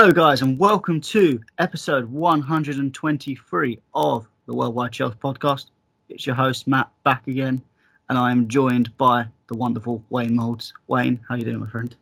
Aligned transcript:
Hello, 0.00 0.12
guys, 0.12 0.40
and 0.40 0.58
welcome 0.58 0.98
to 0.98 1.38
episode 1.58 2.06
123 2.06 3.78
of 3.92 4.26
the 4.46 4.54
Worldwide 4.54 4.92
Chelsea 4.92 5.18
podcast. 5.22 5.66
It's 6.08 6.24
your 6.24 6.34
host 6.34 6.66
Matt 6.66 6.88
back 7.04 7.28
again, 7.28 7.60
and 8.08 8.16
I 8.16 8.30
am 8.30 8.48
joined 8.48 8.96
by 8.96 9.26
the 9.48 9.58
wonderful 9.58 10.02
Wayne 10.08 10.34
Moulds. 10.34 10.72
Wayne, 10.86 11.20
how 11.28 11.34
you 11.34 11.44
doing, 11.44 11.60
my 11.60 11.66
friend? 11.66 11.94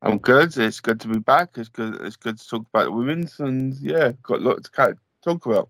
I'm 0.00 0.16
good. 0.16 0.56
It's 0.56 0.80
good 0.80 0.98
to 1.00 1.08
be 1.08 1.18
back. 1.18 1.50
It's 1.58 1.68
good. 1.68 2.00
It's 2.00 2.16
good 2.16 2.38
to 2.38 2.48
talk 2.48 2.64
about 2.72 2.84
the 2.84 2.92
women's, 2.92 3.38
and 3.38 3.74
yeah, 3.74 4.12
got 4.22 4.38
a 4.38 4.42
lot 4.42 4.64
to 4.64 4.96
talk 5.22 5.44
about. 5.44 5.68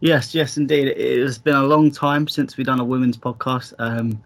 Yes, 0.00 0.34
yes, 0.34 0.56
indeed. 0.56 0.88
It 0.88 1.20
has 1.20 1.38
been 1.38 1.54
a 1.54 1.62
long 1.62 1.92
time 1.92 2.26
since 2.26 2.56
we've 2.56 2.66
done 2.66 2.80
a 2.80 2.84
women's 2.84 3.16
podcast. 3.16 3.74
Um, 3.78 4.20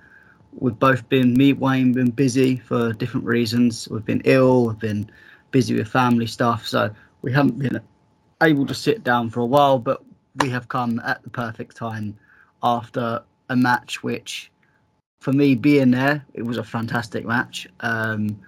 we've 0.55 0.79
both 0.79 1.07
been 1.11 1.35
me, 1.35 1.53
Wayne, 1.53 1.93
been 1.93 2.11
busy 2.11 2.57
for 2.57 2.95
different 2.95 3.27
reasons. 3.27 3.87
We've 3.91 4.07
been 4.07 4.23
ill. 4.25 4.65
We've 4.65 4.79
been 4.79 5.11
busy 5.51 5.75
with 5.75 5.89
family 5.89 6.27
stuff, 6.27 6.67
so 6.67 6.91
we 7.23 7.33
haven't 7.33 7.59
been 7.59 7.81
able 8.43 8.67
to 8.67 8.75
sit 8.75 9.05
down 9.05 9.31
for 9.31 9.41
a 9.41 9.47
while. 9.47 9.79
But 9.79 10.03
we 10.41 10.51
have 10.51 10.69
come 10.69 11.01
at 11.05 11.23
the 11.23 11.31
perfect 11.31 11.77
time 11.77 12.17
after 12.63 13.23
a 13.49 13.57
match 13.57 14.03
which, 14.03 14.51
for 15.21 15.33
me, 15.33 15.55
being 15.55 15.91
there, 15.91 16.25
it 16.35 16.43
was 16.43 16.59
a 16.59 16.65
fantastic 16.65 17.25
match. 17.25 17.67
Um, 17.81 18.39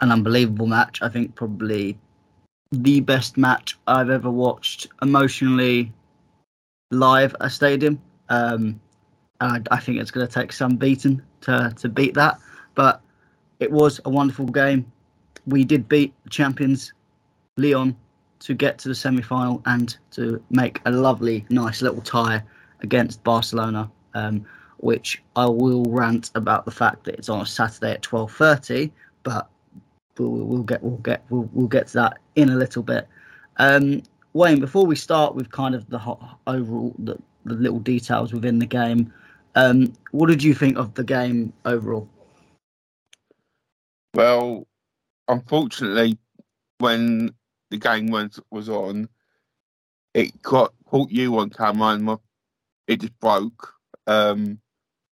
an 0.00 0.10
unbelievable 0.10 0.66
match. 0.66 1.00
I 1.00 1.08
think 1.08 1.34
probably 1.34 1.98
the 2.72 3.00
best 3.00 3.36
match 3.36 3.78
I've 3.86 4.10
ever 4.10 4.30
watched 4.30 4.88
emotionally 5.00 5.92
live 6.90 7.34
at 7.34 7.46
a 7.46 7.50
stadium. 7.50 8.00
Um, 8.28 8.80
and 9.40 9.68
I, 9.70 9.76
I 9.76 9.80
think 9.80 9.98
it's 9.98 10.10
going 10.10 10.26
to 10.26 10.32
take 10.32 10.52
some 10.52 10.76
beating 10.76 11.22
to 11.42 11.72
to 11.76 11.88
beat 11.88 12.14
that. 12.14 12.38
But 12.74 13.00
it 13.60 13.70
was 13.70 14.00
a 14.04 14.10
wonderful 14.10 14.46
game. 14.46 14.90
We 15.46 15.64
did 15.64 15.88
beat 15.88 16.14
champions, 16.30 16.92
Lyon 17.56 17.96
to 18.40 18.54
get 18.54 18.78
to 18.78 18.88
the 18.88 18.94
semi 18.94 19.22
final 19.22 19.62
and 19.66 19.96
to 20.12 20.42
make 20.50 20.80
a 20.84 20.90
lovely, 20.90 21.44
nice 21.48 21.82
little 21.82 22.00
tie 22.00 22.42
against 22.80 23.22
Barcelona. 23.22 23.90
Um, 24.14 24.44
which 24.82 25.22
I 25.36 25.46
will 25.46 25.84
rant 25.84 26.32
about 26.34 26.64
the 26.64 26.72
fact 26.72 27.04
that 27.04 27.14
it's 27.14 27.28
on 27.28 27.40
a 27.40 27.46
Saturday 27.46 27.92
at 27.92 28.02
twelve 28.02 28.32
thirty, 28.32 28.92
but 29.22 29.48
we'll, 30.18 30.30
we'll 30.30 30.64
get 30.64 30.82
we'll 30.82 30.98
get 30.98 31.24
we'll, 31.30 31.48
we'll 31.52 31.68
get 31.68 31.86
to 31.88 31.92
that 31.94 32.18
in 32.34 32.50
a 32.50 32.56
little 32.56 32.82
bit. 32.82 33.06
Um, 33.58 34.02
Wayne, 34.32 34.58
before 34.58 34.84
we 34.84 34.96
start 34.96 35.36
with 35.36 35.50
kind 35.52 35.76
of 35.76 35.88
the 35.88 36.00
overall 36.48 36.94
the, 36.98 37.16
the 37.44 37.54
little 37.54 37.78
details 37.78 38.32
within 38.32 38.58
the 38.58 38.66
game, 38.66 39.12
um, 39.54 39.92
what 40.10 40.26
did 40.26 40.42
you 40.42 40.52
think 40.52 40.76
of 40.76 40.94
the 40.94 41.04
game 41.04 41.52
overall? 41.64 42.08
Well, 44.14 44.66
unfortunately, 45.32 46.18
when 46.78 47.34
the 47.70 47.78
game 47.78 48.08
was 48.08 48.40
was 48.50 48.68
on, 48.68 49.08
it 50.14 50.40
got 50.42 50.72
caught 50.86 51.10
you 51.10 51.38
on 51.38 51.50
camera 51.50 51.88
and 51.88 52.04
my, 52.04 52.16
it 52.86 53.00
just 53.00 53.18
broke. 53.18 53.74
Um, 54.06 54.60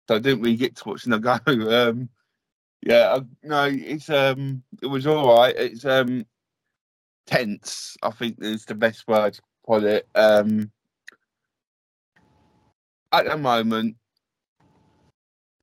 so 0.09 0.17
I 0.17 0.19
didn't 0.19 0.43
really 0.43 0.57
get 0.57 0.77
to 0.77 0.89
watch 0.89 1.05
the 1.05 1.19
go. 1.47 1.89
Um, 1.89 2.09
yeah, 2.83 3.19
no, 3.43 3.65
it's 3.65 4.09
um, 4.11 4.63
it 4.83 4.87
was 4.87 5.07
all 5.07 5.39
right. 5.39 5.55
It's 5.57 5.85
um, 5.85 6.25
tense. 7.27 7.97
I 8.03 8.11
think 8.11 8.37
is 8.41 8.65
the 8.65 8.75
best 8.75 9.07
word 9.09 9.35
to 9.35 9.43
put 9.67 9.85
it. 9.85 10.09
Um, 10.15 10.71
at 13.13 13.27
the 13.27 13.37
moment, 13.37 13.97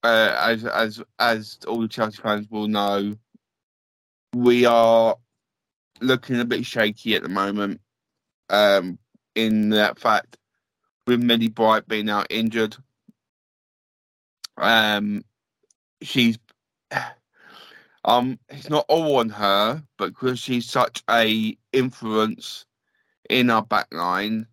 uh, 0.04 0.36
as 0.40 0.66
as 0.66 1.02
as 1.20 1.58
all 1.68 1.82
the 1.82 1.88
Chelsea 1.88 2.22
fans 2.22 2.50
will 2.50 2.68
know, 2.68 3.16
we 4.36 4.66
are 4.66 5.16
looking 6.02 6.42
a 6.42 6.46
bit 6.46 6.66
shaky 6.66 7.16
at 7.16 7.24
the 7.24 7.30
moment. 7.30 7.80
Um, 8.50 9.00
in 9.34 9.70
that 9.70 9.98
fact, 9.98 10.38
with 11.08 11.24
Millie 11.24 11.48
Bright 11.48 11.88
being 11.88 12.10
out 12.10 12.28
injured, 12.30 12.76
um, 14.58 15.24
she's 16.02 16.38
um, 18.06 18.38
it's 18.50 18.70
not 18.70 18.86
all 18.90 19.18
on 19.18 19.30
her, 19.30 19.82
but 19.98 20.10
because 20.10 20.38
she's 20.38 20.70
such 20.70 21.02
a 21.10 21.58
influence 21.72 22.66
in 23.30 23.50
our 23.50 23.66
backline, 23.66 24.48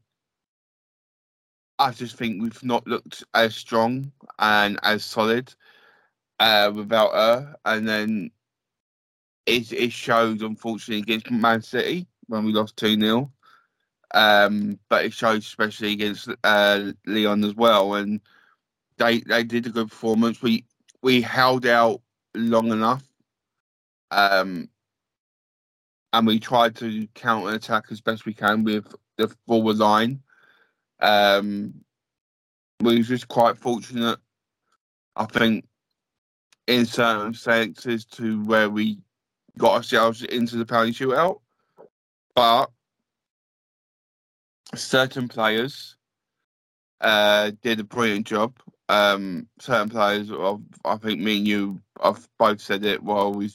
I 1.80 1.90
just 1.90 2.16
think 2.16 2.40
we've 2.40 2.62
not 2.62 2.86
looked 2.86 3.24
as 3.34 3.56
strong 3.56 4.12
and 4.38 4.78
as 4.84 5.04
solid 5.04 5.52
uh, 6.38 6.70
without 6.72 7.12
her. 7.14 7.56
And 7.64 7.88
then 7.88 8.30
it, 9.46 9.72
it 9.72 9.92
showed, 9.92 10.42
unfortunately, 10.42 11.02
against 11.02 11.30
Man 11.30 11.62
City 11.62 12.06
when 12.26 12.44
we 12.44 12.52
lost 12.52 12.76
2 12.76 12.98
0. 12.98 13.32
Um, 14.14 14.78
but 14.88 15.04
it 15.04 15.12
showed 15.12 15.38
especially 15.38 15.92
against 15.92 16.28
uh, 16.44 16.92
Lyon 17.06 17.44
as 17.44 17.54
well. 17.54 17.94
And 17.94 18.20
they 18.98 19.20
they 19.20 19.42
did 19.42 19.66
a 19.66 19.70
good 19.70 19.88
performance. 19.88 20.42
We 20.42 20.66
we 21.02 21.22
held 21.22 21.66
out 21.66 22.02
long 22.34 22.70
enough. 22.72 23.02
Um, 24.10 24.68
and 26.12 26.26
we 26.26 26.38
tried 26.38 26.76
to 26.76 27.06
counter 27.14 27.54
attack 27.54 27.84
as 27.90 28.02
best 28.02 28.26
we 28.26 28.34
can 28.34 28.64
with 28.64 28.94
the 29.16 29.34
forward 29.46 29.78
line. 29.78 30.22
Um, 31.00 31.72
we 32.80 32.98
were 32.98 33.02
just 33.02 33.28
quite 33.28 33.56
fortunate, 33.56 34.18
I 35.16 35.24
think, 35.24 35.66
in 36.66 36.84
certain 36.84 37.32
senses 37.32 38.04
to 38.04 38.44
where 38.44 38.68
we 38.68 38.98
got 39.58 39.74
ourselves 39.74 40.22
into 40.22 40.56
the 40.56 40.66
penalty 40.66 40.92
shootout. 40.92 41.40
But 42.34 42.70
certain 44.74 45.28
players 45.28 45.96
uh, 47.00 47.52
did 47.62 47.80
a 47.80 47.84
brilliant 47.84 48.26
job 48.26 48.54
um, 48.92 49.48
certain 49.58 49.88
players, 49.88 50.30
I 50.84 50.96
think 50.96 51.20
me 51.20 51.38
and 51.38 51.48
you, 51.48 51.80
I've 52.02 52.28
both 52.38 52.60
said 52.60 52.84
it 52.84 53.02
while 53.02 53.32
we 53.32 53.50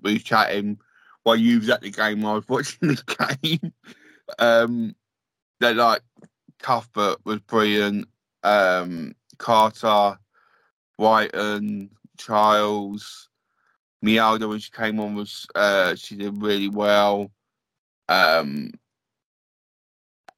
we 0.00 0.14
was 0.14 0.22
chatting, 0.22 0.78
while 1.24 1.36
you 1.36 1.58
was 1.58 1.68
at 1.68 1.82
the 1.82 1.90
game, 1.90 2.24
I 2.24 2.34
was 2.34 2.48
watching 2.48 2.88
the 2.88 3.38
game. 3.42 3.72
um, 4.38 4.94
they're 5.60 5.74
like 5.74 6.00
Cuthbert 6.60 7.18
was 7.24 7.40
brilliant. 7.40 8.08
Um, 8.44 9.14
Carter, 9.36 10.18
Reiten, 10.98 11.90
Charles, 12.16 13.27
Mjelde 14.04 14.48
when 14.48 14.58
she 14.60 14.70
came 14.70 15.00
on 15.00 15.14
was 15.14 15.46
uh, 15.54 15.94
she 15.94 16.16
did 16.16 16.40
really 16.42 16.68
well. 16.68 17.30
Um, 18.08 18.72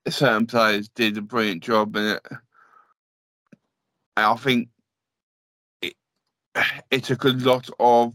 certain 0.09 0.47
players 0.47 0.89
did 0.89 1.17
a 1.19 1.23
brilliant 1.23 1.63
job 1.63 1.95
in 1.97 2.05
it. 2.05 2.27
I 4.17 4.37
think 4.37 4.69
it, 5.83 5.95
it 6.91 7.05
took 7.05 7.25
a 7.25 7.29
lot 7.29 7.69
of. 7.79 8.15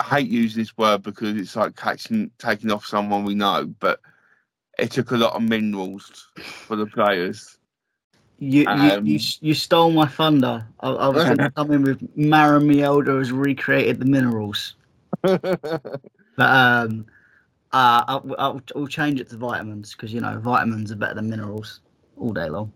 I 0.00 0.04
hate 0.04 0.28
using 0.28 0.62
this 0.62 0.76
word 0.76 1.02
because 1.02 1.36
it's 1.36 1.56
like 1.56 1.74
catching, 1.74 2.30
taking 2.38 2.70
off 2.70 2.86
someone 2.86 3.24
we 3.24 3.34
know, 3.34 3.66
but 3.80 4.00
it 4.78 4.92
took 4.92 5.10
a 5.10 5.16
lot 5.16 5.34
of 5.34 5.42
minerals 5.42 6.28
for 6.36 6.76
the 6.76 6.86
players. 6.86 7.57
You 8.38 8.66
um, 8.66 9.04
you, 9.04 9.14
you, 9.14 9.20
you, 9.40 9.54
stole 9.54 9.90
my 9.90 10.06
thunder. 10.06 10.64
I, 10.80 10.90
I 10.90 11.08
was 11.08 11.24
going 11.24 11.38
to 11.38 11.50
come 11.50 11.72
in 11.72 11.82
with 11.82 12.16
Maren 12.16 12.68
Mjelde 12.68 13.18
has 13.18 13.32
recreated 13.32 13.98
the 13.98 14.04
minerals, 14.04 14.76
but 15.22 16.00
um, 16.38 17.06
uh, 17.72 18.04
I'll, 18.06 18.34
I'll, 18.38 18.62
I'll 18.76 18.86
change 18.86 19.20
it 19.20 19.28
to 19.30 19.36
vitamins 19.36 19.92
because 19.92 20.12
you 20.12 20.20
know 20.20 20.38
vitamins 20.38 20.92
are 20.92 20.96
better 20.96 21.14
than 21.14 21.28
minerals 21.28 21.80
all 22.16 22.32
day 22.32 22.48
long. 22.48 22.72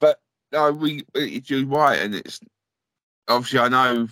But 0.00 0.20
no, 0.52 0.70
we 0.70 1.04
you're 1.14 1.64
right, 1.64 1.98
and 1.98 2.14
it's 2.14 2.40
obviously 3.26 3.60
I 3.60 3.68
know, 3.68 4.08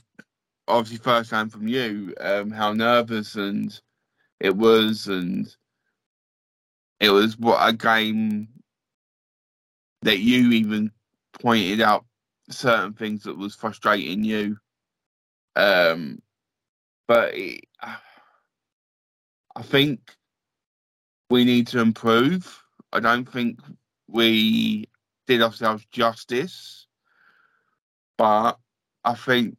obviously 0.68 1.04
firsthand 1.04 1.52
from 1.52 1.68
you, 1.68 2.14
um, 2.20 2.50
how 2.50 2.72
nervous 2.72 3.34
and 3.34 3.78
it 4.40 4.56
was, 4.56 5.06
and 5.06 5.54
it 6.98 7.10
was 7.10 7.38
what 7.38 7.58
a 7.60 7.74
game 7.74 8.48
that 10.02 10.20
you 10.20 10.52
even 10.52 10.90
pointed 11.40 11.80
out 11.80 12.04
certain 12.50 12.94
things 12.94 13.24
that 13.24 13.36
was 13.38 13.54
frustrating 13.54 14.24
you. 14.24 14.56
Um, 15.56 16.20
but 17.08 17.34
it, 17.34 17.64
I 17.82 19.62
think 19.62 20.00
we 21.30 21.44
need 21.44 21.68
to 21.68 21.80
improve. 21.80 22.62
I 22.92 23.00
don't 23.00 23.26
think 23.30 23.60
we 24.08 24.86
did 25.26 25.42
ourselves 25.42 25.86
justice, 25.92 26.86
but 28.18 28.58
I 29.04 29.14
think 29.14 29.56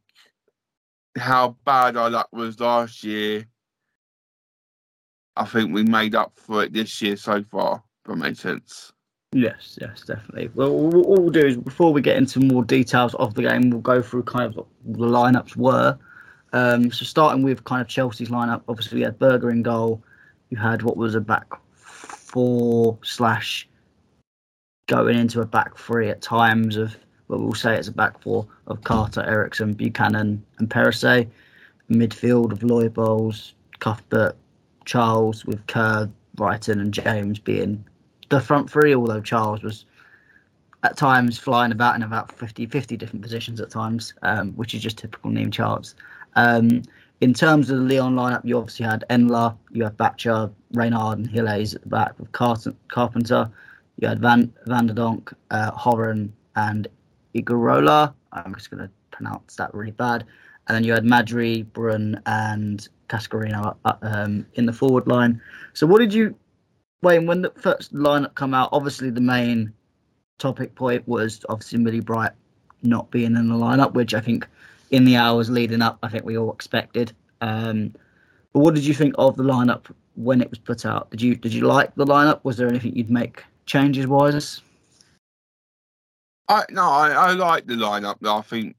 how 1.17 1.57
bad 1.65 1.97
our 1.97 2.09
luck 2.09 2.29
was 2.33 2.59
last 2.59 3.03
year, 3.03 3.47
I 5.35 5.45
think 5.45 5.73
we 5.73 5.83
made 5.83 6.15
up 6.15 6.33
for 6.37 6.63
it 6.63 6.73
this 6.73 7.01
year 7.01 7.17
so 7.17 7.43
far. 7.43 7.83
If 8.05 8.09
that 8.11 8.17
makes 8.17 8.39
sense. 8.41 8.93
Yes, 9.33 9.77
yes, 9.81 10.01
definitely. 10.01 10.49
Well, 10.55 10.73
what 10.73 11.19
we'll 11.19 11.29
do 11.29 11.45
is 11.45 11.57
before 11.57 11.91
we 11.91 12.01
get 12.01 12.17
into 12.17 12.39
more 12.39 12.63
details 12.63 13.13
of 13.15 13.33
the 13.33 13.43
game, 13.43 13.69
we'll 13.69 13.81
go 13.81 14.01
through 14.01 14.23
kind 14.23 14.45
of 14.45 14.55
what 14.55 14.67
the 14.85 15.05
lineups 15.05 15.55
were. 15.55 15.97
Um, 16.53 16.91
so 16.91 17.03
starting 17.03 17.43
with 17.43 17.63
kind 17.65 17.81
of 17.81 17.87
Chelsea's 17.87 18.29
lineup, 18.29 18.61
obviously 18.69 18.99
we 18.99 19.03
had 19.03 19.19
Berger 19.19 19.51
in 19.51 19.63
goal. 19.63 20.01
You 20.49 20.57
had 20.57 20.81
what 20.81 20.95
was 20.95 21.13
a 21.13 21.19
back 21.19 21.45
four 21.73 22.97
slash 23.03 23.67
going 24.87 25.17
into 25.17 25.41
a 25.41 25.45
back 25.45 25.77
three 25.77 26.09
at 26.09 26.21
times 26.21 26.77
of 26.77 26.97
well, 27.27 27.39
we'll 27.39 27.53
say 27.53 27.75
it's 27.75 27.89
a 27.89 27.91
back 27.91 28.21
four 28.21 28.47
of 28.67 28.83
Carter, 28.85 29.21
Eriksson, 29.23 29.73
Buchanan, 29.73 30.41
and 30.59 30.69
Perisset. 30.69 31.27
Midfield 31.89 32.51
of 32.51 32.59
Leupolz, 32.59 33.53
Cuthbert, 33.79 34.35
Charles, 34.85 35.45
with 35.45 35.65
Kerr, 35.67 36.09
Reiten, 36.37 36.81
and 36.81 36.93
James 36.93 37.39
being 37.39 37.83
the 38.29 38.39
front 38.39 38.69
three, 38.69 38.93
although 38.93 39.21
Charles 39.21 39.63
was 39.63 39.85
at 40.83 40.95
times 40.95 41.37
flying 41.37 41.71
about 41.71 41.95
in 41.95 42.03
about 42.03 42.31
50, 42.31 42.65
50 42.65 42.97
different 42.97 43.21
positions 43.21 43.59
at 43.59 43.69
times, 43.69 44.13
um, 44.21 44.53
which 44.53 44.73
is 44.73 44.81
just 44.81 44.97
typical 44.97 45.31
Niamh 45.31 45.51
Charles. 45.51 45.95
Um, 46.35 46.83
in 47.19 47.33
terms 47.33 47.71
of 47.71 47.79
the 47.79 47.83
Lyon 47.83 48.15
lineup, 48.15 48.45
you 48.45 48.57
obviously 48.57 48.85
had 48.85 49.03
Endler, 49.09 49.57
you 49.71 49.83
had 49.83 49.97
Bacha, 49.97 50.51
Renard, 50.73 51.17
and 51.17 51.31
Gilles 51.31 51.73
at 51.73 51.81
the 51.81 51.89
back 51.89 52.13
with 52.19 52.31
Carpenter. 52.31 53.49
You 53.99 54.07
had 54.07 54.21
Van 54.21 54.53
Van 54.67 54.85
der 54.85 54.93
Donk, 54.93 55.33
uh, 55.49 55.71
Horan, 55.71 56.31
and 56.55 56.87
Egurrola. 57.33 58.13
I'm 58.31 58.53
just 58.53 58.69
going 58.69 58.83
to 58.83 58.91
pronounce 59.09 59.55
that 59.55 59.73
really 59.73 59.91
bad. 59.91 60.25
And 60.67 60.75
then 60.75 60.83
you 60.83 60.93
had 60.93 61.05
Majri, 61.05 61.65
Bruun, 61.65 62.21
and 62.27 62.87
Cascarino 63.09 63.75
uh, 63.85 63.93
um, 64.03 64.45
in 64.53 64.67
the 64.67 64.73
forward 64.73 65.07
line. 65.07 65.41
So, 65.73 65.87
what 65.87 65.99
did 65.99 66.13
you 66.13 66.35
Wayne, 67.01 67.27
when 67.27 67.41
the 67.41 67.51
first 67.51 67.93
lineup 67.93 68.35
come 68.35 68.53
out, 68.53 68.69
obviously 68.71 69.09
the 69.09 69.21
main 69.21 69.73
topic 70.39 70.75
point 70.75 71.07
was 71.07 71.45
obviously 71.49 71.79
Millie 71.79 71.99
Bright 71.99 72.31
not 72.83 73.09
being 73.11 73.35
in 73.35 73.49
the 73.49 73.55
lineup, 73.55 73.93
which 73.93 74.13
I 74.13 74.19
think 74.19 74.47
in 74.91 75.05
the 75.05 75.15
hours 75.15 75.49
leading 75.49 75.81
up, 75.81 75.99
I 76.01 76.09
think 76.09 76.25
we 76.25 76.37
all 76.37 76.51
expected. 76.51 77.11
Um, 77.41 77.93
but 78.53 78.59
what 78.61 78.75
did 78.75 78.85
you 78.85 78.93
think 78.93 79.13
of 79.17 79.35
the 79.35 79.43
lineup 79.43 79.85
when 80.15 80.41
it 80.41 80.49
was 80.49 80.59
put 80.59 80.85
out? 80.85 81.09
Did 81.11 81.21
you 81.21 81.35
did 81.35 81.53
you 81.53 81.61
like 81.61 81.93
the 81.95 82.05
lineup? 82.05 82.39
Was 82.43 82.57
there 82.57 82.67
anything 82.67 82.95
you'd 82.95 83.11
make 83.11 83.43
changes 83.65 84.07
wise? 84.07 84.61
I 86.47 86.63
no, 86.69 86.83
I, 86.83 87.11
I 87.11 87.31
like 87.33 87.67
the 87.67 87.75
lineup. 87.75 88.17
I 88.25 88.41
think 88.41 88.75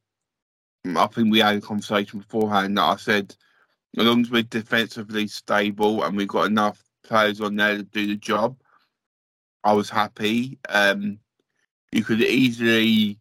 I 0.96 1.06
think 1.06 1.30
we 1.30 1.38
had 1.38 1.56
a 1.56 1.60
conversation 1.60 2.20
beforehand 2.20 2.76
that 2.78 2.84
I 2.84 2.96
said 2.96 3.36
as 3.96 4.04
long 4.04 4.22
as 4.22 4.30
we're 4.30 4.42
defensively 4.42 5.26
stable 5.28 6.02
and 6.02 6.16
we've 6.16 6.28
got 6.28 6.46
enough 6.46 6.82
players 7.08 7.40
on 7.40 7.56
there 7.56 7.78
to 7.78 7.82
do 7.82 8.06
the 8.06 8.16
job. 8.16 8.56
I 9.64 9.72
was 9.72 9.90
happy. 9.90 10.58
Um, 10.68 11.18
you 11.90 12.04
could 12.04 12.22
easily 12.22 13.18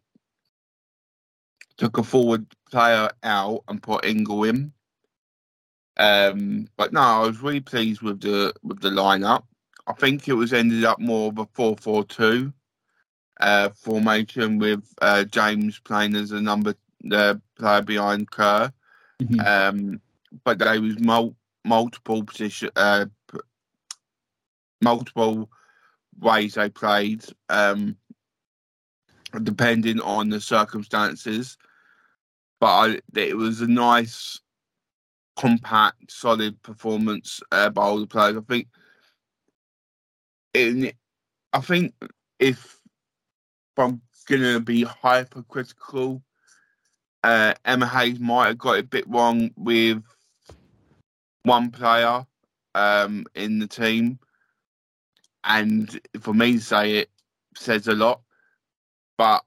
took 1.78 1.98
a 1.98 2.02
forward 2.02 2.46
player 2.70 3.10
out 3.22 3.64
and 3.68 3.82
put 3.82 4.04
Ingle 4.04 4.44
in. 4.44 4.72
Um, 5.96 6.68
but 6.76 6.92
no, 6.92 7.00
I 7.00 7.26
was 7.26 7.40
really 7.40 7.60
pleased 7.60 8.02
with 8.02 8.20
the 8.20 8.54
with 8.62 8.80
the 8.80 8.90
lineup. 8.90 9.44
I 9.86 9.94
think 9.94 10.28
it 10.28 10.34
was 10.34 10.52
ended 10.52 10.84
up 10.84 11.00
more 11.00 11.30
of 11.30 11.38
a 11.38 11.46
four-four-two 11.46 12.52
uh, 13.40 13.70
formation 13.70 14.58
with 14.58 14.84
uh, 15.00 15.24
James 15.24 15.78
playing 15.80 16.14
as 16.14 16.30
a 16.30 16.40
number 16.40 16.74
uh, 17.10 17.34
player 17.58 17.82
behind 17.82 18.30
Kerr. 18.30 18.72
Mm-hmm. 19.22 19.40
Um, 19.40 20.00
but 20.44 20.58
there 20.58 20.80
was 20.80 21.00
mul- 21.00 21.36
multiple 21.64 22.22
position 22.22 22.70
uh, 22.76 23.06
multiple 24.80 25.50
ways 26.18 26.54
they 26.54 26.68
played, 26.68 27.24
um, 27.48 27.96
depending 29.42 30.00
on 30.00 30.28
the 30.28 30.40
circumstances. 30.40 31.56
But 32.60 32.66
I, 32.66 33.00
it 33.18 33.36
was 33.36 33.60
a 33.60 33.68
nice, 33.68 34.40
compact, 35.36 36.10
solid 36.10 36.60
performance 36.62 37.40
uh, 37.52 37.70
by 37.70 37.82
all 37.82 38.00
the 38.00 38.06
players. 38.06 38.36
I 38.36 38.40
think. 38.40 38.68
In, 40.54 40.92
I 41.52 41.60
think 41.60 41.94
if 42.38 42.80
I'm 43.76 44.00
gonna 44.28 44.60
be 44.60 44.82
hypercritical, 44.82 46.22
uh, 47.22 47.54
Emma 47.64 47.86
Hayes 47.86 48.18
might 48.18 48.48
have 48.48 48.58
got 48.58 48.78
a 48.78 48.82
bit 48.82 49.08
wrong 49.08 49.50
with 49.56 50.02
one 51.44 51.70
player 51.70 52.26
um, 52.74 53.24
in 53.34 53.58
the 53.58 53.66
team 53.66 54.18
and 55.44 56.00
for 56.20 56.34
me 56.34 56.54
to 56.54 56.60
say 56.60 56.96
it 56.96 57.10
says 57.56 57.88
a 57.88 57.94
lot. 57.94 58.20
But 59.16 59.44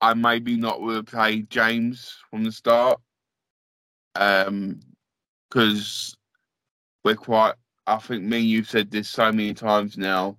I 0.00 0.14
maybe 0.14 0.56
not 0.56 0.80
would 0.80 0.96
have 0.96 1.06
played 1.06 1.50
James 1.50 2.16
from 2.30 2.44
the 2.44 2.52
start, 2.52 3.00
um, 4.14 4.80
because 5.48 6.16
we're 7.04 7.16
quite. 7.16 7.54
I 7.86 7.98
think 7.98 8.22
me 8.22 8.38
and 8.38 8.46
you've 8.46 8.70
said 8.70 8.90
this 8.90 9.08
so 9.08 9.32
many 9.32 9.54
times 9.54 9.98
now. 9.98 10.38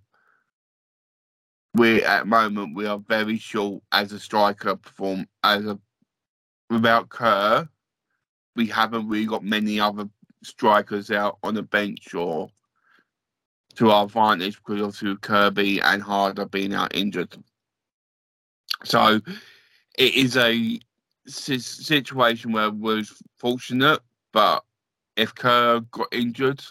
We 1.74 2.04
at 2.04 2.28
moment 2.28 2.76
we 2.76 2.86
are 2.86 3.00
very 3.00 3.38
short 3.38 3.82
as 3.92 4.12
a 4.12 4.20
striker 4.20 4.76
perform 4.76 5.28
as 5.44 5.66
a 5.66 5.80
without 6.70 7.10
Kerr. 7.10 7.68
We 8.56 8.68
haven't 8.68 9.08
really 9.08 9.26
got 9.26 9.44
many 9.44 9.80
other 9.80 10.10
strikers 10.44 11.12
out 11.12 11.38
on 11.44 11.54
the 11.54 11.64
bench 11.64 12.14
or 12.14 12.50
to 13.76 13.92
our 13.92 14.06
advantage 14.06 14.58
because 14.58 14.82
obviously 14.82 15.16
Kirby 15.18 15.80
and 15.82 16.02
Harder 16.02 16.46
being 16.46 16.74
out 16.74 16.96
injured. 16.96 17.36
So 18.84 19.22
it 19.98 20.16
is 20.16 20.38
a 20.38 20.80
situation 21.28 22.52
where 22.52 22.72
we're 22.72 23.04
fortunate, 23.38 24.00
but 24.32 24.64
if 25.16 25.36
Kerr 25.36 25.82
got 25.92 26.08
injured, 26.12 26.64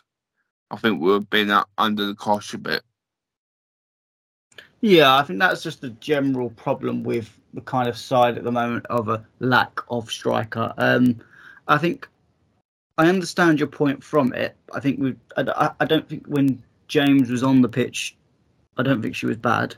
I 0.70 0.76
think 0.76 1.00
we 1.00 1.06
would 1.06 1.22
have 1.22 1.30
been 1.30 1.52
under 1.78 2.06
the 2.06 2.14
cosh 2.14 2.54
a 2.54 2.58
bit. 2.58 2.82
Yeah, 4.80 5.16
I 5.16 5.22
think 5.22 5.38
that's 5.38 5.62
just 5.62 5.84
a 5.84 5.90
general 5.90 6.50
problem 6.50 7.02
with 7.02 7.38
the 7.52 7.60
kind 7.60 7.88
of 7.88 7.98
side 7.98 8.38
at 8.38 8.44
the 8.44 8.52
moment 8.52 8.86
of 8.86 9.08
a 9.08 9.26
lack 9.40 9.80
of 9.90 10.10
striker. 10.10 10.72
Um, 10.78 11.20
I 11.68 11.76
think 11.76 12.08
I 12.96 13.06
understand 13.08 13.58
your 13.58 13.68
point 13.68 14.02
from 14.02 14.32
it. 14.32 14.56
I 14.72 14.80
think 14.80 14.98
we. 15.00 15.16
I, 15.36 15.70
I 15.80 15.84
don't 15.84 16.08
think 16.08 16.26
when 16.26 16.62
James 16.90 17.30
was 17.30 17.44
on 17.44 17.62
the 17.62 17.68
pitch, 17.68 18.16
I 18.76 18.82
don't 18.82 19.00
think 19.00 19.14
she 19.14 19.26
was 19.26 19.36
bad. 19.36 19.76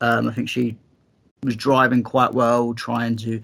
Um, 0.00 0.26
I 0.26 0.32
think 0.32 0.48
she 0.48 0.76
was 1.42 1.54
driving 1.54 2.02
quite 2.02 2.32
well, 2.32 2.72
trying 2.72 3.16
to 3.16 3.42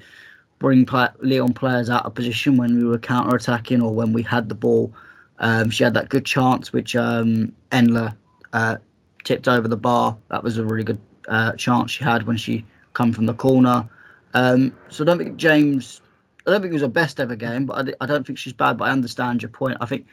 bring 0.58 0.87
Lyon 1.20 1.52
players 1.52 1.90
out 1.90 2.06
of 2.06 2.14
position 2.14 2.56
when 2.56 2.76
we 2.76 2.84
were 2.84 2.99
counter 2.99 3.37
attacking 3.37 3.82
or 3.82 3.94
when 3.94 4.14
we 4.14 4.22
had 4.22 4.49
the 4.49 4.54
ball. 4.54 4.92
Um, 5.40 5.68
she 5.70 5.84
had 5.84 5.92
that 5.94 6.08
good 6.08 6.25
chance 6.25 6.72
which 6.72 6.96
um, 6.96 7.52
Endler 7.70 8.16
uh, 8.54 8.76
tipped 9.25 9.46
over 9.46 9.68
the 9.68 9.76
bar. 9.76 10.16
That 10.28 10.42
was 10.42 10.56
a 10.56 10.64
really 10.64 10.84
good 10.84 11.00
uh, 11.28 11.52
chance 11.52 11.90
she 11.90 12.02
had 12.02 12.26
when 12.26 12.38
she 12.38 12.64
come 12.94 13.12
from 13.12 13.26
the 13.26 13.34
corner. 13.34 13.88
Um, 14.32 14.75
so 14.88 15.04
I 15.04 15.06
don't 15.06 15.18
think 15.18 15.37
James. 15.37 16.00
I 16.46 16.50
don't 16.50 16.62
think 16.62 16.70
it 16.70 16.75
was 16.75 16.82
her 16.82 16.88
best 16.88 17.20
ever 17.20 17.37
game, 17.37 17.66
but 17.66 17.88
I, 17.88 18.04
I 18.04 18.06
don't 18.06 18.26
think 18.26 18.38
she's 18.38 18.54
bad. 18.54 18.78
But 18.78 18.88
I 18.88 18.90
understand 18.92 19.42
your 19.42 19.50
point. 19.50 19.76
I 19.80 19.87
think 19.87 20.06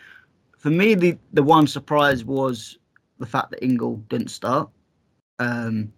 for 0.68 0.74
me, 0.74 0.96
the 0.96 1.18
the 1.32 1.44
one 1.44 1.66
surprise 1.66 2.26
was 2.26 2.78
the 3.20 3.26
fact 3.26 3.52
that 3.52 3.64
Ingle 3.64 3.96
didn't 4.10 4.28
start. 4.28 4.70
Um, 5.40 5.94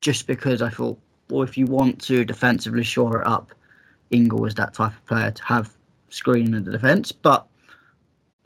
just 0.00 0.26
because 0.26 0.62
I 0.62 0.70
thought, 0.70 0.98
well, 1.28 1.42
if 1.42 1.58
you 1.58 1.66
want 1.66 2.00
to 2.04 2.24
defensively 2.24 2.82
shore 2.82 3.20
it 3.20 3.26
up, 3.26 3.52
Ingle 4.10 4.38
was 4.38 4.54
that 4.54 4.72
type 4.72 4.92
of 4.92 5.04
player 5.04 5.30
to 5.30 5.44
have 5.44 5.76
screening 6.08 6.54
in 6.54 6.64
the 6.64 6.72
defence. 6.72 7.12
But 7.12 7.46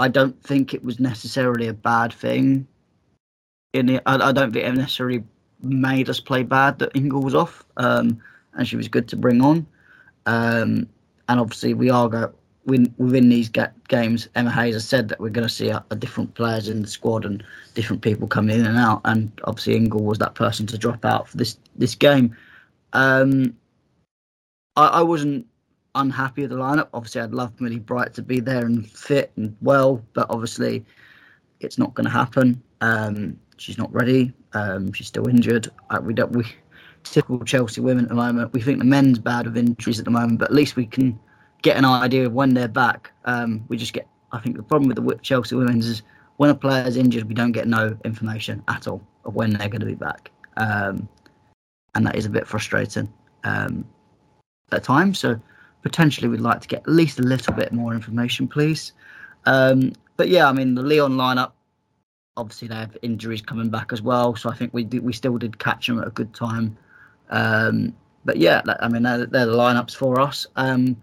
I 0.01 0.09
don't 0.09 0.43
think 0.43 0.75
it 0.75 0.83
was 0.83 0.99
necessarily 0.99 1.69
a 1.69 1.73
bad 1.73 2.13
thing. 2.13 2.67
In 3.75 3.87
the, 3.87 4.01
I, 4.07 4.17
I 4.17 4.33
don't 4.33 4.53
think 4.53 4.65
it 4.65 4.75
necessarily 4.75 5.23
made 5.63 6.11
us 6.11 6.19
play 6.19 6.43
bad 6.43 6.81
that 6.81 6.97
Ingle 6.97 7.23
was 7.23 7.37
off, 7.37 7.65
um, 7.77 8.21
and 8.55 8.67
she 8.67 8.75
was 8.75 8.89
good 8.89 9.07
to 9.07 9.17
bring 9.17 9.41
on. 9.41 9.69
Um, 10.27 10.89
and 11.29 11.39
obviously, 11.39 11.75
we 11.75 11.91
are 11.91 12.09
go, 12.09 12.35
within, 12.69 12.95
within 12.99 13.29
these 13.29 13.49
ga- 13.49 13.73
games, 13.89 14.29
Emma 14.35 14.51
Hayes 14.51 14.75
has 14.75 14.87
said 14.87 15.09
that 15.09 15.19
we're 15.19 15.31
going 15.31 15.47
to 15.47 15.53
see 15.53 15.71
a, 15.71 15.85
a, 15.91 15.97
different 15.97 16.35
players 16.35 16.69
in 16.69 16.83
the 16.83 16.89
squad 16.89 17.25
and 17.25 17.43
different 17.75 18.03
people 18.03 18.29
coming 18.29 18.61
in 18.61 18.67
and 18.67 18.79
out. 18.79 19.01
And 19.05 19.33
obviously, 19.45 19.75
Ingle 19.75 20.05
was 20.05 20.19
that 20.19 20.35
person 20.35 20.67
to 20.67 20.79
drop 20.79 21.05
out 21.05 21.29
for 21.29 21.37
this 21.37 21.59
this 21.77 21.95
game. 21.95 22.37
Um, 22.93 23.57
I, 24.77 24.87
I, 24.87 25.03
wasn't 25.03 25.47
unhappy 25.95 26.43
with 26.43 26.51
the 26.51 26.57
lineup. 26.57 26.89
Obviously, 26.95 27.23
I'd 27.23 27.33
love 27.33 27.61
Millie 27.61 27.79
Bright 27.79 28.15
to 28.15 28.23
be 28.23 28.41
there 28.41 28.65
and 28.65 28.89
fit 28.89 29.33
and 29.37 29.57
well, 29.61 30.05
but 30.13 30.27
obviously, 30.31 30.85
it's 31.61 31.79
not 31.79 31.95
going 31.95 32.07
to 32.07 32.13
happen. 32.13 32.63
Um, 32.81 33.39
she's 33.57 33.79
not 33.79 33.93
ready. 33.93 34.33
Um, 34.53 34.93
she's 34.93 35.09
still 35.09 35.29
injured. 35.29 35.71
I, 35.91 35.99
we 35.99 36.15
don't. 36.15 36.33
We 36.33 36.45
typical 37.05 37.43
Chelsea 37.45 37.81
women 37.81 38.05
at 38.05 38.11
the 38.11 38.15
moment. 38.15 38.53
We 38.53 38.61
think 38.61 38.79
the 38.79 38.85
men's 38.85 39.19
bad 39.19 39.47
with 39.47 39.57
injuries 39.57 39.99
at 39.99 40.05
the 40.05 40.11
moment, 40.11 40.39
but 40.39 40.51
at 40.51 40.55
least 40.55 40.77
we 40.77 40.87
can 40.87 41.19
get 41.63 41.77
an 41.77 41.85
idea 41.85 42.27
of 42.27 42.33
when 42.33 42.55
they're 42.55 42.69
back. 42.69 43.11
Um, 43.25 43.65
we 43.69 43.77
just 43.77 43.93
get. 43.93 44.07
I 44.33 44.39
think 44.39 44.57
the 44.57 44.63
problem 44.63 44.89
with 44.89 44.97
the 44.97 45.23
Chelsea 45.23 45.57
women's 45.57 45.87
is 45.87 46.03
when 46.37 46.51
a 46.51 46.55
player 46.55 46.87
is 46.87 46.97
injured, 46.97 47.25
we 47.25 47.35
don't 47.35 47.53
get 47.53 47.67
no 47.67 47.97
information 48.05 48.63
at 48.69 48.87
all. 48.87 49.03
of 49.25 49.35
when 49.35 49.53
they're 49.53 49.69
going 49.69 49.81
to 49.81 49.87
be 49.87 49.95
back, 49.95 50.31
um, 50.57 51.09
and 51.95 52.07
that 52.07 52.17
is 52.17 52.27
a 52.27 52.31
bit 52.31 52.47
frustrating 52.47 53.13
um, 53.45 53.85
at 54.73 54.85
times. 54.85 55.19
So 55.19 55.41
potentially, 55.83 56.29
we'd 56.29 56.41
like 56.41 56.61
to 56.61 56.69
get 56.69 56.81
at 56.81 56.89
least 56.89 57.19
a 57.19 57.23
little 57.23 57.55
bit 57.55 57.73
more 57.73 57.95
information, 57.95 58.49
please. 58.49 58.93
Um, 59.47 59.93
but 60.17 60.29
yeah, 60.29 60.49
I 60.49 60.53
mean 60.53 60.75
the 60.75 60.83
Lyon 60.83 61.13
lineup. 61.13 61.53
Obviously, 62.37 62.69
they 62.69 62.77
have 62.77 62.97
injuries 63.03 63.43
coming 63.43 63.69
back 63.69 63.93
as 63.93 64.01
well, 64.01 64.37
so 64.37 64.49
I 64.51 64.55
think 64.55 64.73
we 64.73 64.85
we 64.85 65.13
still 65.13 65.39
did 65.39 65.59
catch 65.59 65.87
them 65.87 66.01
at 66.01 66.07
a 66.07 66.11
good 66.11 66.35
time. 66.35 66.77
Um, 67.31 67.95
but 68.25 68.37
yeah, 68.37 68.63
I 68.81 68.89
mean 68.89 69.03
they're, 69.03 69.27
they're 69.27 69.47
the 69.47 69.57
lineups 69.57 69.95
for 69.97 70.21
us. 70.21 70.47
Um, 70.57 70.97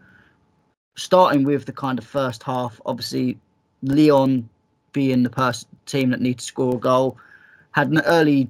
starting 0.96 1.44
with 1.44 1.66
the 1.66 1.74
kind 1.74 2.00
of 2.00 2.06
first 2.06 2.44
half, 2.44 2.80
obviously 2.86 3.38
Lyon 3.84 4.50
being 4.94 5.24
the 5.24 5.30
person 5.30 5.68
team 5.86 6.10
that 6.12 6.22
needs 6.22 6.46
to 6.46 6.48
score 6.48 6.76
a 6.76 6.80
goal, 6.80 7.18
had 7.72 7.90
an 7.90 8.02
early 8.06 8.50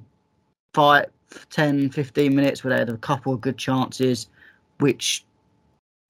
fight 0.74 1.06
10, 1.50 1.90
15 1.90 2.34
minutes 2.34 2.62
where 2.62 2.72
they 2.72 2.78
had 2.78 2.88
a 2.88 2.96
couple 2.98 3.32
of 3.32 3.40
good 3.40 3.58
chances, 3.58 4.28
which, 4.78 5.24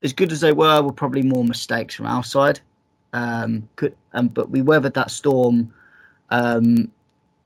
as 0.03 0.13
good 0.13 0.33
as 0.33 0.41
they 0.41 0.53
were, 0.53 0.83
were 0.83 0.93
probably 0.93 1.23
more 1.23 1.45
mistakes 1.45 1.95
from 1.95 2.07
our 2.07 2.23
side. 2.23 2.61
Um, 3.13 3.69
could, 3.77 3.97
um, 4.13 4.29
but 4.29 4.51
we 4.51 4.61
weathered 4.61 4.95
that 4.95 5.11
storm. 5.11 5.73
Um, 6.31 6.91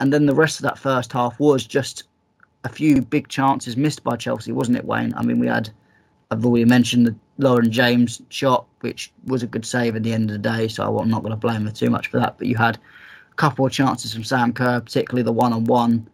and 0.00 0.12
then 0.12 0.26
the 0.26 0.34
rest 0.34 0.58
of 0.58 0.64
that 0.64 0.78
first 0.78 1.12
half 1.12 1.38
was 1.38 1.66
just 1.66 2.04
a 2.64 2.68
few 2.68 3.02
big 3.02 3.28
chances 3.28 3.76
missed 3.76 4.02
by 4.02 4.16
Chelsea, 4.16 4.52
wasn't 4.52 4.78
it, 4.78 4.84
Wayne? 4.84 5.14
I 5.14 5.22
mean, 5.22 5.38
we 5.38 5.46
had, 5.46 5.70
I've 6.30 6.44
already 6.44 6.64
mentioned 6.64 7.06
the 7.06 7.16
Lauren 7.38 7.72
James 7.72 8.22
shot, 8.28 8.66
which 8.80 9.12
was 9.26 9.42
a 9.42 9.46
good 9.46 9.64
save 9.64 9.96
at 9.96 10.02
the 10.02 10.12
end 10.12 10.30
of 10.30 10.34
the 10.34 10.48
day, 10.48 10.68
so 10.68 10.98
I'm 10.98 11.10
not 11.10 11.22
going 11.22 11.32
to 11.32 11.36
blame 11.36 11.64
her 11.66 11.72
too 11.72 11.90
much 11.90 12.08
for 12.08 12.18
that. 12.20 12.38
But 12.38 12.46
you 12.46 12.56
had 12.56 12.76
a 13.30 13.34
couple 13.34 13.66
of 13.66 13.72
chances 13.72 14.14
from 14.14 14.22
Sam 14.22 14.52
Kerr, 14.52 14.80
particularly 14.80 15.22
the 15.22 15.32
one 15.32 15.52
on 15.52 15.64
one, 15.64 16.08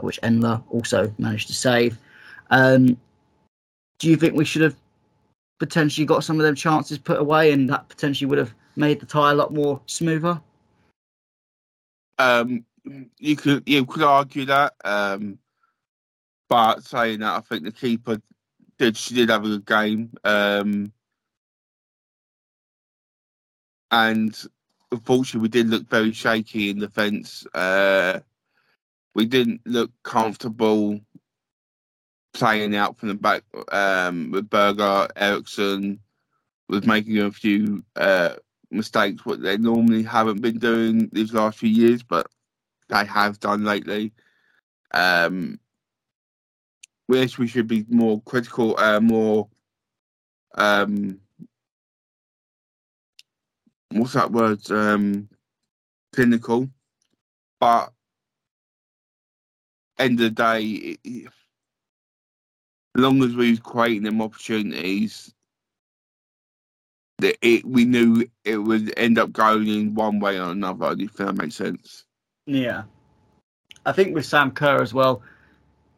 which 0.00 0.20
Endler 0.22 0.62
also 0.70 1.12
managed 1.18 1.48
to 1.48 1.54
save. 1.54 1.98
Um, 2.50 2.96
do 3.98 4.08
you 4.08 4.16
think 4.16 4.34
we 4.34 4.44
should 4.44 4.62
have 4.62 4.76
potentially 5.58 6.06
got 6.06 6.24
some 6.24 6.40
of 6.40 6.46
them 6.46 6.54
chances 6.54 6.98
put 6.98 7.18
away 7.18 7.52
and 7.52 7.68
that 7.68 7.88
potentially 7.88 8.28
would 8.28 8.38
have 8.38 8.54
made 8.76 8.98
the 8.98 9.06
tie 9.06 9.32
a 9.32 9.34
lot 9.34 9.52
more 9.52 9.80
smoother? 9.86 10.40
Um, 12.18 12.64
you 13.18 13.36
could 13.36 13.62
you 13.66 13.84
could 13.84 14.02
argue 14.02 14.46
that, 14.46 14.74
um, 14.84 15.38
but 16.48 16.82
saying 16.82 17.20
that, 17.20 17.36
I 17.36 17.40
think 17.40 17.64
the 17.64 17.72
keeper 17.72 18.20
did 18.80 18.96
she 18.96 19.14
did 19.14 19.28
have 19.28 19.44
a 19.44 19.48
good 19.48 19.66
game, 19.66 20.10
um, 20.24 20.90
and 23.90 24.34
unfortunately 24.90 25.42
we 25.42 25.48
did 25.48 25.68
look 25.68 25.88
very 25.88 26.12
shaky 26.12 26.70
in 26.70 26.78
defence. 26.78 27.46
Uh, 27.54 28.20
we 29.14 29.26
didn't 29.26 29.60
look 29.66 29.90
comfortable 30.02 30.98
playing 32.32 32.74
out 32.74 32.98
from 32.98 33.08
the 33.08 33.14
back 33.14 33.42
um, 33.70 34.30
with 34.30 34.48
Berger, 34.48 35.08
Eriksson 35.14 36.00
was 36.68 36.86
making 36.86 37.18
a 37.18 37.30
few 37.30 37.84
uh, 37.96 38.34
mistakes 38.70 39.26
what 39.26 39.42
they 39.42 39.58
normally 39.58 40.04
haven't 40.04 40.40
been 40.40 40.58
doing 40.58 41.10
these 41.12 41.34
last 41.34 41.58
few 41.58 41.68
years, 41.68 42.02
but 42.02 42.28
they 42.88 43.04
have 43.04 43.40
done 43.40 43.64
lately. 43.64 44.12
Um, 44.92 45.58
wish 47.10 47.38
we 47.38 47.48
should 47.48 47.66
be 47.66 47.84
more 47.88 48.22
critical, 48.22 48.78
uh, 48.78 49.00
more 49.00 49.48
um, 50.54 51.20
what's 53.90 54.14
that 54.14 54.30
word? 54.30 54.58
Um, 54.70 55.28
clinical, 56.12 56.68
but 57.58 57.92
end 59.98 60.20
of 60.20 60.24
the 60.24 60.30
day, 60.30 60.62
it, 61.04 61.26
as 62.96 63.02
long 63.02 63.22
as 63.22 63.34
we 63.34 63.50
was 63.50 63.60
creating 63.60 64.04
them 64.04 64.22
opportunities, 64.22 65.32
that 67.18 67.36
it 67.42 67.64
we 67.64 67.84
knew 67.84 68.24
it 68.44 68.58
would 68.58 68.94
end 68.96 69.18
up 69.18 69.32
going 69.32 69.68
in 69.68 69.94
one 69.94 70.20
way 70.20 70.38
or 70.38 70.50
another. 70.50 70.94
If 70.98 71.14
that 71.14 71.36
makes 71.36 71.56
sense. 71.56 72.04
Yeah, 72.46 72.84
I 73.86 73.92
think 73.92 74.14
with 74.14 74.26
Sam 74.26 74.50
Kerr 74.50 74.82
as 74.82 74.94
well, 74.94 75.22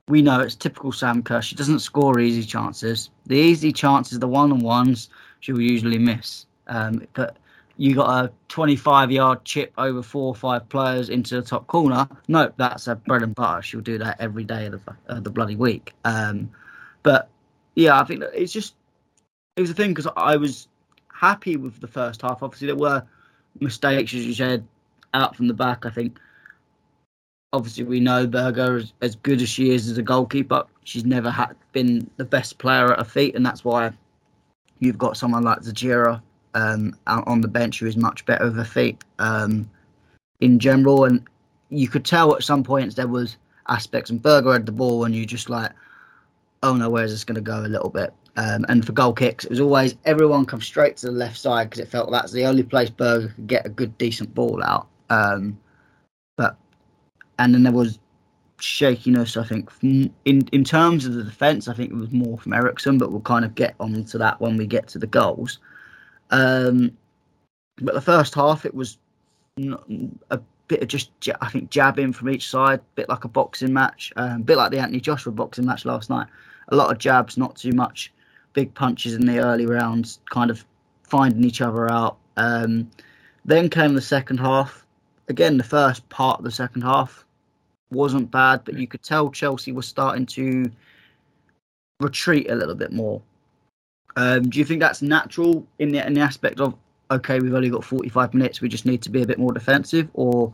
we 0.09 0.23
know 0.23 0.41
it's 0.41 0.55
typical 0.55 0.93
Sam 0.93 1.23
Kerr. 1.23 1.43
She 1.43 1.55
doesn't 1.55 1.81
score 1.81 2.19
easy 2.19 2.43
chances. 2.43 3.11
The 3.27 3.37
easy 3.37 3.73
chances, 3.73 4.19
the 4.19 4.29
one 4.29 4.53
on 4.53 4.59
ones, 4.61 5.09
she 5.41 5.53
will 5.53 5.61
usually 5.61 5.99
miss. 5.99 6.47
Um, 6.67 7.07
but 7.15 7.37
you 7.77 7.95
got 7.95 8.25
a 8.25 8.33
25 8.49 9.11
yard 9.11 9.45
chip 9.45 9.73
over 9.79 10.03
four 10.03 10.29
or 10.29 10.35
five 10.35 10.69
players 10.69 11.09
into 11.09 11.37
the 11.37 11.43
top 11.43 11.67
corner. 11.67 12.09
No, 12.29 12.53
that's 12.57 12.87
a 12.87 12.97
bread 12.97 13.23
and 13.23 13.35
butter. 13.35 13.63
She'll 13.63 13.81
do 13.81 13.99
that 13.99 14.21
every 14.21 14.45
day 14.45 14.67
of 14.67 14.73
the, 14.73 14.97
uh, 15.09 15.21
the 15.21 15.31
bloody 15.31 15.57
week. 15.57 15.93
Um, 16.05 16.51
but 17.03 17.29
yeah, 17.75 17.99
I 17.99 18.05
think 18.05 18.23
it's 18.35 18.53
just 18.53 18.75
it 19.57 19.61
was 19.61 19.71
a 19.71 19.75
thing 19.75 19.91
because 19.95 20.11
I 20.17 20.37
was 20.37 20.69
happy 21.13 21.57
with 21.57 21.81
the 21.81 21.87
first 21.87 22.23
half. 22.23 22.43
Obviously, 22.43 22.67
there 22.67 22.77
were 22.77 23.05
mistakes, 23.61 24.15
as 24.15 24.27
you 24.27 24.35
said, 24.35 24.67
out 25.15 25.37
from 25.37 25.49
the 25.49 25.55
back. 25.55 25.87
I 25.87 25.91
think 25.91 26.19
obviously 27.53 27.85
we 27.85 28.01
know 28.01 28.27
Berger 28.27 28.79
is 28.79 28.93
as 29.03 29.17
good 29.17 29.43
as 29.43 29.49
she 29.49 29.71
is 29.71 29.89
as 29.89 29.99
a 29.99 30.03
goalkeeper. 30.03 30.65
She's 30.85 31.05
never 31.05 31.31
had 31.31 31.55
been 31.73 32.11
the 32.17 32.25
best 32.25 32.59
player 32.59 32.93
at 32.93 32.99
her 32.99 33.05
feet, 33.05 33.35
and 33.35 33.45
that's 33.45 33.65
why 33.65 33.93
you've 34.81 34.99
got 34.99 35.17
someone 35.17 35.45
like 35.45 35.61
Zećira 35.61 36.21
um, 36.55 36.97
on 37.07 37.41
the 37.41 37.49
bench 37.49 37.81
who 37.81 37.87
is 37.87 37.97
much 37.97 38.25
better 38.27 38.45
with 38.47 38.57
her 38.57 38.65
feet 38.65 39.03
um, 39.19 39.71
in 40.41 40.59
general. 40.59 41.05
And 41.05 41.27
you 41.71 41.89
could 41.89 42.05
tell 42.05 42.35
at 42.35 42.43
some 42.43 42.65
points 42.65 42.95
there 42.95 43.09
was 43.09 43.37
aspects, 43.69 44.11
and 44.11 44.21
Berger 44.21 44.53
had 44.53 44.67
the 44.67 44.73
ball, 44.73 45.05
and 45.05 45.15
you 45.15 45.27
just 45.27 45.51
like, 45.51 45.73
oh 46.63 46.75
no, 46.75 46.89
where's 46.91 47.11
this 47.11 47.25
going 47.25 47.37
to 47.37 47.41
go 47.41 47.61
a 47.61 47.69
little 47.69 47.91
bit? 47.91 48.13
Um, 48.37 48.65
and 48.71 48.85
for 48.85 48.93
goal 48.93 49.13
kicks, 49.13 49.45
it 49.45 49.51
was 49.51 49.61
always 49.61 49.95
everyone 50.07 50.47
come 50.47 50.63
straight 50.63 50.97
to 50.99 51.07
the 51.07 51.13
left 51.13 51.37
side 51.37 51.69
because 51.69 51.81
it 51.81 51.89
felt 51.89 52.11
that's 52.11 52.33
the 52.33 52.47
only 52.47 52.63
place 52.63 52.89
Berger 52.89 53.29
could 53.29 53.47
get 53.47 53.67
a 53.67 53.69
good, 53.69 53.97
decent 53.99 54.35
ball 54.35 54.63
out. 54.65 54.87
Um, 55.11 55.59
and 57.39 57.55
then 57.55 57.63
there 57.63 57.73
was 57.73 57.99
shakiness. 58.61 59.37
I 59.37 59.45
think 59.45 59.71
in 59.83 60.13
in 60.25 60.65
terms 60.65 61.07
of 61.07 61.15
the 61.15 61.25
defence, 61.25 61.69
I 61.69 61.75
think 61.75 61.91
it 61.91 61.97
was 61.97 62.11
more 62.13 62.39
from 62.39 62.53
Eriksson, 62.53 62.99
but 62.99 63.11
we'll 63.11 63.21
kind 63.21 63.45
of 63.45 63.55
get 63.55 63.75
onto 63.81 64.19
that 64.19 64.41
when 64.41 64.57
we 64.57 64.67
get 64.67 64.89
to 64.89 64.99
the 64.99 65.07
goals. 65.07 65.59
Um, 66.31 66.97
but 67.81 67.95
the 67.95 68.01
first 68.01 68.35
half, 68.35 68.65
it 68.65 68.75
was 68.75 68.99
a 70.31 70.41
bit 70.69 70.83
of 70.83 70.89
just 70.89 71.11
I 71.41 71.49
think 71.49 71.71
jabbing 71.71 72.13
from 72.13 72.31
each 72.31 72.49
side, 72.49 72.81
a 72.81 72.95
bit 72.95 73.09
like 73.09 73.25
a 73.25 73.29
boxing 73.29 73.73
match, 73.73 74.13
um, 74.17 74.41
a 74.41 74.45
bit 74.45 74.57
like 74.57 74.71
the 74.71 74.79
Anthony 74.79 75.01
Joshua 75.01 75.33
boxing 75.33 75.67
match 75.67 75.85
last 75.85 76.11
night. 76.11 76.29
A 76.69 76.77
lot 76.77 76.91
of 76.91 76.99
jabs, 76.99 77.37
not 77.37 77.57
too 77.57 77.73
much 77.73 78.13
big 78.53 78.73
punches 78.75 79.15
in 79.15 79.27
the 79.27 79.39
early 79.39 79.67
rounds, 79.67 80.21
kind 80.31 80.51
of 80.51 80.65
finding 81.03 81.45
each 81.45 81.61
other 81.61 81.91
out. 81.91 82.17
Um, 82.37 82.91
then 83.45 83.69
came 83.69 83.95
the 83.95 84.01
second 84.01 84.39
half. 84.39 84.87
Again, 85.29 85.57
the 85.57 85.65
first 85.65 86.09
part 86.09 86.39
of 86.39 86.45
the 86.45 86.51
second 86.51 86.83
half 86.83 87.25
wasn't 87.91 88.31
bad, 88.31 88.63
but 88.65 88.77
you 88.77 88.87
could 88.87 89.03
tell 89.03 89.31
Chelsea 89.31 89.73
was 89.73 89.87
starting 89.87 90.27
to 90.27 90.71
retreat 92.01 92.51
a 92.51 92.55
little 92.55 92.75
bit 92.75 92.93
more. 92.93 93.23
Um, 94.17 94.49
do 94.49 94.59
you 94.59 94.65
think 94.65 94.81
that's 94.81 95.01
natural 95.01 95.67
in 95.79 95.91
the 95.91 96.05
in 96.07 96.13
the 96.13 96.21
aspect 96.21 96.61
of 96.61 96.75
okay, 97.11 97.41
we've 97.41 97.55
only 97.55 97.71
got 97.71 97.85
45 97.85 98.35
minutes, 98.35 98.61
we 98.61 98.69
just 98.69 98.87
need 98.87 99.03
to 99.03 99.11
be 99.11 99.23
a 99.23 99.27
bit 99.27 99.39
more 99.39 99.53
defensive, 99.53 100.09
or 100.15 100.53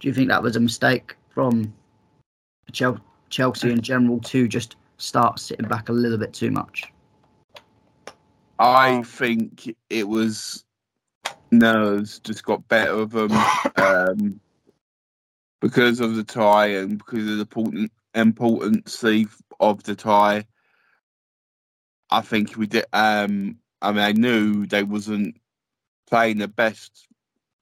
do 0.00 0.08
you 0.08 0.14
think 0.14 0.28
that 0.28 0.42
was 0.42 0.56
a 0.56 0.60
mistake 0.60 1.16
from 1.28 1.72
Chelsea 2.72 3.70
in 3.70 3.80
general 3.80 4.18
to 4.20 4.48
just 4.48 4.76
start 4.98 5.38
sitting 5.38 5.68
back 5.68 5.88
a 5.88 5.92
little 5.92 6.18
bit 6.18 6.32
too 6.32 6.50
much? 6.50 6.92
I 8.58 9.02
think 9.02 9.74
it 9.88 10.06
was 10.06 10.64
nerves 11.50 12.18
just 12.20 12.44
got 12.44 12.68
better 12.68 12.92
of 12.92 13.10
them 13.10 13.32
um, 13.76 14.40
because 15.60 16.00
of 16.00 16.16
the 16.16 16.24
tie 16.24 16.68
and 16.68 16.98
because 16.98 17.28
of 17.28 17.38
the 17.38 17.40
important 17.40 17.92
importance 18.14 19.04
of 19.60 19.82
the 19.84 19.94
tie. 19.94 20.44
I 22.10 22.20
think 22.22 22.56
we 22.56 22.66
did. 22.66 22.86
Um, 22.92 23.58
I 23.82 23.92
mean, 23.92 24.02
I 24.02 24.12
knew 24.12 24.66
they 24.66 24.82
wasn't 24.82 25.36
playing 26.08 26.38
the 26.38 26.48
best. 26.48 27.06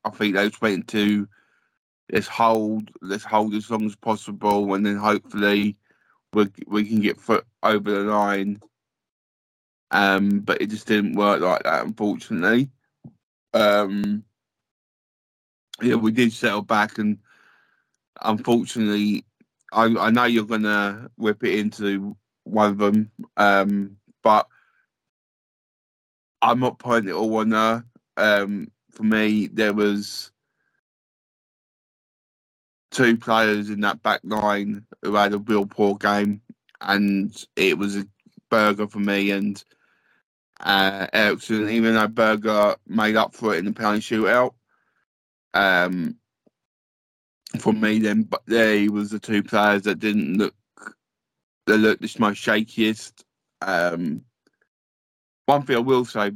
I 0.04 0.10
think 0.10 0.34
they 0.34 0.48
just 0.48 0.62
went 0.62 0.88
to 0.88 1.28
let's 2.10 2.26
hold, 2.26 2.90
let's 3.02 3.24
hold 3.24 3.54
as 3.54 3.70
long 3.70 3.84
as 3.84 3.96
possible, 3.96 4.72
and 4.74 4.84
then 4.84 4.96
hopefully 4.96 5.76
we 6.32 6.48
we 6.66 6.84
can 6.84 7.00
get 7.00 7.20
foot 7.20 7.44
over 7.62 7.90
the 7.90 8.10
line. 8.10 8.60
Um, 9.90 10.40
but 10.40 10.60
it 10.60 10.70
just 10.70 10.86
didn't 10.86 11.16
work 11.16 11.40
like 11.40 11.62
that, 11.62 11.84
unfortunately. 11.84 12.70
Um, 13.54 14.24
yeah, 15.82 15.96
we 15.96 16.12
did 16.12 16.32
settle 16.32 16.62
back, 16.62 16.98
and 16.98 17.18
unfortunately, 18.22 19.24
I, 19.72 19.84
I 19.84 20.10
know 20.10 20.24
you're 20.24 20.44
gonna 20.46 21.10
whip 21.16 21.44
it 21.44 21.58
into 21.58 22.16
one 22.44 22.70
of 22.72 22.78
them, 22.78 23.10
um, 23.36 23.96
but 24.22 24.46
I'm 26.42 26.60
not 26.60 26.78
putting 26.78 27.08
it 27.10 27.14
all 27.14 27.36
on 27.38 27.52
her. 27.52 27.84
Um, 28.16 28.70
for 28.92 29.04
me, 29.04 29.48
there 29.48 29.74
was 29.74 30.32
two 32.90 33.16
players 33.16 33.70
in 33.70 33.80
that 33.80 34.02
back 34.02 34.20
line 34.24 34.84
who 35.02 35.14
had 35.14 35.34
a 35.34 35.38
real 35.38 35.66
poor 35.66 35.96
game, 35.96 36.40
and 36.80 37.34
it 37.56 37.78
was 37.78 37.96
a 37.96 38.06
Berger 38.50 38.88
for 38.88 39.00
me 39.00 39.30
and 39.30 39.62
uh, 40.60 41.06
Eriksson, 41.12 41.68
even 41.70 41.94
though 41.94 42.08
Berger 42.08 42.76
made 42.86 43.16
up 43.16 43.34
for 43.34 43.54
it 43.54 43.58
in 43.58 43.66
the 43.66 43.72
penalty 43.72 44.00
shootout. 44.00 44.54
Um, 45.54 46.16
for 47.58 47.72
me, 47.72 47.98
then, 47.98 48.22
but 48.22 48.42
they 48.46 48.88
was 48.88 49.10
the 49.10 49.18
two 49.18 49.42
players 49.42 49.82
that 49.82 49.98
didn't 49.98 50.38
look 50.38 50.54
that 51.66 51.78
looked 51.78 52.02
the 52.02 52.16
most 52.18 52.44
shakiest. 52.44 53.12
Um, 53.62 54.22
one 55.46 55.62
thing 55.62 55.76
I 55.76 55.80
will 55.80 56.04
say 56.04 56.32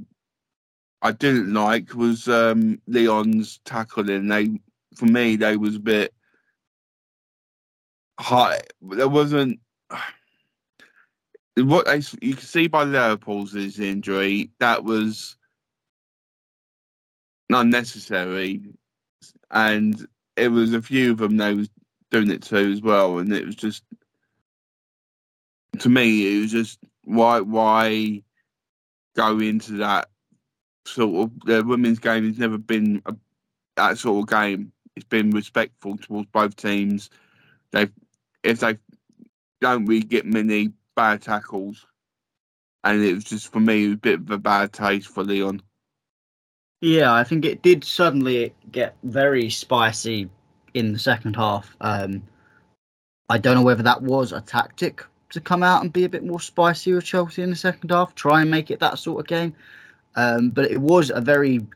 I 1.03 1.13
didn't 1.13 1.53
like 1.53 1.95
was 1.95 2.29
um, 2.29 2.81
Lyon's 2.87 3.61
tackling. 3.65 4.29
They, 4.29 4.61
for 4.97 5.07
me, 5.07 5.37
they 5.37 5.57
was 5.57 5.77
a 5.77 5.81
bit 5.81 6.15
high. 8.21 8.61
There 8.83 9.09
wasn't 9.09 9.61
what 11.57 11.87
you 12.23 12.35
can 12.35 12.45
see 12.45 12.67
by 12.67 12.85
Leupolz 12.85 13.79
injury 13.79 14.51
that 14.59 14.85
was 14.85 15.37
unnecessary, 17.51 18.63
and 19.51 20.07
it 20.37 20.49
was 20.49 20.73
a 20.73 20.83
few 20.83 21.13
of 21.13 21.19
them 21.19 21.37
they 21.37 21.55
was 21.55 21.69
doing 22.11 22.31
it 22.31 22.43
to 22.43 22.57
as 22.57 22.81
well, 22.81 23.19
and 23.19 23.33
it 23.33 23.45
was 23.45 23.55
just 23.55 23.83
to 25.79 25.89
me 25.89 26.37
it 26.37 26.41
was 26.41 26.53
just 26.53 26.79
why 27.05 27.41
why 27.41 28.23
go 29.17 29.39
into 29.39 29.73
that 29.73 30.09
sort 30.87 31.25
of 31.25 31.41
the 31.45 31.65
women's 31.65 31.99
game 31.99 32.27
has 32.27 32.39
never 32.39 32.59
been 32.59 33.03
a, 33.07 33.15
that 33.77 33.99
sort 33.99 34.23
of 34.23 34.31
game. 34.31 34.73
It's 34.97 35.07
been 35.07 35.31
respectful 35.31 35.97
towards 35.97 36.29
both 36.33 36.57
teams. 36.57 37.11
They 37.73 37.89
if 38.43 38.61
they 38.61 38.79
don't 39.61 39.87
really 39.87 40.03
get 40.03 40.27
many 40.27 40.71
bad 40.95 41.23
tackles, 41.23 41.87
and 42.85 43.03
it 43.03 43.15
was 43.15 43.25
just 43.25 43.53
for 43.53 43.61
me 43.61 43.93
a 43.93 43.97
bit 43.97 44.21
of 44.21 44.31
a 44.31 44.39
bad 44.39 44.73
taste 44.73 45.09
for 45.09 45.25
Lyon. 45.25 45.63
Yeah, 46.81 47.15
I 47.15 47.23
think 47.23 47.45
it 47.45 47.63
did 47.63 47.85
suddenly 47.85 48.55
get 48.73 48.97
very 49.05 49.49
spicy 49.51 50.29
in 50.75 50.93
the 50.93 50.99
second 50.99 51.37
half. 51.37 51.77
Um, 51.81 52.23
I 53.29 53.39
don't 53.39 53.55
know 53.55 53.63
whether 53.63 53.85
that 53.85 54.03
was 54.03 54.33
a 54.33 54.41
tactic 54.41 55.05
to 55.31 55.41
come 55.41 55.63
out 55.63 55.83
and 55.83 55.93
be 55.93 56.05
a 56.05 56.09
bit 56.09 56.25
more 56.25 56.41
spicy 56.41 56.93
with 56.93 57.05
Chelsea 57.05 57.43
in 57.43 57.51
the 57.51 57.57
second 57.57 57.91
half, 57.91 58.15
try 58.15 58.43
and 58.43 58.51
make 58.51 58.71
it 58.71 58.81
that 58.81 58.99
sort 58.99 59.21
of 59.21 59.27
game. 59.27 59.55
Um, 60.17 60.51
but 60.51 60.71
it 60.71 60.81
was 60.81 61.11
a 61.11 61.21
very 61.21 61.67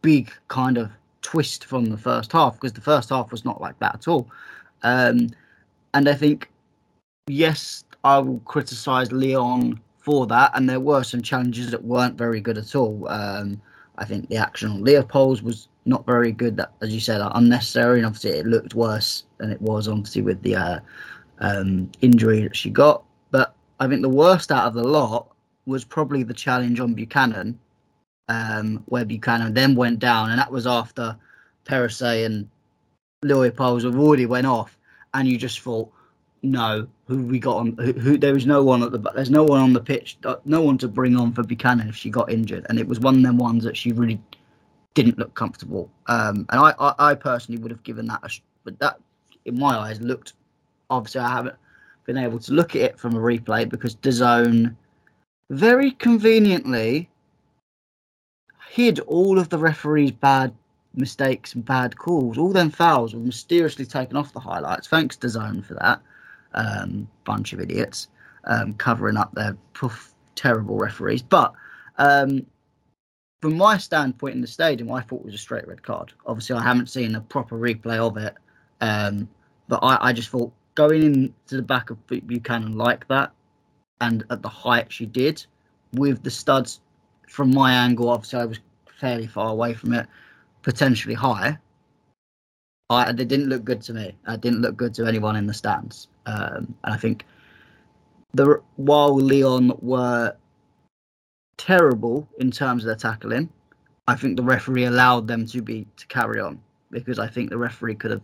big 0.00 0.32
kind 0.48 0.78
of 0.78 0.90
twist 1.20 1.64
from 1.64 1.86
the 1.86 1.98
first 1.98 2.32
half 2.32 2.54
because 2.54 2.72
the 2.72 2.80
first 2.80 3.10
half 3.10 3.30
was 3.30 3.44
not 3.44 3.60
like 3.60 3.78
that 3.80 3.94
at 3.94 4.08
all. 4.08 4.28
Um, 4.82 5.30
and 5.92 6.08
I 6.08 6.14
think, 6.14 6.50
yes, 7.26 7.84
I 8.04 8.18
will 8.18 8.40
criticise 8.40 9.12
Lyon 9.12 9.80
for 9.98 10.26
that, 10.26 10.50
and 10.54 10.68
there 10.68 10.80
were 10.80 11.04
some 11.04 11.22
challenges 11.22 11.70
that 11.70 11.84
weren't 11.84 12.18
very 12.18 12.40
good 12.40 12.58
at 12.58 12.74
all. 12.74 13.08
Um, 13.08 13.60
I 13.98 14.04
think 14.04 14.28
the 14.28 14.36
action 14.36 14.70
on 14.70 14.84
Leupolz 14.84 15.42
was 15.42 15.68
not 15.84 16.04
very 16.06 16.32
good. 16.32 16.56
That, 16.56 16.72
as 16.80 16.92
you 16.92 17.00
said, 17.00 17.20
unnecessary, 17.34 17.98
and 17.98 18.06
obviously 18.06 18.30
it 18.32 18.46
looked 18.46 18.74
worse 18.74 19.24
than 19.38 19.52
it 19.52 19.60
was, 19.60 19.86
obviously 19.86 20.22
with 20.22 20.42
the 20.42 20.56
uh, 20.56 20.80
um, 21.38 21.90
injury 22.00 22.42
that 22.42 22.56
she 22.56 22.70
got. 22.70 23.04
But 23.30 23.54
I 23.78 23.86
think 23.86 24.02
the 24.02 24.08
worst 24.08 24.50
out 24.50 24.66
of 24.66 24.74
the 24.74 24.84
lot 24.84 25.28
was 25.66 25.84
probably 25.84 26.24
the 26.24 26.34
challenge 26.34 26.80
on 26.80 26.94
Buchanan, 26.94 27.58
um, 28.28 28.82
where 28.86 29.04
Buchanan 29.04 29.54
then 29.54 29.76
went 29.76 30.00
down, 30.00 30.30
and 30.30 30.38
that 30.38 30.50
was 30.50 30.66
after 30.66 31.16
Perisset 31.64 32.26
and 32.26 32.48
Leupolz 33.24 33.84
have 33.84 33.98
already 33.98 34.26
went 34.26 34.46
off, 34.46 34.76
and 35.14 35.28
you 35.28 35.38
just 35.38 35.60
thought, 35.60 35.92
no, 36.42 36.88
who 37.12 37.24
we 37.24 37.38
got 37.38 37.56
on? 37.56 37.72
Who, 37.76 37.92
who, 37.92 38.18
there 38.18 38.34
was 38.34 38.46
no 38.46 38.62
one 38.62 38.82
at 38.82 38.92
the 38.92 38.98
there's 38.98 39.30
no 39.30 39.44
one 39.44 39.60
on 39.60 39.72
the 39.72 39.80
pitch, 39.80 40.18
uh, 40.24 40.36
no 40.44 40.62
one 40.62 40.78
to 40.78 40.88
bring 40.88 41.16
on 41.16 41.32
for 41.32 41.42
Buchanan 41.42 41.88
if 41.88 41.96
she 41.96 42.10
got 42.10 42.30
injured, 42.30 42.66
and 42.68 42.78
it 42.78 42.88
was 42.88 43.00
one 43.00 43.16
of 43.16 43.22
them 43.22 43.38
ones 43.38 43.64
that 43.64 43.76
she 43.76 43.92
really 43.92 44.20
didn't 44.94 45.18
look 45.18 45.34
comfortable. 45.34 45.90
Um, 46.06 46.46
and 46.50 46.60
I, 46.60 46.74
I, 46.78 46.94
I, 47.10 47.14
personally 47.14 47.60
would 47.60 47.70
have 47.70 47.82
given 47.82 48.06
that, 48.06 48.20
a, 48.22 48.30
but 48.64 48.78
that 48.78 48.98
in 49.44 49.58
my 49.58 49.76
eyes 49.76 50.00
looked. 50.00 50.34
Obviously, 50.90 51.20
I 51.20 51.30
haven't 51.30 51.56
been 52.04 52.18
able 52.18 52.38
to 52.40 52.52
look 52.52 52.76
at 52.76 52.82
it 52.82 52.98
from 52.98 53.14
a 53.14 53.20
replay 53.20 53.68
because 53.68 53.96
DAZN 53.96 54.74
very 55.50 55.92
conveniently 55.92 57.08
hid 58.68 59.00
all 59.00 59.38
of 59.38 59.48
the 59.48 59.58
referee's 59.58 60.12
bad 60.12 60.54
mistakes 60.94 61.54
and 61.54 61.64
bad 61.64 61.96
calls. 61.96 62.36
All 62.36 62.52
them 62.52 62.70
fouls 62.70 63.14
were 63.14 63.20
mysteriously 63.20 63.86
taken 63.86 64.16
off 64.16 64.32
the 64.32 64.40
highlights. 64.40 64.88
Thanks 64.88 65.16
DAZN 65.16 65.64
for 65.64 65.74
that 65.74 66.02
um, 66.54 67.08
bunch 67.24 67.52
of 67.52 67.60
idiots 67.60 68.08
um, 68.44 68.74
covering 68.74 69.16
up 69.16 69.32
their 69.34 69.56
poof, 69.74 70.14
terrible 70.34 70.78
referees. 70.78 71.22
But 71.22 71.52
um, 71.98 72.46
from 73.40 73.56
my 73.56 73.76
standpoint 73.78 74.34
in 74.34 74.40
the 74.40 74.46
stadium, 74.46 74.90
I 74.92 75.00
thought 75.02 75.20
it 75.20 75.26
was 75.26 75.34
a 75.34 75.38
straight 75.38 75.66
red 75.66 75.82
card. 75.82 76.12
Obviously, 76.26 76.56
I 76.56 76.62
haven't 76.62 76.88
seen 76.88 77.14
a 77.14 77.20
proper 77.20 77.58
replay 77.58 77.98
of 77.98 78.16
it, 78.16 78.34
um, 78.80 79.28
but 79.68 79.80
I, 79.82 80.08
I, 80.08 80.12
just 80.12 80.28
thought 80.30 80.52
going 80.74 81.02
into 81.02 81.56
the 81.56 81.62
back 81.62 81.90
of 81.90 81.98
Buchanan 82.06 82.76
like 82.76 83.06
that, 83.08 83.32
and 84.00 84.24
at 84.30 84.42
the 84.42 84.48
height 84.48 84.92
she 84.92 85.06
did, 85.06 85.44
with 85.94 86.22
the 86.22 86.30
studs 86.30 86.80
from 87.28 87.52
my 87.52 87.72
angle, 87.72 88.10
obviously 88.10 88.40
I 88.40 88.44
was 88.44 88.60
fairly 88.98 89.26
far 89.26 89.50
away 89.50 89.74
from 89.74 89.92
it, 89.92 90.06
potentially 90.62 91.14
high. 91.14 91.58
I, 92.90 93.10
it 93.10 93.16
didn't 93.16 93.48
look 93.48 93.64
good 93.64 93.80
to 93.82 93.94
me. 93.94 94.14
It 94.28 94.40
didn't 94.40 94.60
look 94.60 94.76
good 94.76 94.94
to 94.94 95.06
anyone 95.06 95.36
in 95.36 95.46
the 95.46 95.54
stands. 95.54 96.08
Um, 96.26 96.74
and 96.84 96.94
I 96.94 96.96
think 96.96 97.24
the 98.34 98.60
while 98.76 99.18
Lyon 99.18 99.72
were 99.80 100.34
terrible 101.58 102.28
in 102.38 102.50
terms 102.50 102.82
of 102.82 102.86
their 102.86 102.96
tackling, 102.96 103.48
I 104.08 104.14
think 104.14 104.36
the 104.36 104.42
referee 104.42 104.84
allowed 104.84 105.28
them 105.28 105.46
to 105.46 105.62
be 105.62 105.86
to 105.96 106.06
carry 106.06 106.40
on 106.40 106.60
because 106.90 107.18
I 107.18 107.26
think 107.26 107.50
the 107.50 107.58
referee 107.58 107.94
could 107.94 108.10
have 108.10 108.22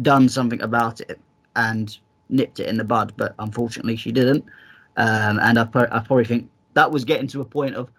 done 0.00 0.28
something 0.28 0.62
about 0.62 1.00
it 1.00 1.20
and 1.56 1.96
nipped 2.28 2.60
it 2.60 2.68
in 2.68 2.78
the 2.78 2.84
bud, 2.84 3.12
but 3.16 3.34
unfortunately 3.38 3.96
she 3.96 4.12
didn't. 4.12 4.44
Um, 4.96 5.38
and 5.40 5.58
I, 5.58 5.62
I 5.62 6.00
probably 6.00 6.24
think 6.24 6.50
that 6.74 6.90
was 6.90 7.04
getting 7.04 7.26
to 7.28 7.40
a 7.40 7.44
point 7.44 7.74
of 7.74 7.90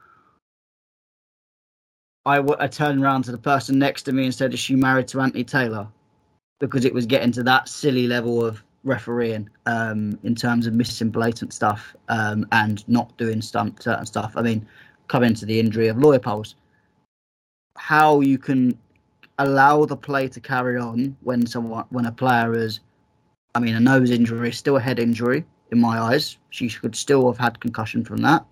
I, 2.26 2.38
w- 2.38 2.56
I 2.60 2.68
turned 2.68 3.04
around 3.04 3.24
to 3.24 3.32
the 3.32 3.38
person 3.38 3.78
next 3.78 4.04
to 4.04 4.14
me 4.14 4.26
and 4.26 4.34
said, 4.34 4.54
"Is 4.54 4.60
she 4.60 4.76
married 4.76 5.08
to 5.10 5.20
Anthony 5.20 5.44
Taylor?" 5.44 5.88
Because 6.60 6.86
it 6.86 6.94
was 6.94 7.06
getting 7.06 7.32
to 7.34 7.44
that 7.44 7.68
silly 7.68 8.08
level 8.08 8.44
of 8.46 8.64
refereeing 8.84 9.50
um, 9.66 10.20
in 10.24 10.36
terms 10.36 10.68
of 10.68 10.74
missing 10.74 11.10
blatant 11.10 11.54
stuff 11.54 11.96
um, 12.10 12.46
and 12.52 12.88
not 12.88 13.16
doing 13.18 13.42
some 13.42 13.76
certain 13.80 14.06
stuff. 14.06 14.34
I 14.36 14.42
mean, 14.42 14.68
coming 15.08 15.34
to 15.36 15.46
the 15.46 15.60
injury 15.60 15.88
of 15.88 15.98
Leupolz, 15.98 16.56
how 17.78 18.22
you 18.22 18.38
can 18.38 18.78
allow 19.40 19.86
the 19.86 19.98
play 19.98 20.28
to 20.28 20.40
carry 20.40 20.78
on 20.78 21.16
when 21.22 21.46
someone 21.46 21.86
when 21.90 22.06
a 22.06 22.12
player 22.12 22.54
is, 22.58 22.80
I 23.56 23.60
mean, 23.60 23.76
a 23.76 23.80
nose 23.80 24.12
injury 24.12 24.50
is 24.50 24.58
still 24.58 24.78
a 24.78 24.82
head 24.82 25.00
injury 25.00 25.46
in 25.72 25.80
my 25.80 26.00
eyes. 26.00 26.38
She 26.50 26.70
could 26.70 26.96
still 26.96 27.26
have 27.28 27.38
had 27.38 27.60
concussion 27.60 28.04
from 28.06 28.18
that. 28.18 28.46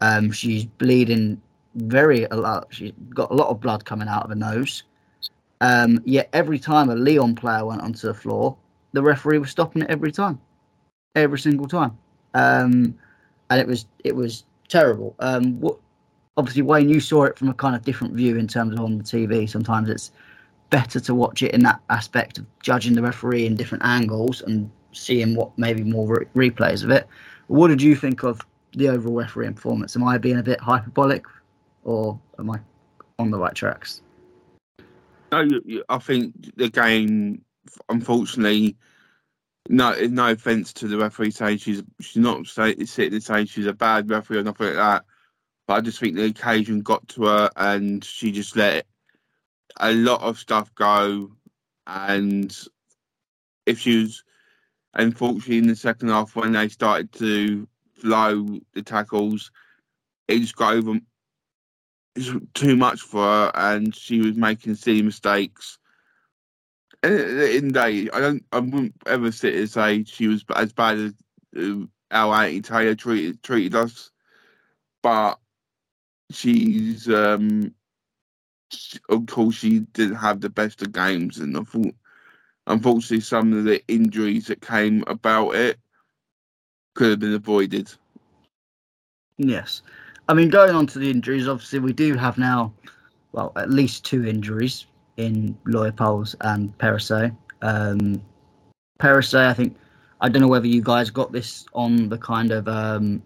Um, 0.00 0.30
she's 0.32 0.64
bleeding 0.64 1.40
very 1.74 2.24
a 2.24 2.36
lot. 2.36 2.68
She's 2.70 2.92
got 3.10 3.30
a 3.30 3.34
lot 3.34 3.48
of 3.48 3.60
blood 3.60 3.84
coming 3.84 4.08
out 4.08 4.24
of 4.24 4.30
her 4.30 4.36
nose. 4.36 4.84
Um, 5.60 6.00
yet 6.04 6.28
every 6.32 6.58
time 6.58 6.90
a 6.90 6.94
Lyon 6.94 7.34
player 7.34 7.64
went 7.64 7.80
onto 7.80 8.06
the 8.06 8.14
floor, 8.14 8.56
the 8.94 9.02
referee 9.02 9.38
was 9.38 9.50
stopping 9.50 9.82
it 9.82 9.90
every 9.90 10.12
time, 10.12 10.40
every 11.14 11.38
single 11.38 11.66
time, 11.66 11.98
um, 12.32 12.96
and 13.50 13.60
it 13.60 13.66
was 13.66 13.86
it 14.04 14.16
was 14.16 14.44
terrible. 14.68 15.14
Um, 15.18 15.60
what, 15.60 15.78
obviously, 16.36 16.62
Wayne, 16.62 16.88
you 16.88 17.00
saw 17.00 17.24
it 17.24 17.36
from 17.36 17.48
a 17.48 17.54
kind 17.54 17.76
of 17.76 17.82
different 17.82 18.14
view 18.14 18.36
in 18.38 18.48
terms 18.48 18.72
of 18.72 18.80
on 18.80 18.96
the 18.96 19.04
TV. 19.04 19.50
Sometimes 19.50 19.90
it's 19.90 20.12
better 20.70 21.00
to 21.00 21.14
watch 21.14 21.42
it 21.42 21.52
in 21.52 21.60
that 21.64 21.80
aspect 21.90 22.38
of 22.38 22.46
judging 22.62 22.94
the 22.94 23.02
referee 23.02 23.46
in 23.46 23.56
different 23.56 23.84
angles 23.84 24.40
and 24.42 24.70
seeing 24.92 25.34
what 25.34 25.56
maybe 25.58 25.82
more 25.82 26.26
re- 26.34 26.50
replays 26.50 26.82
of 26.84 26.90
it. 26.90 27.06
What 27.48 27.68
did 27.68 27.82
you 27.82 27.94
think 27.96 28.22
of 28.22 28.40
the 28.72 28.88
overall 28.88 29.16
refereeing 29.16 29.54
performance? 29.54 29.96
Am 29.96 30.04
I 30.04 30.18
being 30.18 30.38
a 30.38 30.42
bit 30.42 30.60
hyperbolic, 30.60 31.26
or 31.82 32.18
am 32.38 32.50
I 32.50 32.60
on 33.18 33.32
the 33.32 33.38
right 33.38 33.54
tracks? 33.54 34.02
No, 35.32 35.48
I 35.88 35.98
think 35.98 36.56
the 36.56 36.68
game 36.68 37.43
unfortunately, 37.88 38.76
no, 39.68 39.94
no 40.06 40.30
offense 40.30 40.72
to 40.74 40.88
the 40.88 40.98
referee 40.98 41.30
saying 41.30 41.58
she's 41.58 41.82
she's 42.00 42.22
not 42.22 42.46
sitting 42.46 42.86
and 43.12 43.22
saying 43.22 43.46
she's 43.46 43.66
a 43.66 43.72
bad 43.72 44.10
referee 44.10 44.38
or 44.38 44.42
nothing 44.42 44.66
like 44.66 44.76
that. 44.76 45.04
But 45.66 45.74
I 45.74 45.80
just 45.80 45.98
think 45.98 46.16
the 46.16 46.26
occasion 46.26 46.80
got 46.80 47.06
to 47.08 47.24
her 47.24 47.50
and 47.56 48.04
she 48.04 48.30
just 48.30 48.56
let 48.56 48.86
a 49.80 49.92
lot 49.92 50.20
of 50.20 50.38
stuff 50.38 50.74
go. 50.74 51.30
And 51.86 52.54
if 53.64 53.78
she 53.78 54.02
was, 54.02 54.24
unfortunately, 54.92 55.58
in 55.58 55.66
the 55.68 55.76
second 55.76 56.08
half 56.08 56.36
when 56.36 56.52
they 56.52 56.68
started 56.68 57.12
to 57.14 57.66
flow 57.94 58.60
the 58.74 58.82
tackles, 58.82 59.50
it 60.28 60.40
just 60.40 60.56
got 60.56 60.74
over 60.74 60.98
too 62.52 62.76
much 62.76 63.00
for 63.00 63.22
her 63.22 63.52
and 63.54 63.94
she 63.94 64.20
was 64.20 64.36
making 64.36 64.74
silly 64.74 65.02
mistakes 65.02 65.78
in 67.12 67.72
day, 67.72 68.08
I 68.12 68.20
don't, 68.20 68.44
I 68.52 68.60
wouldn't 68.60 68.94
ever 69.06 69.30
sit 69.32 69.54
and 69.54 69.70
say 69.70 70.04
she 70.04 70.28
was 70.28 70.44
as 70.54 70.72
bad 70.72 70.98
as 70.98 71.12
uh, 71.56 71.86
Anthony 72.10 72.60
Taylor 72.60 72.94
treated 72.94 73.42
treated 73.42 73.74
us, 73.74 74.10
but 75.02 75.38
she's 76.30 77.08
um, 77.08 77.74
of 79.08 79.26
course 79.26 79.56
she 79.56 79.80
didn't 79.80 80.16
have 80.16 80.40
the 80.40 80.50
best 80.50 80.82
of 80.82 80.92
games, 80.92 81.38
and 81.38 81.56
I 81.56 81.62
thought, 81.62 81.94
unfortunately, 82.66 83.20
some 83.20 83.52
of 83.52 83.64
the 83.64 83.82
injuries 83.88 84.46
that 84.46 84.60
came 84.60 85.04
about 85.06 85.50
it 85.50 85.78
could 86.94 87.10
have 87.10 87.20
been 87.20 87.34
avoided. 87.34 87.92
Yes, 89.36 89.82
I 90.28 90.34
mean 90.34 90.48
going 90.48 90.74
on 90.74 90.86
to 90.88 90.98
the 90.98 91.10
injuries, 91.10 91.48
obviously 91.48 91.80
we 91.80 91.92
do 91.92 92.14
have 92.14 92.38
now, 92.38 92.72
well, 93.32 93.52
at 93.56 93.70
least 93.70 94.04
two 94.04 94.26
injuries 94.26 94.86
in 95.16 95.56
Leupolz 95.66 96.34
and 96.40 96.76
Perisset. 96.78 97.36
Um, 97.62 98.22
Perisset, 98.98 99.46
I 99.46 99.54
think, 99.54 99.76
I 100.20 100.28
don't 100.28 100.42
know 100.42 100.48
whether 100.48 100.66
you 100.66 100.82
guys 100.82 101.10
got 101.10 101.32
this 101.32 101.66
on 101.74 102.08
the 102.08 102.18
kind 102.18 102.50
of 102.50 102.68
um, 102.68 103.22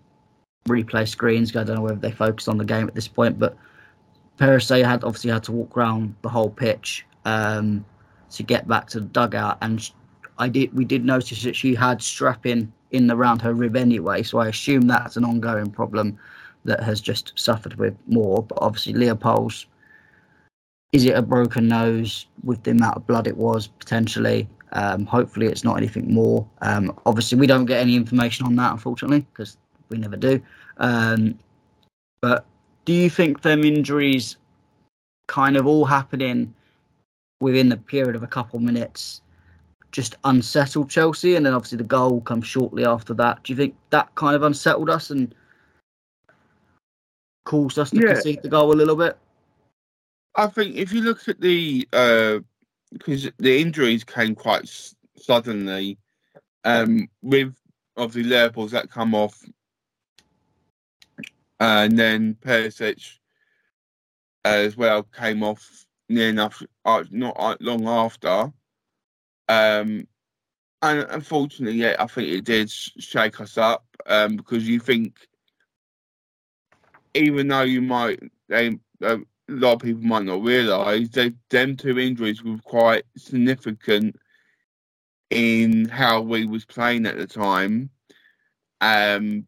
replay 0.66 1.06
screens. 1.06 1.54
I 1.54 1.64
don't 1.64 1.76
know 1.76 1.82
whether 1.82 1.96
they 1.96 2.10
focused 2.10 2.48
on 2.48 2.58
the 2.58 2.64
game 2.64 2.88
at 2.88 2.94
this 2.94 3.08
point, 3.08 3.38
but 3.38 3.56
Perisset 4.38 4.84
had 4.84 5.04
obviously 5.04 5.30
had 5.30 5.44
to 5.44 5.52
walk 5.52 5.76
around 5.76 6.14
the 6.22 6.28
whole 6.28 6.50
pitch 6.50 7.04
um, 7.24 7.84
to 8.30 8.42
get 8.42 8.68
back 8.68 8.86
to 8.88 9.00
the 9.00 9.06
dugout, 9.06 9.58
and 9.62 9.90
I 10.38 10.48
did. 10.48 10.72
We 10.74 10.84
did 10.84 11.04
notice 11.04 11.42
that 11.42 11.56
she 11.56 11.74
had 11.74 12.00
strapping 12.02 12.72
in 12.92 13.10
around 13.10 13.42
her 13.42 13.54
rib 13.54 13.76
anyway, 13.76 14.22
so 14.22 14.38
I 14.38 14.48
assume 14.48 14.82
that's 14.82 15.16
an 15.16 15.24
ongoing 15.24 15.70
problem 15.70 16.18
that 16.64 16.82
has 16.82 17.00
just 17.00 17.32
suffered 17.36 17.74
with 17.74 17.96
more. 18.06 18.42
But 18.42 18.58
obviously, 18.60 18.94
Leupolz 18.94 19.66
is 20.92 21.04
it 21.04 21.16
a 21.16 21.22
broken 21.22 21.68
nose 21.68 22.26
with 22.44 22.62
the 22.62 22.70
amount 22.70 22.96
of 22.96 23.06
blood 23.06 23.26
it 23.26 23.36
was 23.36 23.66
potentially? 23.66 24.48
Um, 24.72 25.06
hopefully, 25.06 25.46
it's 25.46 25.64
not 25.64 25.76
anything 25.76 26.12
more. 26.12 26.46
Um, 26.62 26.98
obviously, 27.06 27.38
we 27.38 27.46
don't 27.46 27.66
get 27.66 27.80
any 27.80 27.96
information 27.96 28.46
on 28.46 28.56
that, 28.56 28.72
unfortunately, 28.72 29.26
because 29.32 29.56
we 29.88 29.98
never 29.98 30.16
do. 30.16 30.40
Um, 30.78 31.38
but 32.20 32.44
do 32.84 32.92
you 32.92 33.10
think 33.10 33.42
them 33.42 33.64
injuries 33.64 34.36
kind 35.26 35.56
of 35.56 35.66
all 35.66 35.84
happening 35.84 36.54
within 37.40 37.68
the 37.68 37.76
period 37.76 38.16
of 38.16 38.22
a 38.22 38.26
couple 38.26 38.58
minutes 38.58 39.20
just 39.90 40.16
unsettled 40.24 40.90
Chelsea, 40.90 41.36
and 41.36 41.46
then 41.46 41.54
obviously 41.54 41.78
the 41.78 41.84
goal 41.84 42.20
comes 42.20 42.46
shortly 42.46 42.84
after 42.84 43.14
that? 43.14 43.42
Do 43.42 43.52
you 43.52 43.56
think 43.56 43.74
that 43.90 44.14
kind 44.16 44.36
of 44.36 44.42
unsettled 44.42 44.90
us 44.90 45.10
and 45.10 45.34
caused 47.44 47.78
us 47.78 47.90
to 47.90 48.00
yeah. 48.00 48.14
concede 48.14 48.42
the 48.42 48.48
goal 48.48 48.72
a 48.72 48.76
little 48.76 48.96
bit? 48.96 49.18
I 50.34 50.46
think 50.46 50.76
if 50.76 50.92
you 50.92 51.02
look 51.02 51.28
at 51.28 51.40
the 51.40 51.86
because 52.92 53.26
uh, 53.26 53.30
the 53.38 53.60
injuries 53.60 54.04
came 54.04 54.34
quite 54.34 54.68
suddenly, 55.16 55.98
um, 56.64 57.08
with 57.22 57.54
obviously 57.96 58.30
Leupolz 58.30 58.70
that 58.70 58.90
come 58.90 59.14
off, 59.14 59.42
and 61.60 61.98
then 61.98 62.36
Perisset 62.40 63.18
as 64.44 64.76
well 64.76 65.02
came 65.02 65.42
off 65.42 65.86
near 66.08 66.28
enough, 66.28 66.62
uh, 66.84 67.04
not 67.10 67.36
uh, 67.38 67.56
long 67.60 67.86
after. 67.86 68.52
Um, 69.48 70.06
and 70.80 71.06
unfortunately, 71.10 71.78
yeah, 71.78 71.96
I 71.98 72.06
think 72.06 72.28
it 72.28 72.44
did 72.44 72.70
shake 72.70 73.40
us 73.40 73.58
up 73.58 73.84
um, 74.06 74.36
because 74.36 74.68
you 74.68 74.78
think, 74.78 75.16
even 77.14 77.48
though 77.48 77.62
you 77.62 77.82
might, 77.82 78.22
they, 78.48 78.78
uh, 79.02 79.18
a 79.48 79.52
lot 79.52 79.74
of 79.74 79.80
people 79.80 80.02
might 80.02 80.24
not 80.24 80.42
realise 80.42 81.08
that 81.10 81.34
them 81.50 81.76
two 81.76 81.98
injuries 81.98 82.42
were 82.42 82.58
quite 82.58 83.04
significant 83.16 84.16
in 85.30 85.88
how 85.88 86.20
we 86.20 86.46
was 86.46 86.64
playing 86.64 87.06
at 87.06 87.16
the 87.16 87.26
time. 87.26 87.90
Um, 88.80 89.46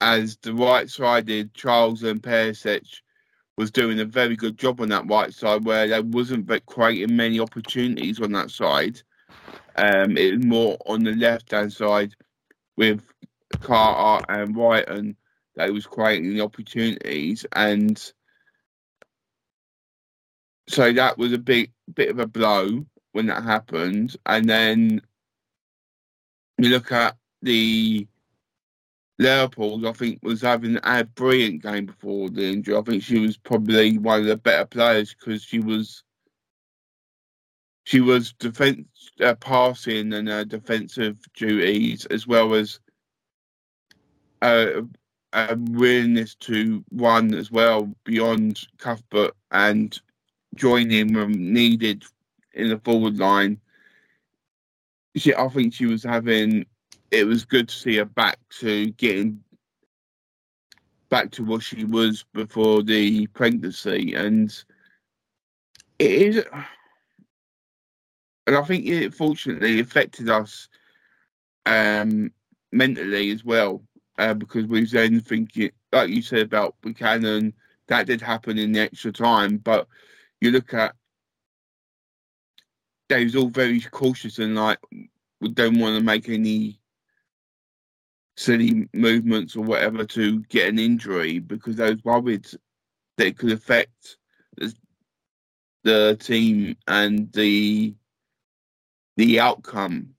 as 0.00 0.36
the 0.38 0.52
right 0.52 0.90
sided 0.90 1.54
Charles 1.54 2.02
and 2.02 2.22
Perisset 2.22 2.86
was 3.56 3.70
doing 3.70 4.00
a 4.00 4.04
very 4.04 4.36
good 4.36 4.58
job 4.58 4.80
on 4.80 4.88
that 4.88 5.08
right 5.08 5.32
side 5.32 5.64
where 5.64 5.86
there 5.86 6.02
wasn't 6.02 6.50
creating 6.66 7.16
many 7.16 7.38
opportunities 7.38 8.20
on 8.20 8.32
that 8.32 8.50
side. 8.50 9.00
Um, 9.76 10.16
it 10.16 10.36
was 10.36 10.44
more 10.44 10.76
on 10.86 11.04
the 11.04 11.12
left 11.12 11.52
hand 11.52 11.72
side 11.72 12.14
with 12.76 13.00
Carter 13.60 14.24
and 14.28 14.54
Reiten 14.56 15.14
that 15.56 15.72
was 15.72 15.86
creating 15.86 16.34
the 16.34 16.40
opportunities 16.40 17.46
and 17.52 18.12
so 20.68 20.92
that 20.92 21.18
was 21.18 21.32
a 21.32 21.38
big 21.38 21.72
bit 21.94 22.10
of 22.10 22.18
a 22.18 22.26
blow 22.26 22.84
when 23.12 23.26
that 23.26 23.42
happened. 23.42 24.16
And 24.26 24.48
then 24.48 25.00
you 26.58 26.70
look 26.70 26.92
at 26.92 27.16
the 27.42 28.06
Leupolz, 29.20 29.86
I 29.86 29.92
think 29.92 30.18
was 30.22 30.42
having 30.42 30.78
a 30.82 31.04
brilliant 31.04 31.62
game 31.62 31.86
before 31.86 32.28
the 32.30 32.52
injury. 32.52 32.76
I 32.76 32.82
think 32.82 33.02
she 33.02 33.18
was 33.18 33.36
probably 33.36 33.98
one 33.98 34.20
of 34.20 34.26
the 34.26 34.36
better 34.36 34.66
players 34.66 35.14
because 35.14 35.42
she 35.42 35.60
was 35.60 36.02
she 37.84 38.00
was 38.00 38.32
defense 38.32 38.86
uh, 39.20 39.34
passing 39.34 40.12
and 40.14 40.28
uh, 40.28 40.44
defensive 40.44 41.18
duties 41.36 42.06
as 42.06 42.26
well 42.26 42.54
as 42.54 42.80
uh, 44.40 44.82
a 45.34 45.56
willingness 45.56 46.34
to 46.36 46.82
run 46.92 47.34
as 47.34 47.50
well 47.50 47.92
beyond 48.04 48.66
Cuthbert 48.78 49.36
and 49.50 50.00
join 50.56 50.90
him 50.90 51.12
when 51.12 51.52
needed 51.52 52.04
in 52.52 52.68
the 52.68 52.78
forward 52.78 53.18
line. 53.18 53.60
She, 55.16 55.34
I 55.34 55.48
think 55.48 55.74
she 55.74 55.86
was 55.86 56.02
having. 56.02 56.66
It 57.10 57.24
was 57.24 57.44
good 57.44 57.68
to 57.68 57.74
see 57.74 57.96
her 57.96 58.04
back 58.04 58.38
to 58.60 58.90
getting 58.92 59.40
back 61.08 61.30
to 61.32 61.44
what 61.44 61.62
she 61.62 61.84
was 61.84 62.24
before 62.32 62.82
the 62.82 63.26
pregnancy, 63.28 64.14
and 64.14 64.50
it 65.98 66.10
is. 66.10 66.44
And 68.46 68.56
I 68.56 68.62
think 68.62 68.86
it 68.86 69.14
fortunately 69.14 69.80
affected 69.80 70.28
us 70.28 70.68
um, 71.66 72.30
mentally 72.72 73.30
as 73.30 73.44
well, 73.44 73.82
uh, 74.18 74.34
because 74.34 74.66
we 74.66 74.84
then 74.84 75.20
thinking, 75.20 75.70
like 75.92 76.10
you 76.10 76.20
said 76.20 76.40
about 76.40 76.74
Buchanan, 76.82 77.54
that 77.86 78.06
did 78.06 78.20
happen 78.20 78.58
in 78.58 78.72
the 78.72 78.80
extra 78.80 79.12
time, 79.12 79.58
but 79.58 79.86
you 80.44 80.50
look 80.50 80.74
at 80.74 80.94
they 83.08 83.24
was 83.24 83.36
all 83.36 83.48
very 83.48 83.80
cautious 83.80 84.38
and 84.38 84.54
like 84.54 84.78
we 85.40 85.48
don't 85.48 85.78
want 85.78 85.96
to 85.96 86.04
make 86.04 86.28
any 86.28 86.78
silly 88.36 88.88
movements 88.92 89.56
or 89.56 89.62
whatever 89.62 90.04
to 90.04 90.40
get 90.44 90.68
an 90.68 90.78
injury 90.78 91.38
because 91.38 91.76
they 91.76 91.90
was 91.90 92.04
worried 92.04 92.46
that 93.16 93.26
it 93.26 93.38
could 93.38 93.52
affect 93.52 94.16
the, 94.56 94.74
the 95.84 96.16
team 96.20 96.76
and 96.88 97.32
the 97.32 97.94
the 99.16 99.38
outcome. 99.38 100.10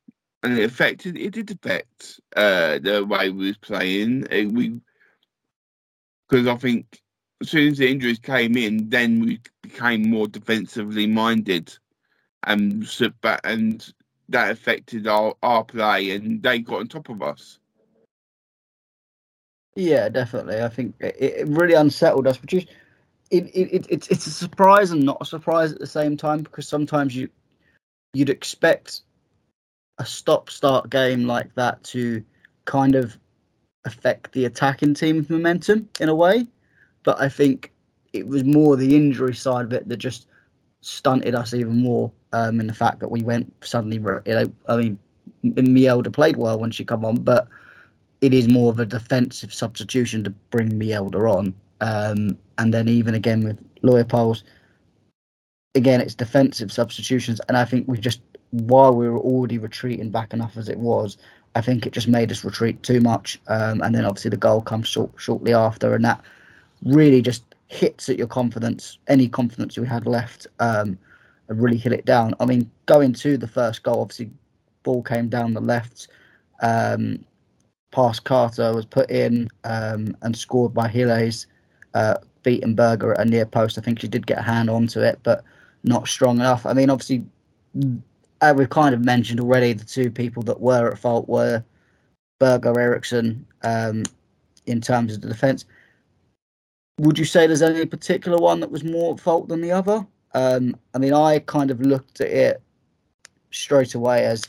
And 0.43 0.57
it 0.57 0.63
affected 0.63 1.17
it 1.17 1.31
did 1.33 1.51
affect 1.51 2.19
uh 2.35 2.79
the 2.79 3.03
way 3.05 3.29
we 3.29 3.47
was 3.47 3.57
playing. 3.57 4.27
It, 4.29 4.45
we 4.45 4.79
because 6.29 6.47
I 6.47 6.55
think 6.55 7.01
as 7.41 7.49
soon 7.49 7.71
as 7.71 7.77
the 7.77 7.89
injuries 7.89 8.19
came 8.19 8.55
in, 8.57 8.89
then 8.89 9.19
we 9.19 9.39
became 9.61 10.09
more 10.09 10.27
defensively 10.27 11.07
minded 11.07 11.77
and 12.45 12.87
and 13.43 13.93
that 14.29 14.51
affected 14.51 15.07
our, 15.07 15.35
our 15.43 15.63
play, 15.63 16.11
and 16.11 16.41
they 16.41 16.59
got 16.59 16.79
on 16.79 16.87
top 16.87 17.09
of 17.09 17.21
us. 17.21 17.59
Yeah, 19.75 20.09
definitely. 20.09 20.61
I 20.61 20.69
think 20.69 20.95
it, 20.99 21.15
it 21.19 21.47
really 21.47 21.73
unsettled 21.73 22.27
us, 22.27 22.41
which 22.41 22.53
is 22.53 22.65
it, 23.31 23.45
it, 23.53 23.85
it, 23.89 24.07
it's 24.09 24.27
a 24.27 24.31
surprise 24.31 24.91
and 24.91 25.03
not 25.03 25.17
a 25.21 25.25
surprise 25.25 25.73
at 25.73 25.79
the 25.79 25.87
same 25.87 26.15
time 26.15 26.41
because 26.41 26.67
sometimes 26.67 27.15
you 27.15 27.29
you'd 28.13 28.29
expect 28.29 29.01
a 29.97 30.05
stop-start 30.05 30.89
game 30.89 31.25
like 31.25 31.53
that 31.55 31.83
to 31.83 32.23
kind 32.65 32.95
of 32.95 33.17
affect 33.85 34.31
the 34.31 34.45
attacking 34.45 34.93
team's 34.93 35.29
momentum 35.29 35.87
in 35.99 36.09
a 36.09 36.15
way 36.15 36.47
but 37.05 37.21
I 37.21 37.29
think 37.29 37.71
it 38.11 38.27
was 38.27 38.43
more 38.43 38.75
the 38.75 38.95
injury 38.95 39.35
side 39.35 39.65
of 39.65 39.73
it 39.73 39.87
that 39.87 39.97
just 39.97 40.27
stunted 40.81 41.35
us 41.35 41.53
even 41.53 41.77
more. 41.77 42.11
Um, 42.33 42.59
in 42.59 42.67
the 42.67 42.73
fact 42.73 42.99
that 42.99 43.09
we 43.09 43.21
went 43.21 43.53
suddenly, 43.63 43.95
you 43.95 44.21
know, 44.33 44.51
I 44.67 44.75
mean, 44.75 44.99
Mjelde 45.45 46.11
played 46.11 46.35
well 46.35 46.59
when 46.59 46.71
she 46.71 46.83
come 46.83 47.05
on, 47.05 47.15
but 47.15 47.47
it 48.19 48.33
is 48.33 48.49
more 48.49 48.71
of 48.71 48.79
a 48.79 48.85
defensive 48.85 49.53
substitution 49.53 50.23
to 50.25 50.31
bring 50.49 50.71
Mjelde 50.71 51.15
on. 51.15 51.53
Um, 51.79 52.37
and 52.57 52.73
then 52.73 52.89
even 52.89 53.15
again 53.15 53.45
with 53.45 53.81
Leupolz, 53.83 54.43
again 55.75 56.01
it's 56.01 56.15
defensive 56.15 56.71
substitutions, 56.71 57.39
and 57.47 57.55
I 57.57 57.63
think 57.63 57.87
we 57.87 57.97
just 57.97 58.21
while 58.51 58.95
we 58.95 59.09
were 59.09 59.19
already 59.19 59.57
retreating 59.57 60.09
back 60.09 60.33
enough 60.33 60.57
as 60.57 60.69
it 60.69 60.79
was, 60.79 61.17
I 61.55 61.61
think 61.61 61.85
it 61.85 61.93
just 61.93 62.07
made 62.07 62.31
us 62.31 62.43
retreat 62.43 62.81
too 62.83 63.01
much. 63.01 63.39
Um, 63.47 63.81
and 63.81 63.93
then 63.93 64.05
obviously 64.05 64.29
the 64.29 64.37
goal 64.37 64.61
comes 64.61 64.87
short, 64.87 65.11
shortly 65.17 65.53
after, 65.53 65.93
and 65.93 66.05
that 66.05 66.23
really 66.83 67.21
just 67.21 67.43
hits 67.67 68.09
at 68.09 68.17
your 68.17 68.27
confidence, 68.27 68.99
any 69.07 69.27
confidence 69.27 69.75
you 69.75 69.83
had 69.83 70.05
left. 70.05 70.47
Um, 70.59 70.97
and 71.47 71.61
really 71.61 71.77
hit 71.77 71.93
it 71.93 72.05
down. 72.05 72.33
I 72.39 72.45
mean, 72.45 72.69
going 72.85 73.13
to 73.13 73.37
the 73.37 73.47
first 73.47 73.83
goal, 73.83 74.01
obviously, 74.01 74.31
ball 74.83 75.03
came 75.03 75.29
down 75.29 75.53
the 75.53 75.61
left. 75.61 76.07
Um, 76.61 77.23
past 77.91 78.23
Carter 78.23 78.73
was 78.73 78.85
put 78.85 79.09
in 79.09 79.49
um, 79.63 80.15
and 80.21 80.35
scored 80.35 80.73
by 80.73 80.89
Gilles, 80.89 81.47
uh, 81.93 82.15
beating 82.43 82.75
Berger 82.75 83.13
at 83.13 83.25
a 83.25 83.29
near 83.29 83.45
post. 83.45 83.77
I 83.77 83.81
think 83.81 83.99
she 83.99 84.07
did 84.07 84.27
get 84.27 84.39
a 84.39 84.43
hand 84.43 84.69
onto 84.69 85.01
it, 85.01 85.19
but 85.23 85.43
not 85.83 86.07
strong 86.07 86.39
enough. 86.39 86.65
I 86.65 86.73
mean, 86.73 86.89
obviously, 86.89 87.23
uh, 88.41 88.53
we've 88.55 88.69
kind 88.69 88.95
of 88.95 89.03
mentioned 89.03 89.39
already 89.39 89.73
the 89.73 89.85
two 89.85 90.09
people 90.09 90.43
that 90.43 90.59
were 90.59 90.91
at 90.91 90.99
fault 90.99 91.29
were 91.29 91.63
Berger 92.39 92.79
Eriksson 92.79 93.45
um, 93.63 94.03
in 94.65 94.81
terms 94.81 95.13
of 95.13 95.21
the 95.21 95.27
defence. 95.27 95.65
Would 96.99 97.19
you 97.19 97.25
say 97.25 97.45
there's 97.45 97.61
any 97.61 97.85
particular 97.85 98.37
one 98.37 98.59
that 98.61 98.71
was 98.71 98.83
more 98.83 99.13
at 99.13 99.19
fault 99.19 99.49
than 99.49 99.61
the 99.61 99.71
other? 99.71 100.05
Um, 100.33 100.75
I 100.93 100.97
mean, 100.97 101.13
I 101.13 101.39
kind 101.39 101.71
of 101.71 101.81
looked 101.81 102.21
at 102.21 102.29
it 102.29 102.61
straight 103.51 103.95
away 103.95 104.25
as 104.25 104.43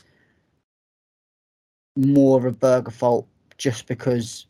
more 1.95 2.37
of 2.37 2.45
a 2.45 2.51
Berger 2.51 2.91
fault 2.91 3.27
just 3.57 3.87
because 3.87 4.45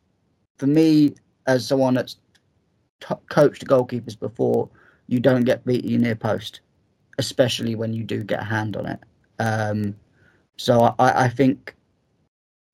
for 0.57 0.67
me, 0.67 1.15
as 1.45 1.65
someone 1.65 1.93
that's 1.93 2.17
t- 2.99 3.15
coached 3.29 3.65
goalkeepers 3.65 4.19
before, 4.19 4.69
you 5.07 5.19
don't 5.19 5.45
get 5.45 5.65
beaten 5.65 6.01
near 6.01 6.15
post, 6.15 6.59
especially 7.17 7.75
when 7.75 7.93
you 7.93 8.03
do 8.03 8.23
get 8.23 8.41
a 8.41 8.45
hand 8.45 8.75
on 8.75 8.85
it. 8.85 8.99
Um, 9.39 9.95
so 10.57 10.95
I, 10.99 11.25
I 11.25 11.29
think 11.29 11.75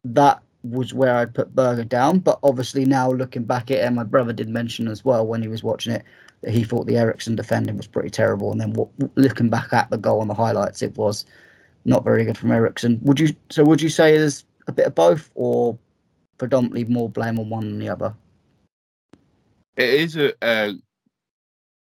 that 0.05 0.41
was 0.63 0.93
where 0.93 1.15
I'd 1.15 1.33
put 1.33 1.55
Berger 1.55 1.83
down. 1.83 2.19
But 2.19 2.39
obviously 2.43 2.85
now 2.85 3.11
looking 3.11 3.43
back 3.43 3.71
at 3.71 3.79
it, 3.79 3.85
and 3.85 3.95
my 3.95 4.03
brother 4.03 4.33
did 4.33 4.49
mention 4.49 4.87
as 4.87 5.05
well 5.05 5.25
when 5.27 5.41
he 5.41 5.47
was 5.47 5.63
watching 5.63 5.93
it 5.93 6.03
that 6.41 6.51
he 6.53 6.63
thought 6.63 6.87
the 6.87 6.97
Eriksson 6.97 7.35
defending 7.35 7.77
was 7.77 7.87
pretty 7.87 8.09
terrible. 8.09 8.51
And 8.51 8.61
then 8.61 8.73
w- 8.73 9.11
looking 9.15 9.49
back 9.49 9.73
at 9.73 9.89
the 9.89 9.97
goal 9.97 10.21
and 10.21 10.29
the 10.29 10.35
highlights, 10.35 10.81
it 10.81 10.97
was 10.97 11.25
not 11.85 12.03
very 12.03 12.25
good 12.25 12.37
from 12.37 12.51
Eriksson. 12.51 12.99
Would 13.03 13.19
you 13.19 13.35
so 13.49 13.63
would 13.63 13.81
you 13.81 13.89
say 13.89 14.17
there's 14.17 14.45
a 14.67 14.71
bit 14.71 14.87
of 14.87 14.95
both, 14.95 15.31
or 15.35 15.77
predominantly 16.37 16.85
more 16.85 17.09
blame 17.09 17.39
on 17.39 17.49
one 17.49 17.69
than 17.69 17.79
the 17.79 17.89
other? 17.89 18.13
It 19.75 19.89
is 19.89 20.15
a, 20.17 20.33
a 20.41 20.73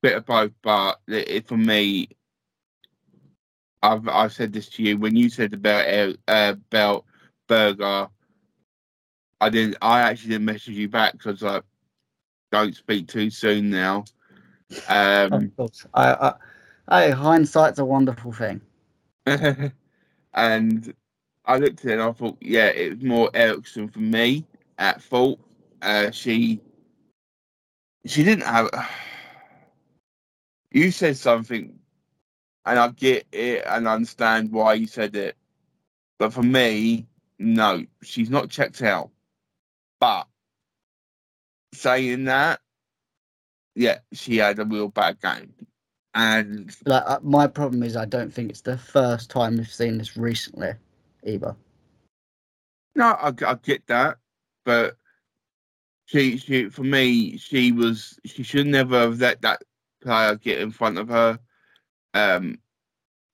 bit 0.01 0.15
of 0.15 0.25
both, 0.25 0.51
but 0.61 0.99
it, 1.07 1.47
for 1.47 1.57
me, 1.57 2.09
I've 3.83 4.07
I've 4.07 4.33
said 4.33 4.53
this 4.53 4.69
to 4.69 4.83
you 4.83 4.97
when 4.97 5.15
you 5.15 5.29
said 5.29 5.53
about 5.53 5.87
uh, 5.87 6.13
about 6.27 7.05
Berger. 7.47 8.09
I 9.45 9.49
didn't. 9.49 9.77
I 9.79 10.01
actually 10.01 10.31
didn't 10.31 10.45
message 10.45 10.73
you 10.73 10.89
back 10.89 11.13
because 11.13 11.43
I 11.43 11.61
"Don't 12.51 12.75
speak 12.75 13.07
too 13.07 13.29
soon 13.29 13.69
now." 13.69 14.05
Um, 14.89 15.33
of 15.33 15.55
course, 15.55 15.85
I, 15.93 16.13
I, 16.13 16.33
I 16.87 17.09
hindsight's 17.11 17.77
a 17.77 17.85
wonderful 17.85 18.31
thing. 18.31 18.59
and 20.33 20.93
I 21.45 21.57
looked 21.57 21.85
at 21.85 21.91
it 21.91 21.93
and 21.93 22.01
I 22.01 22.11
thought, 22.11 22.37
yeah, 22.41 22.69
it 22.69 22.95
was 22.95 23.03
more 23.03 23.29
Eriksson 23.35 23.87
for 23.87 23.99
me 23.99 24.47
at 24.79 24.99
fault. 24.99 25.39
Uh, 25.83 26.09
she 26.09 26.59
she 28.05 28.23
didn't 28.23 28.45
have. 28.45 28.69
You 30.71 30.91
said 30.91 31.15
something, 31.15 31.79
and 32.65 32.79
I 32.79 32.89
get 32.89 33.27
it 33.31 33.63
and 33.65 33.87
understand 33.87 34.51
why 34.51 34.73
you 34.73 34.87
said 34.87 35.15
it, 35.15 35.37
but 36.17 36.33
for 36.33 36.43
me, 36.43 37.07
no, 37.39 37.85
she's 38.03 38.29
not 38.29 38.49
checked 38.49 38.81
out. 38.81 39.09
But 39.99 40.27
saying 41.73 42.25
that, 42.25 42.59
yeah, 43.75 43.99
she 44.13 44.37
had 44.37 44.59
a 44.59 44.65
real 44.65 44.89
bad 44.89 45.21
game. 45.21 45.53
And 46.13 46.73
like 46.85 47.03
uh, 47.05 47.19
my 47.21 47.47
problem 47.47 47.83
is, 47.83 47.97
I 47.97 48.05
don't 48.05 48.33
think 48.33 48.49
it's 48.49 48.61
the 48.61 48.77
first 48.77 49.29
time 49.29 49.57
we've 49.57 49.67
seen 49.69 49.97
this 49.97 50.15
recently, 50.15 50.71
either. 51.23 51.55
No, 52.95 53.07
I, 53.07 53.33
I 53.45 53.55
get 53.55 53.85
that, 53.87 54.17
but 54.63 54.95
she, 56.05 56.37
she, 56.37 56.69
for 56.69 56.83
me, 56.83 57.37
she 57.37 57.73
was, 57.73 58.17
she 58.23 58.43
should 58.43 58.67
never 58.67 58.97
have 58.99 59.19
let 59.19 59.41
that 59.41 59.61
player 60.01 60.35
get 60.35 60.61
in 60.61 60.71
front 60.71 60.97
of 60.97 61.09
her, 61.09 61.37
um, 62.13 62.59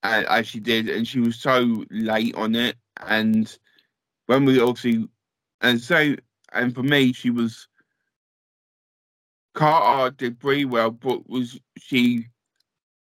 and, 0.02 0.26
as 0.26 0.48
she 0.48 0.58
did, 0.58 0.88
and 0.88 1.06
she 1.06 1.20
was 1.20 1.36
so 1.36 1.84
late 1.90 2.34
on 2.34 2.56
it. 2.56 2.74
And 2.96 3.56
when 4.26 4.44
we 4.44 4.58
obviously, 4.60 5.08
and 5.60 5.80
so, 5.80 6.16
and 6.54 6.74
for 6.74 6.82
me, 6.82 7.12
she 7.12 7.30
was 7.30 7.68
Carter 9.54 10.14
did 10.16 10.40
pretty 10.40 10.64
well, 10.64 10.90
but 10.90 11.28
was 11.28 11.58
she 11.76 12.26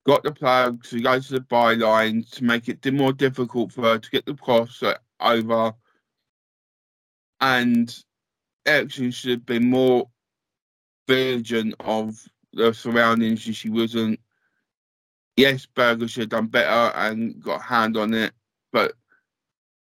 got 0.06 0.23
the 0.23 0.32
player 0.32 0.71
to 0.71 1.02
go 1.02 1.19
to 1.19 1.34
the 1.34 1.41
byline 1.41 2.30
to 2.32 2.43
make 2.43 2.69
it 2.69 2.93
more 2.93 3.12
difficult 3.12 3.71
for 3.71 3.82
her 3.84 4.00
to 4.00 4.10
get 4.10 4.26
the 4.26 4.36
cross 4.36 4.82
over. 5.19 5.73
And 7.41 7.95
Eriksson 8.65 9.12
should 9.12 9.32
have 9.32 9.45
been 9.45 9.69
more 9.69 10.10
vigilant 11.08 11.76
of 11.80 12.17
the 12.54 12.73
surroundings. 12.73 13.45
and 13.45 13.56
She 13.56 13.69
wasn't. 13.69 14.19
Yes, 15.36 15.67
Berger 15.67 16.08
should 16.08 16.23
have 16.23 16.30
done 16.30 16.47
better 16.47 16.95
and 16.97 17.39
got 17.41 17.60
a 17.60 17.63
hand 17.63 17.95
on 17.95 18.13
it, 18.13 18.34
but 18.71 18.93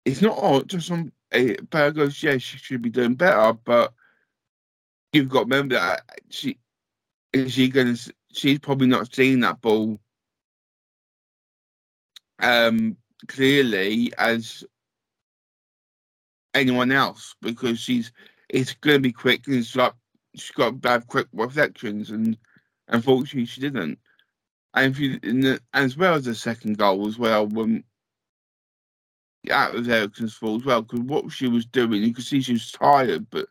it's 0.03 0.21
not 0.21 0.37
all 0.37 0.61
just 0.61 0.91
on 0.91 1.11
uh, 1.33 1.61
Berger's. 1.69 2.21
yeah, 2.21 2.37
she 2.37 2.57
should 2.57 2.81
be 2.81 2.89
doing 2.89 3.15
better, 3.15 3.53
but 3.53 3.93
you've 5.13 5.29
got 5.29 5.39
to 5.39 5.45
remember 5.45 5.75
that 5.75 6.03
she 6.29 6.57
is 7.33 7.53
she 7.53 7.69
to. 7.95 8.13
She's 8.33 8.59
probably 8.59 8.87
not 8.87 9.13
seeing 9.15 9.39
that 9.41 9.61
ball 9.61 9.97
um, 12.39 12.97
clearly 13.27 14.11
as 14.17 14.63
anyone 16.53 16.91
else 16.91 17.35
because 17.41 17.79
she's 17.79 18.11
it's 18.49 18.73
to 18.95 18.99
be 18.99 19.11
quick 19.11 19.47
and 19.47 19.57
it's 19.57 19.75
like 19.75 19.93
she's 20.35 20.51
got 20.51 20.81
bad 20.81 21.07
quick 21.07 21.27
reflections 21.33 22.11
and 22.11 22.37
unfortunately 22.87 23.45
she 23.45 23.61
didn't. 23.61 23.99
And 24.73 24.91
if 24.91 24.99
you 24.99 25.19
the, 25.19 25.59
as 25.73 25.97
well 25.97 26.15
as 26.15 26.25
the 26.25 26.35
second 26.35 26.77
goal 26.77 27.07
as 27.07 27.17
well 27.17 27.47
when 27.47 27.83
that 29.47 29.75
of 29.75 29.89
Eriksson's 29.89 30.33
fault 30.33 30.61
as 30.61 30.65
well 30.65 30.81
because 30.81 31.01
what 31.01 31.31
she 31.31 31.47
was 31.47 31.65
doing 31.65 32.03
you 32.03 32.13
could 32.13 32.25
see 32.25 32.41
she 32.41 32.53
was 32.53 32.71
tired 32.71 33.27
but 33.29 33.47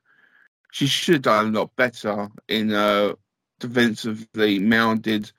she 0.73 0.87
should 0.87 1.15
have 1.15 1.23
done 1.23 1.55
a 1.55 1.59
lot 1.59 1.75
better 1.77 2.29
in 2.49 2.73
a 2.73 3.15
defensively 3.61 4.59
mounted 4.59 5.31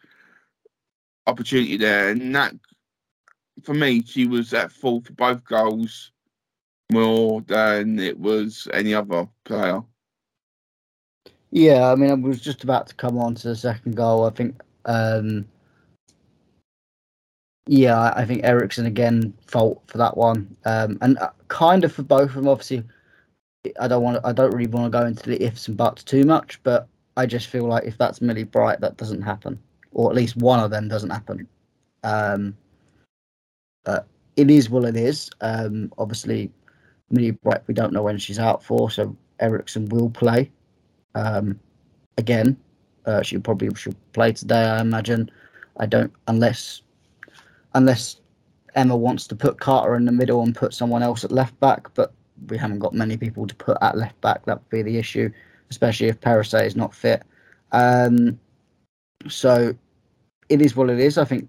opportunity 1.27 1.77
there 1.77 2.09
and 2.09 2.35
that 2.35 2.53
for 3.63 3.73
me, 3.73 4.03
she 4.05 4.27
was 4.27 4.53
at 4.53 4.71
fault 4.71 5.07
for 5.07 5.13
both 5.13 5.43
goals 5.45 6.11
more 6.91 7.41
than 7.41 7.99
it 7.99 8.19
was 8.19 8.67
any 8.73 8.93
other 8.93 9.27
player. 9.43 9.81
Yeah, 11.51 11.91
I 11.91 11.95
mean, 11.95 12.11
I 12.11 12.15
was 12.15 12.41
just 12.41 12.63
about 12.63 12.87
to 12.87 12.95
come 12.95 13.17
on 13.17 13.35
to 13.35 13.49
the 13.49 13.55
second 13.55 13.95
goal. 13.95 14.25
I 14.25 14.29
think, 14.31 14.61
um, 14.85 15.47
yeah, 17.67 18.13
I 18.15 18.25
think 18.25 18.43
Eriksson 18.43 18.85
again 18.85 19.33
fault 19.47 19.81
for 19.87 19.97
that 19.97 20.15
one, 20.15 20.55
um, 20.65 20.97
and 21.01 21.17
uh, 21.17 21.31
kind 21.47 21.83
of 21.83 21.91
for 21.91 22.03
both 22.03 22.29
of 22.29 22.35
them. 22.35 22.47
Obviously, 22.47 22.83
I 23.79 23.87
don't 23.87 24.03
want, 24.03 24.19
I 24.23 24.33
don't 24.33 24.53
really 24.53 24.67
want 24.67 24.91
to 24.91 24.97
go 24.97 25.05
into 25.05 25.29
the 25.29 25.41
ifs 25.43 25.67
and 25.67 25.75
buts 25.75 26.03
too 26.03 26.23
much, 26.23 26.59
but 26.63 26.87
I 27.17 27.25
just 27.25 27.47
feel 27.47 27.65
like 27.65 27.85
if 27.85 27.97
that's 27.97 28.21
Millie 28.21 28.43
Bright, 28.43 28.81
that 28.81 28.97
doesn't 28.97 29.21
happen, 29.21 29.59
or 29.93 30.09
at 30.09 30.15
least 30.15 30.37
one 30.37 30.59
of 30.59 30.69
them 30.69 30.87
doesn't 30.87 31.09
happen. 31.09 31.47
Um, 32.03 32.55
uh, 33.87 34.01
it 34.35 34.51
is 34.51 34.69
what 34.69 34.83
it 34.83 34.95
is. 34.95 35.31
Um, 35.41 35.91
obviously, 35.97 36.51
Millie 37.09 37.31
Bright, 37.31 37.61
we 37.67 37.73
don't 37.73 37.93
know 37.93 38.03
when 38.03 38.19
she's 38.19 38.39
out 38.39 38.63
for, 38.63 38.91
so 38.91 39.15
Eriksson 39.39 39.89
will 39.89 40.09
play. 40.11 40.51
Um, 41.15 41.59
again, 42.17 42.57
uh, 43.05 43.23
she 43.23 43.39
probably 43.39 43.73
should 43.75 43.95
play 44.13 44.33
today, 44.33 44.63
I 44.65 44.81
imagine. 44.81 45.31
I 45.77 45.85
don't, 45.87 46.13
unless 46.27 46.81
unless 47.75 48.21
Emma 48.73 48.95
wants 48.95 49.27
to 49.27 49.35
put 49.35 49.59
Carter 49.59 49.95
in 49.95 50.05
the 50.05 50.11
middle 50.11 50.41
and 50.41 50.55
put 50.55 50.73
someone 50.73 51.03
else 51.03 51.23
at 51.23 51.31
left 51.31 51.57
back, 51.59 51.93
but 51.93 52.13
we 52.47 52.57
haven't 52.57 52.79
got 52.79 52.93
many 52.93 53.15
people 53.15 53.45
to 53.45 53.55
put 53.55 53.77
at 53.81 53.97
left 53.97 54.19
back. 54.21 54.43
That 54.45 54.59
would 54.59 54.69
be 54.69 54.81
the 54.81 54.97
issue, 54.97 55.29
especially 55.69 56.07
if 56.07 56.19
Perisset 56.19 56.65
is 56.65 56.75
not 56.75 56.93
fit. 56.93 57.23
Um, 57.71 58.39
so 59.27 59.75
it 60.49 60.61
is 60.61 60.75
what 60.75 60.89
it 60.89 60.99
is. 60.99 61.17
I 61.17 61.25
think 61.25 61.47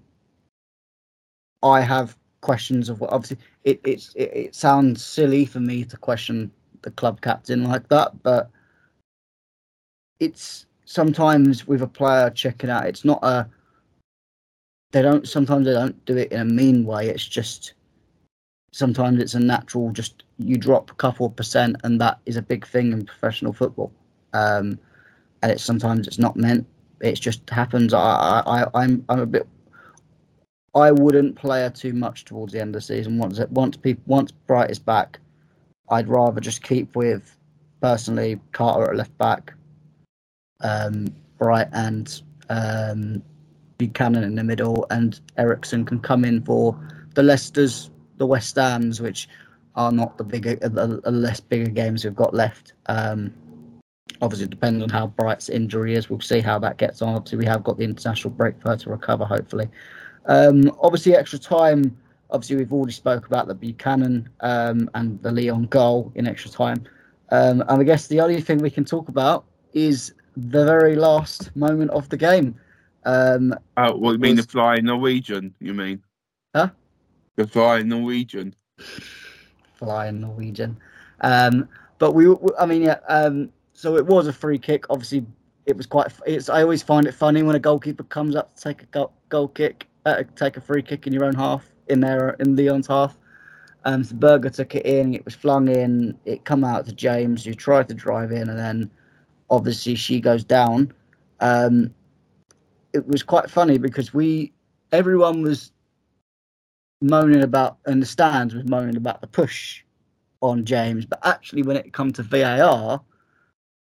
I 1.62 1.80
have 1.80 2.16
questions 2.40 2.88
of 2.88 3.00
what 3.00 3.12
obviously 3.12 3.38
it 3.64 3.80
it, 3.84 4.04
it 4.14 4.54
sounds 4.54 5.04
silly 5.04 5.46
for 5.46 5.58
me 5.58 5.84
to 5.84 5.96
question 5.96 6.50
the 6.82 6.90
club 6.92 7.20
captain 7.20 7.64
like 7.64 7.88
that, 7.88 8.22
but 8.22 8.50
it's 10.20 10.66
sometimes 10.84 11.66
with 11.66 11.82
a 11.82 11.86
player 11.86 12.30
checking 12.30 12.70
out, 12.70 12.86
it's 12.86 13.04
not 13.04 13.18
a 13.22 13.48
they 14.96 15.02
don't 15.02 15.28
sometimes 15.28 15.66
they 15.66 15.74
don't 15.74 16.02
do 16.06 16.16
it 16.16 16.32
in 16.32 16.40
a 16.40 16.44
mean 16.46 16.82
way. 16.86 17.10
It's 17.10 17.28
just 17.28 17.74
sometimes 18.72 19.20
it's 19.20 19.34
a 19.34 19.40
natural 19.40 19.90
just 19.92 20.22
you 20.38 20.56
drop 20.56 20.90
a 20.90 20.94
couple 20.94 21.26
of 21.26 21.36
percent 21.36 21.76
and 21.84 22.00
that 22.00 22.18
is 22.24 22.38
a 22.38 22.42
big 22.42 22.66
thing 22.66 22.92
in 22.92 23.04
professional 23.04 23.52
football. 23.52 23.92
Um, 24.32 24.78
and 25.42 25.52
it's 25.52 25.62
sometimes 25.62 26.06
it's 26.06 26.18
not 26.18 26.34
meant. 26.34 26.66
It 27.02 27.12
just 27.16 27.50
happens. 27.50 27.92
I, 27.92 28.00
I, 28.46 28.66
I'm 28.72 29.04
I'm 29.10 29.20
a 29.20 29.26
bit 29.26 29.46
I 30.74 30.92
wouldn't 30.92 31.36
play 31.36 31.60
her 31.60 31.68
too 31.68 31.92
much 31.92 32.24
towards 32.24 32.54
the 32.54 32.62
end 32.62 32.74
of 32.74 32.80
the 32.80 32.86
season. 32.86 33.18
Once 33.18 33.38
it 33.38 33.50
once 33.50 33.76
people 33.76 34.02
once 34.06 34.32
Bright 34.32 34.70
is 34.70 34.78
back, 34.78 35.18
I'd 35.90 36.08
rather 36.08 36.40
just 36.40 36.62
keep 36.62 36.96
with 36.96 37.36
personally 37.82 38.40
Carter 38.52 38.90
at 38.90 38.96
left 38.96 39.18
back, 39.18 39.52
um, 40.62 41.08
Bright 41.36 41.68
and 41.72 42.22
um, 42.48 43.22
Buchanan 43.78 44.24
in 44.24 44.34
the 44.34 44.44
middle, 44.44 44.86
and 44.90 45.20
Eriksson 45.36 45.84
can 45.84 46.00
come 46.00 46.24
in 46.24 46.42
for 46.42 46.78
the 47.14 47.22
Leicesters, 47.22 47.90
the 48.16 48.26
West 48.26 48.56
Hams, 48.56 49.00
which 49.00 49.28
are 49.74 49.92
not 49.92 50.16
the 50.18 50.24
bigger, 50.24 50.56
the, 50.56 51.00
the 51.02 51.10
less 51.10 51.40
bigger 51.40 51.70
games 51.70 52.04
we've 52.04 52.14
got 52.14 52.34
left. 52.34 52.72
Um, 52.86 53.32
obviously, 54.22 54.46
it 54.46 54.50
depends 54.50 54.82
on 54.82 54.88
how 54.88 55.08
Bright's 55.08 55.48
injury 55.48 55.94
is. 55.94 56.08
We'll 56.08 56.20
see 56.20 56.40
how 56.40 56.58
that 56.60 56.78
gets 56.78 57.02
on. 57.02 57.14
Obviously, 57.14 57.38
we 57.38 57.44
have 57.46 57.62
got 57.62 57.76
the 57.76 57.84
international 57.84 58.30
break 58.30 58.60
for 58.60 58.70
her 58.70 58.76
to 58.76 58.90
recover, 58.90 59.24
hopefully. 59.24 59.68
Um, 60.26 60.72
obviously, 60.80 61.14
extra 61.14 61.38
time. 61.38 61.96
Obviously, 62.30 62.56
we've 62.56 62.72
already 62.72 62.92
spoke 62.92 63.26
about 63.26 63.46
the 63.46 63.54
Buchanan 63.54 64.28
um, 64.40 64.90
and 64.94 65.22
the 65.22 65.30
Lyon 65.30 65.66
goal 65.66 66.10
in 66.14 66.26
extra 66.26 66.50
time. 66.50 66.84
Um, 67.30 67.60
and 67.68 67.80
I 67.80 67.84
guess 67.84 68.06
the 68.06 68.20
only 68.20 68.40
thing 68.40 68.58
we 68.58 68.70
can 68.70 68.84
talk 68.84 69.08
about 69.08 69.44
is 69.72 70.14
the 70.36 70.64
very 70.64 70.96
last 70.96 71.54
moment 71.56 71.90
of 71.90 72.08
the 72.08 72.16
game. 72.16 72.54
Um, 73.06 73.54
oh, 73.76 73.96
what 73.96 74.12
you 74.12 74.18
mean 74.18 74.36
was... 74.36 74.46
the 74.46 74.52
flying 74.52 74.84
Norwegian? 74.84 75.54
You 75.60 75.72
mean? 75.72 76.02
Huh? 76.54 76.70
The 77.36 77.46
flying 77.46 77.88
Norwegian. 77.88 78.54
Flying 79.76 80.20
Norwegian. 80.20 80.76
Um, 81.20 81.68
but 81.98 82.12
we, 82.12 82.34
I 82.58 82.66
mean, 82.66 82.82
yeah. 82.82 82.98
Um, 83.08 83.50
so 83.72 83.96
it 83.96 84.04
was 84.04 84.26
a 84.26 84.32
free 84.32 84.58
kick. 84.58 84.84
Obviously, 84.90 85.24
it 85.66 85.76
was 85.76 85.86
quite. 85.86 86.12
It's. 86.26 86.48
I 86.48 86.62
always 86.62 86.82
find 86.82 87.06
it 87.06 87.14
funny 87.14 87.42
when 87.42 87.56
a 87.56 87.60
goalkeeper 87.60 88.02
comes 88.04 88.34
up 88.34 88.56
to 88.56 88.62
take 88.62 88.82
a 88.82 88.86
goal, 88.86 89.12
goal 89.28 89.48
kick, 89.48 89.86
uh, 90.04 90.24
take 90.34 90.56
a 90.56 90.60
free 90.60 90.82
kick 90.82 91.06
in 91.06 91.12
your 91.12 91.24
own 91.24 91.34
half, 91.34 91.64
in 91.86 92.00
there 92.00 92.30
in 92.40 92.56
Lyon's 92.56 92.88
half. 92.88 93.16
Um, 93.84 94.02
so 94.02 94.16
Berger 94.16 94.50
took 94.50 94.74
it 94.74 94.84
in. 94.84 95.14
It 95.14 95.24
was 95.24 95.34
flung 95.34 95.68
in. 95.68 96.18
It 96.24 96.44
come 96.44 96.64
out 96.64 96.86
to 96.86 96.92
James, 96.92 97.44
who 97.44 97.54
tried 97.54 97.88
to 97.88 97.94
drive 97.94 98.32
in, 98.32 98.48
and 98.48 98.58
then 98.58 98.90
obviously 99.48 99.94
she 99.94 100.20
goes 100.20 100.42
down. 100.42 100.92
Um, 101.38 101.94
it 102.96 103.06
was 103.06 103.22
quite 103.22 103.50
funny 103.50 103.78
because 103.78 104.12
we, 104.12 104.52
everyone 104.92 105.42
was 105.42 105.72
moaning 107.00 107.42
about, 107.42 107.78
and 107.86 108.00
the 108.00 108.06
stands 108.06 108.54
was 108.54 108.64
moaning 108.64 108.96
about 108.96 109.20
the 109.20 109.26
push 109.26 109.82
on 110.40 110.64
James, 110.64 111.04
but 111.04 111.18
actually 111.24 111.62
when 111.62 111.76
it 111.76 111.92
come 111.92 112.12
to 112.12 112.22
VAR, 112.22 113.00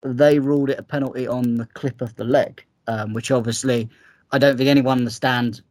they 0.04 0.40
ruled 0.40 0.70
it 0.70 0.80
a 0.80 0.84
penalty 0.84 1.28
on 1.28 1.56
the 1.56 1.66
clip 1.68 2.02
of 2.02 2.16
the 2.16 2.24
leg, 2.24 2.64
um, 2.88 3.14
which 3.14 3.32
obviously 3.32 3.90
I 4.32 4.38
don't 4.38 4.58
think 4.58 4.70
anyone 4.70 5.00
in 5.00 5.06
the 5.06 5.12
stand 5.12 5.62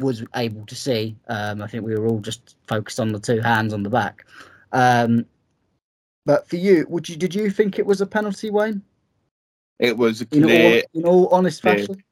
was 0.00 0.24
able 0.34 0.66
to 0.66 0.74
see. 0.74 1.16
Um, 1.28 1.62
I 1.62 1.66
think 1.66 1.84
we 1.84 1.96
were 1.96 2.06
all 2.06 2.20
just 2.20 2.56
focused 2.66 3.00
on 3.00 3.12
the 3.12 3.20
two 3.20 3.40
hands 3.40 3.72
on 3.72 3.82
the 3.82 3.90
back. 3.90 4.26
Um, 4.72 5.26
but 6.26 6.48
for 6.48 6.56
you, 6.56 6.86
would 6.88 7.08
you 7.08 7.16
did 7.16 7.34
you 7.34 7.50
think 7.50 7.78
it 7.78 7.86
was 7.86 8.00
a 8.00 8.06
penalty, 8.06 8.50
Wayne? 8.50 8.82
It 9.78 9.96
was 9.96 10.20
a 10.20 10.26
clear, 10.26 10.44
in 10.44 10.82
all, 10.94 11.00
in 11.00 11.06
all 11.06 11.28
honest 11.28 11.62
fashion. 11.62 12.02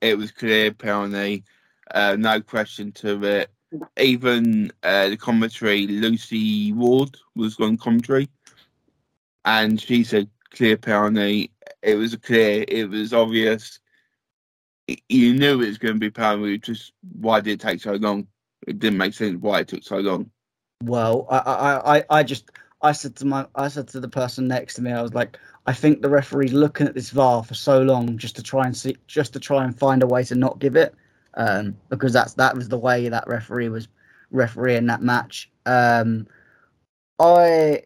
It 0.00 0.16
was 0.16 0.30
clear 0.30 0.72
penalty, 0.72 1.44
uh, 1.92 2.16
no 2.18 2.40
question 2.40 2.92
to 2.92 3.22
it. 3.24 3.50
Even 3.98 4.72
uh, 4.82 5.08
the 5.08 5.16
commentary, 5.16 5.86
Lucy 5.86 6.72
Ward 6.72 7.16
was 7.34 7.58
on 7.60 7.76
commentary, 7.76 8.28
and 9.44 9.80
she 9.80 10.04
said 10.04 10.30
clear 10.50 10.76
penalty. 10.76 11.50
It 11.82 11.96
was 11.96 12.14
clear. 12.16 12.64
It 12.66 12.88
was 12.88 13.12
obvious. 13.12 13.80
You 15.08 15.34
knew 15.34 15.60
it 15.60 15.66
was 15.66 15.78
going 15.78 15.94
to 15.94 16.00
be 16.00 16.10
penalty. 16.10 16.58
Just 16.58 16.92
why 17.20 17.40
did 17.40 17.54
it 17.54 17.60
take 17.60 17.82
so 17.82 17.92
long? 17.92 18.26
It 18.66 18.78
didn't 18.78 18.98
make 18.98 19.14
sense 19.14 19.36
why 19.40 19.60
it 19.60 19.68
took 19.68 19.82
so 19.82 19.98
long. 19.98 20.30
Well, 20.82 21.26
I, 21.28 21.38
I, 21.38 21.96
I, 21.98 22.04
I 22.10 22.22
just 22.22 22.50
I 22.80 22.92
said 22.92 23.16
to 23.16 23.26
my 23.26 23.46
I 23.54 23.68
said 23.68 23.88
to 23.88 24.00
the 24.00 24.08
person 24.08 24.48
next 24.48 24.74
to 24.74 24.82
me, 24.82 24.92
I 24.92 25.02
was 25.02 25.14
like, 25.14 25.38
I 25.68 25.74
think 25.74 26.00
the 26.00 26.08
referee's 26.08 26.54
looking 26.54 26.86
at 26.86 26.94
this 26.94 27.10
VAR 27.10 27.44
for 27.44 27.52
so 27.52 27.82
long 27.82 28.16
just 28.16 28.34
to 28.36 28.42
try 28.42 28.64
and 28.64 28.74
see 28.74 28.96
just 29.06 29.34
to 29.34 29.38
try 29.38 29.64
and 29.64 29.78
find 29.78 30.02
a 30.02 30.06
way 30.06 30.24
to 30.24 30.34
not 30.34 30.58
give 30.60 30.76
it. 30.76 30.94
Um, 31.34 31.76
because 31.90 32.14
that's 32.14 32.32
that 32.34 32.56
was 32.56 32.70
the 32.70 32.78
way 32.78 33.10
that 33.10 33.28
referee 33.28 33.68
was 33.68 33.86
refereeing 34.30 34.86
that 34.86 35.02
match. 35.02 35.50
Um, 35.66 36.26
I 37.18 37.82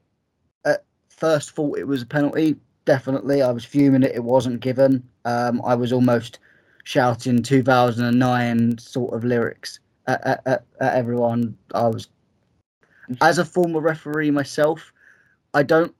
at 0.64 0.85
first 1.09 1.51
thought 1.51 1.77
it 1.77 1.88
was 1.88 2.03
a 2.03 2.07
penalty. 2.07 2.55
Definitely, 2.85 3.42
I 3.42 3.51
was 3.51 3.64
fuming 3.64 4.05
it. 4.05 4.14
It 4.14 4.23
wasn't 4.23 4.61
given. 4.61 5.03
Um, 5.25 5.61
I 5.64 5.75
was 5.75 5.92
almost 5.92 6.38
shouting 6.85 7.42
2009 7.42 8.79
sort 8.79 9.12
of 9.12 9.25
lyrics 9.25 9.81
at, 10.07 10.25
at, 10.25 10.42
at, 10.47 10.64
at 10.81 10.95
everyone. 10.95 11.59
I 11.75 11.88
was 11.88 12.09
as 13.21 13.38
a 13.38 13.45
former 13.45 13.81
referee 13.81 14.31
myself, 14.31 14.92
I 15.53 15.64
don't. 15.64 15.92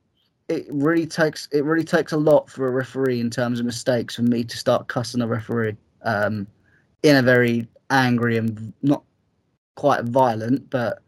It 0.49 0.67
really 0.71 1.07
takes 1.07 1.49
it 1.53 1.65
really 1.65 1.85
takes 1.85 2.13
a 2.13 2.17
lot 2.17 2.51
for 2.51 2.69
a 2.69 2.71
referee 2.71 3.21
in 3.21 3.31
terms 3.31 3.61
of 3.61 3.67
mistakes 3.67 4.17
for 4.17 4.23
me 4.23 4.45
to 4.45 4.57
start 4.57 4.89
cussing 4.89 5.23
a 5.23 5.27
referee 5.27 5.77
um, 6.03 6.47
in 7.03 7.17
a 7.17 7.23
very 7.23 7.67
angry 7.91 8.37
and 8.37 8.73
not 8.83 9.03
quite 9.77 10.05
violent, 10.05 10.69
but 10.71 11.03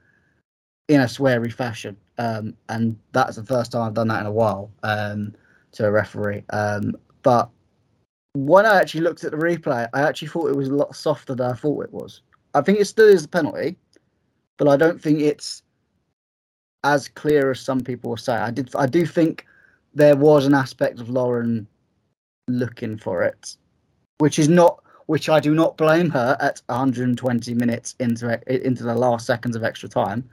in 0.89 1.01
a 1.01 1.05
sweary 1.05 1.53
fashion. 1.53 1.97
Um, 2.19 2.55
and 2.69 2.97
that's 3.13 3.37
the 3.37 3.45
first 3.45 3.73
time 3.73 3.83
I've 3.83 3.95
done 3.95 4.09
that 4.09 4.21
in 4.21 4.27
a 4.27 4.33
while 4.33 4.71
um, 4.83 5.35
to 5.73 5.87
a 5.87 5.91
referee. 5.91 6.45
Um, 6.51 6.97
but 7.23 7.51
when 8.35 8.67
I 8.67 8.81
actually 8.81 9.01
looked 9.01 9.25
at 9.25 9.33
the 9.33 9.37
replay, 9.37 9.89
I 9.93 10.03
actually 10.03 10.29
thought 10.29 10.51
it 10.51 10.57
was 10.57 10.69
a 10.69 10.75
lot 10.75 10.95
softer 10.95 11.35
than 11.35 11.51
I 11.51 11.55
thought 11.55 11.85
it 11.85 11.93
was. 11.93 12.23
I 12.55 12.61
think 12.61 12.79
it 12.79 12.87
still 12.87 13.09
is 13.09 13.25
a 13.25 13.29
penalty, 13.29 13.77
but 14.59 14.69
I 14.69 14.77
don't 14.77 15.01
think 15.01 15.21
it's 15.21 15.63
as 16.85 17.09
clear 17.09 17.51
as 17.51 17.61
some 17.61 17.81
people 17.81 18.11
will 18.11 18.17
say. 18.17 18.35
I 18.35 18.51
did. 18.51 18.71
I 18.77 18.87
do 18.87 19.05
think 19.07 19.47
there 19.95 20.17
was 20.17 20.47
an 20.47 20.55
aspect 20.55 21.01
of 21.01 21.09
Lauren 21.11 21.67
looking 22.47 22.97
for 22.99 23.23
it, 23.23 23.57
which 24.19 24.39
is 24.39 24.49
not. 24.49 24.81
Which 25.07 25.29
I 25.29 25.39
do 25.39 25.55
not 25.55 25.77
blame 25.77 26.09
her 26.11 26.35
at 26.41 26.63
120 26.67 27.53
minutes 27.53 27.95
into 28.01 28.41
into 28.47 28.85
the 28.85 28.95
last 28.95 29.27
seconds 29.27 29.55
of 29.55 29.63
extra 29.63 29.87
time. 29.87 30.27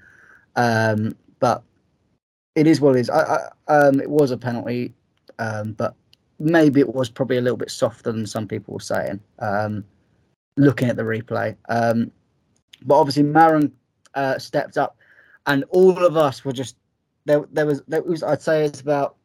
Um, 0.55 1.13
but 1.39 1.61
it 2.55 2.67
is 2.67 2.79
what 2.79 2.95
it 2.95 3.01
is. 3.01 3.09
I, 3.09 3.49
I, 3.67 3.73
um, 3.73 3.99
it 3.99 4.09
was 4.09 4.31
a 4.31 4.37
penalty, 4.37 4.93
um, 5.39 5.73
but 5.73 5.93
maybe 6.39 6.79
it 6.79 6.95
was 6.95 7.09
probably 7.09 7.37
a 7.37 7.41
little 7.41 7.57
bit 7.57 7.69
softer 7.69 8.13
than 8.13 8.25
some 8.25 8.47
people 8.47 8.73
were 8.73 8.79
saying. 8.79 9.19
Um, 9.39 9.83
looking 10.55 10.87
at 10.87 10.95
the 10.95 11.03
replay, 11.03 11.55
um, 11.67 12.09
but 12.83 12.97
obviously 12.97 13.23
Maren 13.23 13.73
uh, 14.15 14.37
stepped 14.37 14.77
up 14.77 14.97
and 15.45 15.63
all 15.69 16.03
of 16.03 16.17
us 16.17 16.45
were 16.45 16.53
just 16.53 16.75
there. 17.25 17.45
There 17.51 17.65
was 17.65 17.81
there 17.87 18.03
was 18.03 18.23
I'd 18.23 18.41
say 18.41 18.65
it's 18.65 18.81
about 18.81 19.15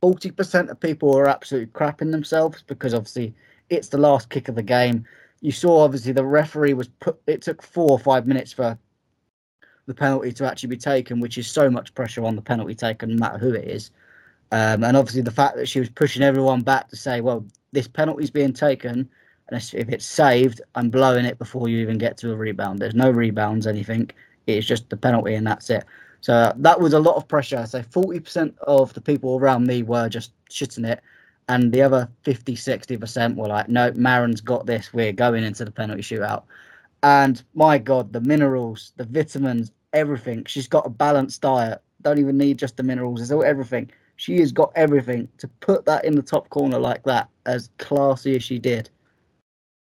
forty 0.00 0.30
percent 0.30 0.70
of 0.70 0.80
people 0.80 1.14
were 1.14 1.28
absolutely 1.28 1.72
crapping 1.72 2.10
themselves 2.10 2.62
because 2.66 2.94
obviously 2.94 3.34
it's 3.70 3.88
the 3.88 3.98
last 3.98 4.30
kick 4.30 4.48
of 4.48 4.54
the 4.54 4.62
game. 4.62 5.04
You 5.40 5.52
saw 5.52 5.80
obviously 5.80 6.12
the 6.12 6.24
referee 6.24 6.74
was 6.74 6.88
put. 7.00 7.20
It 7.26 7.42
took 7.42 7.62
four 7.62 7.90
or 7.90 7.98
five 7.98 8.26
minutes 8.26 8.52
for 8.52 8.78
the 9.86 9.94
penalty 9.94 10.32
to 10.32 10.46
actually 10.46 10.70
be 10.70 10.76
taken, 10.76 11.20
which 11.20 11.36
is 11.38 11.46
so 11.46 11.68
much 11.70 11.94
pressure 11.94 12.24
on 12.24 12.36
the 12.36 12.42
penalty 12.42 12.74
taken, 12.74 13.10
no 13.10 13.16
matter 13.16 13.38
who 13.38 13.52
it 13.52 13.68
is. 13.68 13.90
Um, 14.52 14.84
and 14.84 14.96
obviously 14.96 15.22
the 15.22 15.30
fact 15.30 15.56
that 15.56 15.68
she 15.68 15.80
was 15.80 15.90
pushing 15.90 16.22
everyone 16.22 16.60
back 16.60 16.88
to 16.88 16.96
say, 16.96 17.20
well, 17.20 17.44
this 17.72 17.88
penalty's 17.88 18.30
being 18.30 18.52
taken, 18.52 19.08
and 19.48 19.74
if 19.74 19.88
it's 19.88 20.06
saved, 20.06 20.62
I'm 20.74 20.90
blowing 20.90 21.24
it 21.24 21.38
before 21.38 21.68
you 21.68 21.78
even 21.78 21.98
get 21.98 22.16
to 22.18 22.32
a 22.32 22.36
rebound. 22.36 22.78
There's 22.78 22.94
no 22.94 23.10
rebounds, 23.10 23.66
anything. 23.66 24.10
It's 24.46 24.66
just 24.66 24.90
the 24.90 24.96
penalty 24.96 25.34
and 25.34 25.46
that's 25.46 25.70
it. 25.70 25.84
So 26.20 26.52
that 26.56 26.80
was 26.80 26.94
a 26.94 26.98
lot 26.98 27.16
of 27.16 27.28
pressure. 27.28 27.66
So 27.66 27.82
40% 27.82 28.54
of 28.62 28.94
the 28.94 29.00
people 29.00 29.36
around 29.36 29.66
me 29.66 29.82
were 29.82 30.08
just 30.08 30.32
shitting 30.48 30.88
it. 30.88 31.02
And 31.48 31.70
the 31.70 31.82
other 31.82 32.08
50, 32.22 32.56
60% 32.56 33.36
were 33.36 33.48
like, 33.48 33.68
no, 33.68 33.92
Maren's 33.94 34.40
got 34.40 34.64
this. 34.64 34.92
We're 34.94 35.12
going 35.12 35.44
into 35.44 35.66
the 35.66 35.70
penalty 35.70 36.00
shootout. 36.00 36.44
And 37.02 37.42
my 37.54 37.76
God, 37.76 38.14
the 38.14 38.22
minerals, 38.22 38.92
the 38.96 39.04
vitamins, 39.04 39.70
everything. 39.92 40.44
She's 40.46 40.66
got 40.66 40.86
a 40.86 40.90
balanced 40.90 41.42
diet. 41.42 41.82
Don't 42.00 42.18
even 42.18 42.38
need 42.38 42.58
just 42.58 42.78
the 42.78 42.82
minerals. 42.82 43.20
It's 43.20 43.30
all 43.30 43.44
everything. 43.44 43.90
She 44.16 44.38
has 44.40 44.52
got 44.52 44.72
everything 44.76 45.28
to 45.38 45.48
put 45.60 45.84
that 45.84 46.06
in 46.06 46.14
the 46.14 46.22
top 46.22 46.48
corner 46.48 46.78
like 46.78 47.02
that, 47.04 47.28
as 47.44 47.68
classy 47.78 48.36
as 48.36 48.42
she 48.42 48.58
did. 48.58 48.88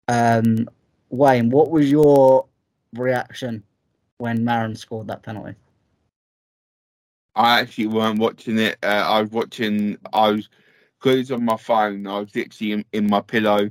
Um, 0.09 0.69
Wayne, 1.11 1.51
what 1.51 1.71
was 1.71 1.89
your 1.89 2.47
reaction 2.95 3.63
when 4.19 4.45
Maren 4.45 4.77
scored 4.77 5.09
that 5.09 5.23
penalty? 5.23 5.55
I 7.35 7.61
actually 7.61 7.89
weren't 7.89 8.19
watching 8.19 8.59
it. 8.59 8.79
Uh, 8.83 8.87
I 8.87 9.21
was 9.21 9.31
watching. 9.31 9.99
I 10.13 10.31
was 10.31 10.49
because 10.99 11.31
on 11.31 11.45
my 11.45 11.57
phone. 11.57 12.07
I 12.07 12.21
was 12.21 12.35
literally 12.35 12.73
in, 12.73 12.85
in 12.93 13.07
my 13.09 13.21
pillow. 13.21 13.71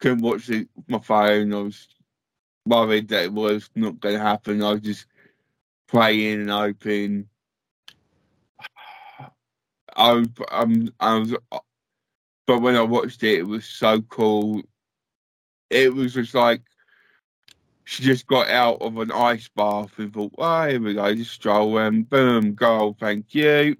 Couldn't 0.00 0.22
watch 0.22 0.50
it, 0.50 0.68
my 0.88 0.98
phone. 0.98 1.52
I 1.54 1.60
was 1.62 1.88
worried 2.66 3.08
that 3.08 3.24
it 3.24 3.32
was 3.32 3.70
not 3.74 4.00
going 4.00 4.16
to 4.16 4.20
happen. 4.20 4.62
I 4.62 4.72
was 4.72 4.82
just 4.82 5.06
praying 5.88 6.42
and 6.42 6.50
hoping. 6.50 7.28
I 9.96 10.12
was, 10.12 10.28
um, 10.50 10.92
I 11.00 11.14
was, 11.18 11.34
but 12.46 12.60
when 12.60 12.76
I 12.76 12.82
watched 12.82 13.22
it, 13.22 13.38
it 13.38 13.46
was 13.46 13.64
so 13.64 14.02
cool. 14.02 14.62
It 15.70 15.94
was 15.94 16.14
just 16.14 16.34
like 16.34 16.62
she 17.84 18.02
just 18.02 18.26
got 18.26 18.48
out 18.48 18.80
of 18.80 18.98
an 18.98 19.12
ice 19.12 19.48
bath 19.48 19.98
and 19.98 20.12
thought, 20.12 20.34
"Oh, 20.38 20.68
here 20.68 20.80
we 20.80 20.94
go, 20.94 21.14
just 21.14 21.32
stroll 21.32 21.78
and 21.78 22.08
boom, 22.08 22.54
goal, 22.54 22.96
thank 22.98 23.34
you." 23.34 23.76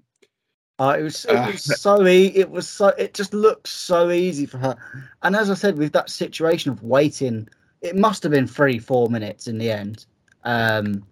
Uh, 0.77 0.97
it 0.99 1.03
was 1.03 1.25
it 1.25 1.45
was 1.45 1.63
so 1.81 2.05
e- 2.05 2.33
it 2.35 2.49
was 2.49 2.67
so 2.67 2.87
it 2.89 3.13
just 3.13 3.33
looked 3.33 3.67
so 3.67 4.11
easy 4.11 4.45
for 4.45 4.57
her. 4.57 4.75
And 5.23 5.35
as 5.35 5.49
I 5.49 5.53
said, 5.53 5.77
with 5.77 5.93
that 5.93 6.09
situation 6.09 6.71
of 6.71 6.83
waiting, 6.83 7.47
it 7.81 7.95
must 7.95 8.23
have 8.23 8.31
been 8.31 8.47
three 8.47 8.79
four 8.79 9.09
minutes 9.09 9.47
in 9.47 9.57
the 9.57 9.71
end. 9.71 10.05
Um, 10.43 11.03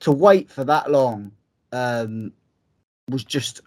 to 0.00 0.12
wait 0.12 0.50
for 0.50 0.64
that 0.64 0.90
long 0.90 1.32
um, 1.72 2.32
was 3.08 3.24
just, 3.24 3.60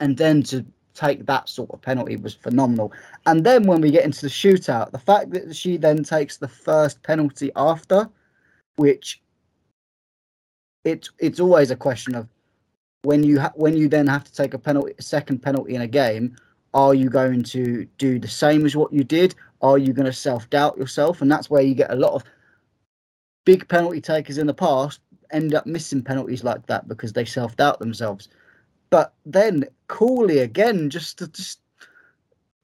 and 0.00 0.16
then 0.16 0.42
to 0.44 0.64
take 0.96 1.26
that 1.26 1.48
sort 1.48 1.70
of 1.70 1.80
penalty 1.82 2.16
was 2.16 2.34
phenomenal. 2.34 2.92
And 3.26 3.44
then 3.44 3.64
when 3.64 3.80
we 3.80 3.90
get 3.90 4.04
into 4.04 4.22
the 4.22 4.28
shootout, 4.28 4.92
the 4.92 4.98
fact 4.98 5.30
that 5.32 5.54
she 5.54 5.76
then 5.76 6.02
takes 6.02 6.36
the 6.36 6.48
first 6.48 7.02
penalty 7.02 7.50
after, 7.56 8.08
which 8.76 9.22
it's 10.84 11.10
it's 11.18 11.40
always 11.40 11.70
a 11.70 11.76
question 11.76 12.14
of 12.14 12.28
when 13.02 13.22
you 13.22 13.40
ha- 13.40 13.52
when 13.54 13.76
you 13.76 13.88
then 13.88 14.06
have 14.06 14.24
to 14.24 14.32
take 14.32 14.54
a 14.54 14.58
penalty, 14.58 14.94
a 14.98 15.02
second 15.02 15.42
penalty 15.42 15.74
in 15.74 15.82
a 15.82 15.86
game, 15.86 16.36
are 16.74 16.94
you 16.94 17.08
going 17.08 17.42
to 17.42 17.86
do 17.98 18.18
the 18.18 18.28
same 18.28 18.64
as 18.66 18.76
what 18.76 18.92
you 18.92 19.04
did? 19.04 19.34
Are 19.62 19.78
you 19.78 19.92
going 19.92 20.06
to 20.06 20.12
self 20.12 20.48
doubt 20.50 20.76
yourself? 20.76 21.22
And 21.22 21.30
that's 21.30 21.50
where 21.50 21.62
you 21.62 21.74
get 21.74 21.90
a 21.90 21.96
lot 21.96 22.14
of 22.14 22.24
big 23.44 23.68
penalty 23.68 24.00
takers 24.00 24.38
in 24.38 24.46
the 24.46 24.54
past 24.54 25.00
end 25.30 25.54
up 25.54 25.66
missing 25.66 26.02
penalties 26.02 26.44
like 26.44 26.66
that 26.66 26.88
because 26.88 27.12
they 27.12 27.24
self 27.24 27.56
doubt 27.56 27.78
themselves. 27.78 28.28
But 28.90 29.14
then 29.24 29.64
Cooley 29.88 30.38
again, 30.38 30.90
just 30.90 31.18
just 31.32 31.60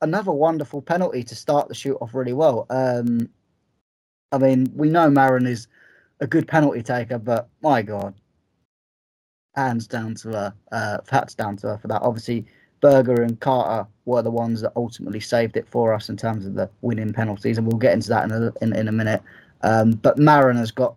another 0.00 0.32
wonderful 0.32 0.82
penalty 0.82 1.22
to 1.24 1.34
start 1.34 1.68
the 1.68 1.74
shoot 1.74 1.96
off 2.00 2.14
really 2.14 2.32
well. 2.32 2.66
Um, 2.70 3.28
I 4.32 4.38
mean, 4.38 4.70
we 4.74 4.88
know 4.88 5.10
Maren 5.10 5.46
is 5.46 5.68
a 6.20 6.26
good 6.26 6.48
penalty 6.48 6.82
taker, 6.82 7.18
but 7.18 7.48
my 7.62 7.82
God, 7.82 8.14
hands 9.54 9.86
down 9.86 10.14
to 10.16 10.28
her, 10.30 10.54
uh, 10.72 10.98
hats 11.08 11.34
down 11.34 11.56
to 11.58 11.68
her 11.68 11.78
for 11.78 11.88
that. 11.88 12.02
Obviously, 12.02 12.46
Berger 12.80 13.22
and 13.22 13.38
Carter 13.40 13.88
were 14.04 14.22
the 14.22 14.30
ones 14.30 14.60
that 14.60 14.72
ultimately 14.74 15.20
saved 15.20 15.56
it 15.56 15.68
for 15.68 15.92
us 15.94 16.08
in 16.08 16.16
terms 16.16 16.46
of 16.46 16.54
the 16.54 16.68
winning 16.80 17.12
penalties, 17.12 17.58
and 17.58 17.66
we'll 17.66 17.78
get 17.78 17.92
into 17.92 18.08
that 18.08 18.24
in 18.24 18.32
a, 18.32 18.52
in, 18.60 18.74
in 18.74 18.88
a 18.88 18.92
minute. 18.92 19.22
Um, 19.62 19.92
but 19.92 20.18
Maren 20.18 20.56
has 20.56 20.72
got 20.72 20.96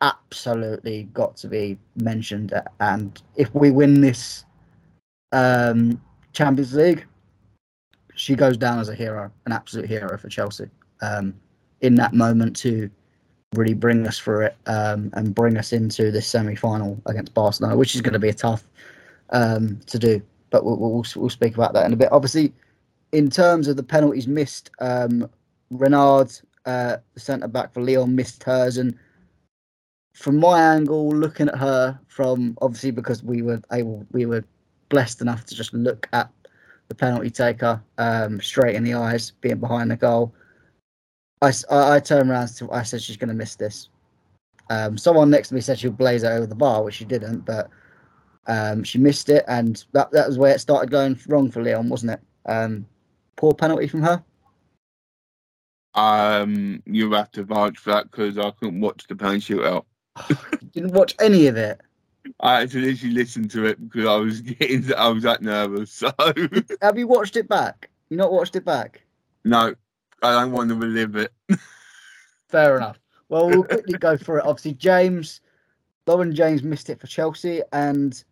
absolutely 0.00 1.04
got 1.12 1.36
to 1.38 1.48
be 1.48 1.78
mentioned, 1.96 2.52
and 2.80 3.20
if 3.36 3.54
we 3.54 3.70
win 3.70 4.00
this 4.00 4.44
um, 5.32 6.00
Champions 6.32 6.74
League, 6.74 7.04
she 8.14 8.34
goes 8.34 8.56
down 8.56 8.78
as 8.78 8.88
a 8.88 8.94
hero, 8.94 9.30
an 9.46 9.52
absolute 9.52 9.88
hero 9.88 10.16
for 10.18 10.28
Chelsea. 10.28 10.68
Um, 11.02 11.34
in 11.80 11.94
that 11.96 12.12
moment 12.12 12.56
to 12.56 12.90
really 13.54 13.74
bring 13.74 14.06
us 14.06 14.18
through 14.18 14.42
it 14.42 14.56
um, 14.66 15.10
and 15.14 15.34
bring 15.34 15.56
us 15.56 15.72
into 15.72 16.10
this 16.10 16.26
semi-final 16.26 17.00
against 17.06 17.34
Barcelona, 17.34 17.76
which 17.76 17.94
is 17.94 18.00
going 18.00 18.12
to 18.12 18.18
be 18.18 18.28
a 18.28 18.34
tough 18.34 18.64
um, 19.30 19.80
to 19.86 19.98
do. 19.98 20.22
But 20.50 20.64
we'll, 20.64 20.76
we'll, 20.76 21.04
we'll 21.16 21.30
speak 21.30 21.54
about 21.54 21.72
that 21.74 21.86
in 21.86 21.92
a 21.92 21.96
bit. 21.96 22.12
Obviously, 22.12 22.52
in 23.12 23.30
terms 23.30 23.66
of 23.66 23.76
the 23.76 23.82
penalties 23.82 24.28
missed, 24.28 24.70
um, 24.80 25.28
Renard, 25.70 26.32
uh, 26.66 26.98
the 27.14 27.20
centre 27.20 27.48
back 27.48 27.72
for 27.72 27.82
Lyon, 27.82 28.14
missed 28.14 28.42
hers, 28.44 28.76
and 28.76 28.96
from 30.12 30.38
my 30.38 30.60
angle, 30.74 31.08
looking 31.10 31.48
at 31.48 31.56
her 31.56 31.98
from 32.08 32.56
obviously 32.60 32.90
because 32.90 33.22
we 33.22 33.42
were 33.42 33.60
able, 33.72 34.06
we 34.12 34.26
were 34.26 34.44
blessed 34.88 35.20
enough 35.20 35.44
to 35.46 35.54
just 35.54 35.72
look 35.72 36.08
at 36.12 36.30
the 36.88 36.94
penalty 36.94 37.30
taker 37.30 37.82
um, 37.98 38.40
straight 38.40 38.74
in 38.74 38.84
the 38.84 38.94
eyes, 38.94 39.30
being 39.40 39.58
behind 39.58 39.90
the 39.90 39.96
goal. 39.96 40.34
I, 41.40 41.52
I, 41.70 41.96
I 41.96 42.00
turned 42.00 42.30
around 42.30 42.48
to 42.56 42.70
I 42.70 42.82
said 42.82 43.00
she's 43.00 43.16
going 43.16 43.28
to 43.28 43.34
miss 43.34 43.56
this. 43.56 43.88
Um, 44.68 44.98
someone 44.98 45.30
next 45.30 45.48
to 45.48 45.54
me 45.54 45.60
said 45.60 45.78
she'll 45.78 45.90
blaze 45.90 46.22
it 46.22 46.28
over 46.28 46.46
the 46.46 46.54
bar, 46.54 46.82
which 46.82 46.94
she 46.94 47.04
didn't, 47.04 47.40
but 47.40 47.68
um, 48.46 48.84
she 48.84 48.98
missed 48.98 49.28
it, 49.28 49.44
and 49.48 49.84
that 49.92 50.10
that 50.12 50.26
was 50.26 50.38
where 50.38 50.54
it 50.54 50.60
started 50.60 50.90
going 50.90 51.18
wrong 51.28 51.50
for 51.50 51.62
Lyon, 51.62 51.88
wasn't 51.88 52.12
it? 52.12 52.20
Um, 52.46 52.86
poor 53.36 53.52
penalty 53.52 53.88
from 53.88 54.02
her. 54.02 54.22
Um, 55.94 56.82
you 56.86 57.10
have 57.12 57.32
to 57.32 57.44
vouch 57.44 57.78
for 57.78 57.90
that 57.90 58.10
because 58.10 58.38
I 58.38 58.50
couldn't 58.52 58.80
watch 58.80 59.06
the 59.08 59.16
penalty 59.16 59.54
shootout. 59.54 59.84
didn't 60.72 60.92
watch 60.92 61.14
any 61.20 61.46
of 61.46 61.56
it. 61.56 61.80
I 62.40 62.60
had 62.60 62.70
to 62.72 62.80
literally 62.80 63.14
listen 63.14 63.48
to 63.48 63.64
it 63.64 63.88
because 63.88 64.06
I 64.06 64.16
was 64.16 64.40
getting, 64.42 64.92
I 64.94 65.08
was 65.08 65.22
that 65.24 65.42
nervous. 65.42 65.92
So, 65.92 66.12
have 66.82 66.98
you 66.98 67.06
watched 67.06 67.36
it 67.36 67.48
back? 67.48 67.90
You 68.08 68.16
not 68.16 68.32
watched 68.32 68.56
it 68.56 68.64
back? 68.64 69.02
No, 69.44 69.74
I 70.22 70.32
don't 70.32 70.52
want 70.52 70.68
to 70.70 70.74
relive 70.74 71.16
it. 71.16 71.32
Fair 72.48 72.76
enough. 72.76 72.98
Well, 73.28 73.48
we'll 73.48 73.62
quickly 73.62 73.96
go 73.96 74.16
through 74.16 74.38
it. 74.38 74.44
Obviously, 74.44 74.74
James, 74.74 75.40
Lauren 76.06 76.34
James 76.34 76.62
missed 76.62 76.90
it 76.90 77.00
for 77.00 77.06
Chelsea, 77.06 77.62
and 77.72 78.22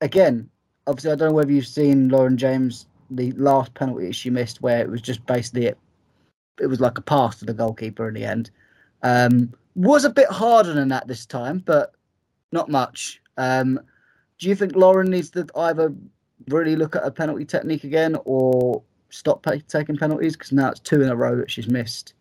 again, 0.00 0.50
obviously, 0.86 1.12
I 1.12 1.14
don't 1.14 1.28
know 1.28 1.34
whether 1.34 1.52
you've 1.52 1.66
seen 1.66 2.08
Lauren 2.08 2.36
James 2.36 2.86
the 3.10 3.30
last 3.32 3.72
penalty 3.74 4.10
she 4.12 4.30
missed, 4.30 4.62
where 4.62 4.80
it 4.80 4.90
was 4.90 5.00
just 5.00 5.24
basically 5.26 5.66
it. 5.66 5.78
It 6.60 6.66
was 6.66 6.80
like 6.80 6.98
a 6.98 7.02
pass 7.02 7.36
to 7.38 7.44
the 7.44 7.54
goalkeeper 7.54 8.08
in 8.08 8.14
the 8.14 8.24
end. 8.24 8.50
Um, 9.02 9.52
was 9.74 10.04
a 10.04 10.10
bit 10.10 10.28
harder 10.28 10.72
than 10.72 10.88
that 10.88 11.06
this 11.06 11.26
time, 11.26 11.58
but 11.64 11.92
not 12.52 12.68
much. 12.68 13.20
Um, 13.36 13.80
do 14.38 14.48
you 14.48 14.54
think 14.54 14.76
Lauren 14.76 15.10
needs 15.10 15.30
to 15.30 15.46
either 15.56 15.92
really 16.48 16.76
look 16.76 16.96
at 16.96 17.04
a 17.04 17.10
penalty 17.10 17.44
technique 17.44 17.84
again 17.84 18.16
or 18.24 18.82
stop 19.10 19.42
pay- 19.42 19.60
taking 19.60 19.96
penalties? 19.96 20.36
Because 20.36 20.52
now 20.52 20.70
it's 20.70 20.80
two 20.80 21.02
in 21.02 21.08
a 21.08 21.16
row 21.16 21.36
that 21.36 21.50
she's 21.50 21.68
missed. 21.68 22.14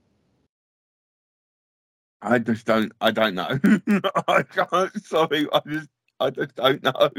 I 2.22 2.39
just 2.39 2.66
don't. 2.66 2.91
I 3.01 3.12
don't 3.12 3.36
know. 3.36 3.60
I 4.28 4.43
can't. 4.43 5.06
Sorry, 5.06 5.47
I 5.51 5.62
just. 5.68 5.89
I 6.20 6.30
just 6.30 6.56
don't 6.56 6.82
know. 6.82 7.10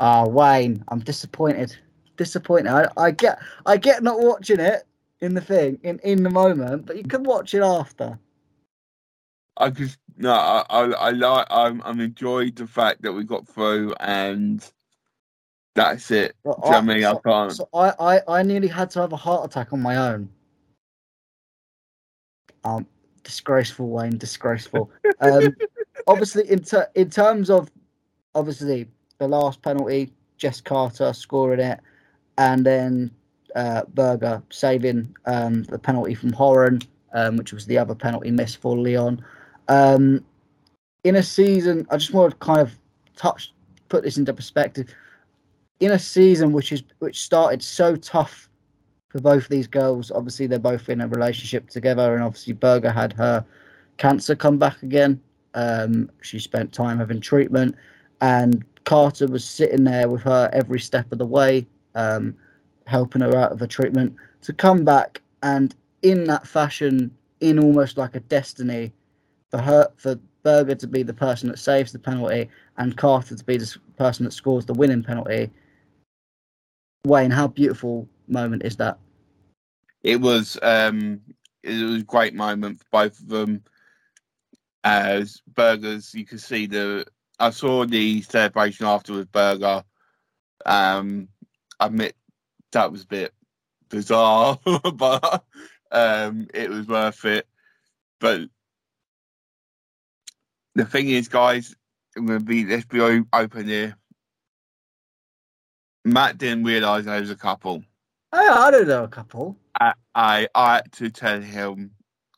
Ah, 0.00 0.22
oh, 0.24 0.28
Wayne, 0.28 0.82
I'm 0.88 1.00
disappointed. 1.00 1.76
Disappointed. 2.16 2.68
I, 2.68 2.88
I 2.96 3.10
get. 3.10 3.38
I 3.66 3.76
get 3.76 4.02
not 4.02 4.18
watching 4.20 4.58
it 4.58 4.84
in 5.20 5.34
the 5.34 5.40
thing 5.40 5.78
in 5.82 5.98
in 5.98 6.22
the 6.22 6.30
moment, 6.30 6.86
but 6.86 6.96
you 6.96 7.04
can 7.04 7.24
watch 7.24 7.52
it 7.52 7.62
after. 7.62 8.18
I 9.58 9.70
just 9.70 9.98
no, 10.18 10.32
I, 10.32 10.64
I, 10.70 10.82
I 10.84 11.10
like, 11.10 11.46
I'm, 11.50 11.82
I'm 11.84 12.00
enjoyed 12.00 12.56
the 12.56 12.66
fact 12.66 13.02
that 13.02 13.12
we 13.12 13.24
got 13.24 13.46
through, 13.46 13.94
and 14.00 14.66
that's 15.74 16.10
it. 16.10 16.34
Well, 16.44 16.60
I, 16.64 16.76
I 16.76 16.80
mean? 16.80 17.02
So, 17.02 17.08
I 17.24 17.28
can't. 17.28 17.52
So 17.52 17.68
I, 17.74 17.92
I, 18.00 18.38
I 18.38 18.42
nearly 18.42 18.68
had 18.68 18.90
to 18.90 19.00
have 19.00 19.12
a 19.12 19.16
heart 19.16 19.44
attack 19.44 19.72
on 19.72 19.82
my 19.82 19.96
own. 19.96 20.28
Um, 22.64 22.86
disgraceful, 23.24 23.88
Wayne, 23.88 24.16
disgraceful. 24.16 24.90
um, 25.20 25.54
obviously, 26.06 26.50
in 26.50 26.60
ter- 26.60 26.90
in 26.94 27.10
terms 27.10 27.50
of 27.50 27.70
obviously 28.34 28.88
the 29.18 29.28
last 29.28 29.60
penalty, 29.60 30.12
Jess 30.38 30.60
Carter 30.62 31.12
scoring 31.12 31.60
it, 31.60 31.80
and 32.38 32.64
then 32.64 33.10
uh, 33.54 33.82
Berger 33.94 34.42
saving 34.50 35.14
um, 35.26 35.64
the 35.64 35.78
penalty 35.78 36.14
from 36.14 36.32
Horan, 36.32 36.80
um, 37.12 37.36
which 37.36 37.52
was 37.52 37.66
the 37.66 37.76
other 37.76 37.94
penalty 37.94 38.30
miss 38.30 38.54
for 38.54 38.76
Lyon. 38.76 39.22
Um, 39.68 40.24
in 41.04 41.16
a 41.16 41.22
season, 41.22 41.86
I 41.90 41.96
just 41.96 42.12
want 42.12 42.32
to 42.32 42.38
kind 42.38 42.60
of 42.60 42.72
touch, 43.16 43.52
put 43.88 44.02
this 44.02 44.18
into 44.18 44.32
perspective. 44.32 44.92
In 45.80 45.92
a 45.92 45.98
season 45.98 46.52
which 46.52 46.72
is 46.72 46.82
which 47.00 47.22
started 47.22 47.62
so 47.62 47.96
tough 47.96 48.48
for 49.08 49.20
both 49.20 49.48
these 49.48 49.66
girls, 49.66 50.10
obviously 50.10 50.46
they're 50.46 50.58
both 50.58 50.88
in 50.88 51.00
a 51.00 51.08
relationship 51.08 51.68
together, 51.68 52.14
and 52.14 52.24
obviously 52.24 52.54
Berger 52.54 52.90
had 52.90 53.12
her 53.14 53.44
cancer 53.98 54.34
come 54.34 54.58
back 54.58 54.82
again. 54.82 55.20
Um, 55.54 56.10
she 56.22 56.38
spent 56.38 56.72
time 56.72 56.98
having 56.98 57.20
treatment, 57.20 57.76
and 58.20 58.64
Carter 58.84 59.26
was 59.26 59.44
sitting 59.44 59.84
there 59.84 60.08
with 60.08 60.22
her 60.22 60.50
every 60.52 60.80
step 60.80 61.12
of 61.12 61.18
the 61.18 61.26
way, 61.26 61.66
um, 61.94 62.34
helping 62.86 63.22
her 63.22 63.36
out 63.36 63.52
of 63.52 63.60
her 63.60 63.66
treatment 63.66 64.14
to 64.42 64.52
come 64.52 64.84
back 64.84 65.20
and 65.42 65.74
in 66.02 66.24
that 66.24 66.46
fashion, 66.46 67.10
in 67.40 67.58
almost 67.58 67.98
like 67.98 68.14
a 68.14 68.20
destiny, 68.20 68.92
for 69.50 69.58
her 69.58 69.88
for 69.96 70.18
Berger 70.42 70.74
to 70.76 70.86
be 70.86 71.02
the 71.02 71.14
person 71.14 71.48
that 71.48 71.58
saves 71.58 71.92
the 71.92 71.98
penalty 71.98 72.48
and 72.76 72.96
Carter 72.96 73.34
to 73.34 73.44
be 73.44 73.56
the 73.56 73.76
person 73.96 74.24
that 74.24 74.32
scores 74.32 74.66
the 74.66 74.74
winning 74.74 75.02
penalty. 75.02 75.50
Wayne, 77.04 77.30
how 77.30 77.48
beautiful 77.48 78.08
moment 78.28 78.64
is 78.64 78.76
that? 78.76 78.98
It 80.02 80.20
was 80.20 80.58
um 80.62 81.20
it 81.62 81.82
was 81.82 82.00
a 82.02 82.04
great 82.04 82.34
moment 82.34 82.78
for 82.78 82.86
both 82.90 83.18
of 83.18 83.28
them. 83.28 83.64
As 84.84 85.42
Berger's, 85.52 86.14
you 86.14 86.24
can 86.24 86.38
see 86.38 86.66
the 86.66 87.06
I 87.38 87.50
saw 87.50 87.84
the 87.84 88.22
celebration 88.22 88.86
afterwards. 88.86 89.28
Berger, 89.30 89.84
um, 90.64 91.28
I 91.80 91.86
admit 91.86 92.16
that 92.72 92.90
was 92.90 93.02
a 93.02 93.06
bit 93.06 93.34
bizarre, 93.88 94.58
but 94.94 95.44
um, 95.90 96.46
it 96.54 96.70
was 96.70 96.86
worth 96.86 97.24
it. 97.24 97.46
But 98.20 98.42
the 100.76 100.84
thing 100.84 101.08
is, 101.08 101.26
guys, 101.26 101.74
I'm 102.16 102.26
going 102.26 102.38
to 102.38 102.44
be 102.44 102.64
let's 102.64 102.84
be 102.84 103.00
open 103.00 103.66
here. 103.66 103.96
Matt 106.04 106.38
didn't 106.38 106.64
realise 106.64 107.06
there 107.06 107.20
was 107.20 107.30
a 107.30 107.36
couple. 107.36 107.82
I, 108.32 108.46
I 108.46 108.70
don't 108.70 108.86
know 108.86 109.04
a 109.04 109.08
couple. 109.08 109.56
I, 109.80 109.94
I, 110.14 110.48
I 110.54 110.74
had 110.76 110.92
to 110.92 111.10
tell 111.10 111.40
him 111.40 111.90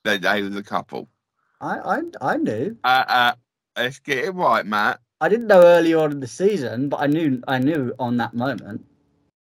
that 0.04 0.22
they 0.22 0.42
was 0.42 0.56
a 0.56 0.62
couple. 0.62 1.08
I, 1.60 1.78
I, 1.78 2.02
I 2.20 2.36
knew. 2.36 2.76
Uh, 2.84 3.04
uh, 3.08 3.32
let's 3.76 3.98
get 3.98 4.24
it 4.24 4.30
right, 4.30 4.64
Matt. 4.64 5.00
I 5.20 5.28
didn't 5.28 5.48
know 5.48 5.62
earlier 5.62 5.98
on 5.98 6.12
in 6.12 6.20
the 6.20 6.28
season, 6.28 6.88
but 6.88 7.00
I 7.00 7.06
knew. 7.06 7.42
I 7.48 7.58
knew 7.58 7.92
on 7.98 8.16
that 8.18 8.34
moment. 8.34 8.86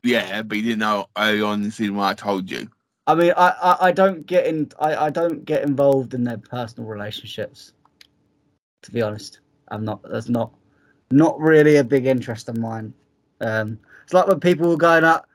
Yeah, 0.03 0.43
but 0.43 0.59
you 0.59 0.63
didn't 0.63 0.81
know 0.81 1.07
early 1.17 1.41
on 1.41 1.55
in 1.55 1.63
the 1.63 1.71
season 1.71 1.97
when 1.97 2.07
I 2.07 2.13
told 2.13 2.51
you. 2.51 2.69
I 3.07 3.15
mean, 3.15 3.33
I, 3.37 3.49
I, 3.49 3.77
I 3.87 3.93
don't 3.93 4.27
get 4.27 4.47
in. 4.47 4.71
I, 4.79 5.07
I 5.07 5.11
don't 5.11 5.45
get 5.45 5.63
involved 5.63 6.13
in 6.13 6.25
their 6.25 6.39
personal 6.39 6.89
relationships. 6.89 7.73
To 8.85 8.91
be 8.91 9.03
honest, 9.03 9.41
I'm 9.69 9.85
not. 9.85 10.01
That's 10.11 10.29
not 10.29 10.53
not 11.11 11.39
really 11.39 11.77
a 11.77 11.85
big 11.85 12.07
interest 12.07 12.49
of 12.49 12.59
mine. 12.59 12.93
Um, 13.41 13.79
it's 14.05 14.13
like 14.13 14.27
when 14.27 14.41
people 14.41 14.69
were 14.69 14.77
going 14.77 15.05
up, 15.05 15.29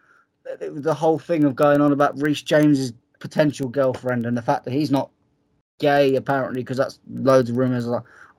the 0.60 0.93
whole 0.93 1.20
thing 1.20 1.43
of 1.43 1.56
going 1.56 1.82
on 1.82 1.91
about 1.91 2.20
Reece 2.22 2.41
James's 2.41 2.93
potential 3.20 3.68
girlfriend 3.68 4.26
and 4.26 4.38
the 4.38 4.41
fact 4.41 4.66
that 4.66 4.72
he's 4.72 4.91
not 4.91 5.10
gay 5.80 6.16
apparently 6.16 6.62
because 6.62 6.78
that's 6.78 7.00
loads 7.12 7.50
of 7.50 7.58
rumors. 7.58 7.88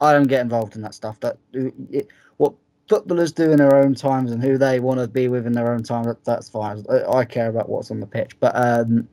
I 0.00 0.12
don't 0.12 0.28
get 0.28 0.40
involved 0.40 0.76
in 0.76 0.82
that 0.82 0.94
stuff. 0.94 1.18
That 1.20 1.38
it, 1.52 2.08
what 2.38 2.54
footballers 2.88 3.32
do 3.32 3.50
in 3.50 3.58
their 3.58 3.74
own 3.74 3.94
times 3.94 4.32
and 4.32 4.42
who 4.42 4.58
they 4.58 4.80
want 4.80 5.00
to 5.00 5.08
be 5.08 5.28
with 5.28 5.46
in 5.46 5.52
their 5.52 5.72
own 5.72 5.82
time. 5.82 6.04
That, 6.04 6.24
that's 6.24 6.48
fine. 6.48 6.84
I, 6.90 7.18
I, 7.18 7.24
care 7.24 7.48
about 7.48 7.68
what's 7.68 7.90
on 7.90 8.00
the 8.00 8.06
pitch. 8.06 8.38
But 8.40 8.52
um, 8.54 9.08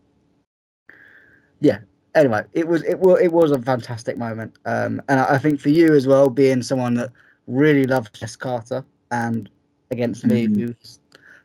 yeah. 1.60 1.80
Anyway, 2.18 2.44
it 2.54 2.68
was 2.68 2.84
it 2.84 2.98
was 2.98 3.22
it 3.22 3.32
was 3.32 3.52
a 3.52 3.62
fantastic 3.62 4.18
moment, 4.18 4.58
um, 4.66 5.00
and 5.08 5.20
I, 5.20 5.36
I 5.36 5.38
think 5.38 5.60
for 5.60 5.70
you 5.70 5.94
as 5.94 6.08
well, 6.08 6.32
being 6.32 6.64
someone 6.64 6.96
that 6.96 7.12
really 7.46 7.84
loves 7.84 8.10
Jess 8.10 8.36
Carter 8.36 8.84
and 9.12 9.48
against 9.92 10.26
me, 10.26 10.46
who's 10.46 11.00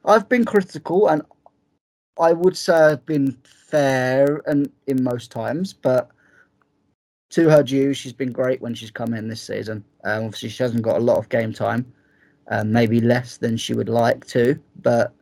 I've 0.07 0.31
been 0.31 0.47
critical 0.47 1.09
and 1.09 1.21
I 2.19 2.33
would 2.33 2.57
say 2.57 2.73
I've 2.73 3.05
been 3.05 3.37
fair 3.45 4.41
and 4.47 4.73
in 4.87 5.05
most 5.05 5.31
times, 5.31 5.75
but 5.75 6.09
to 7.33 7.51
her 7.51 7.63
due, 7.63 7.93
she's 7.93 8.15
been 8.15 8.33
great 8.33 8.63
when 8.63 8.75
she's 8.75 8.91
come 8.91 9.13
in 9.13 9.29
this 9.29 9.43
season. 9.43 9.85
Um, 10.05 10.25
obviously, 10.25 10.49
she 10.49 10.63
hasn't 10.63 10.83
got 10.83 10.97
a 10.97 11.01
lot 11.01 11.19
of 11.19 11.29
game 11.29 11.53
time, 11.53 11.85
um, 12.51 12.73
maybe 12.73 12.99
less 12.99 13.37
than 13.37 13.59
she 13.59 13.75
would 13.75 13.91
like 13.91 14.27
to, 14.29 14.59
but 14.81 15.13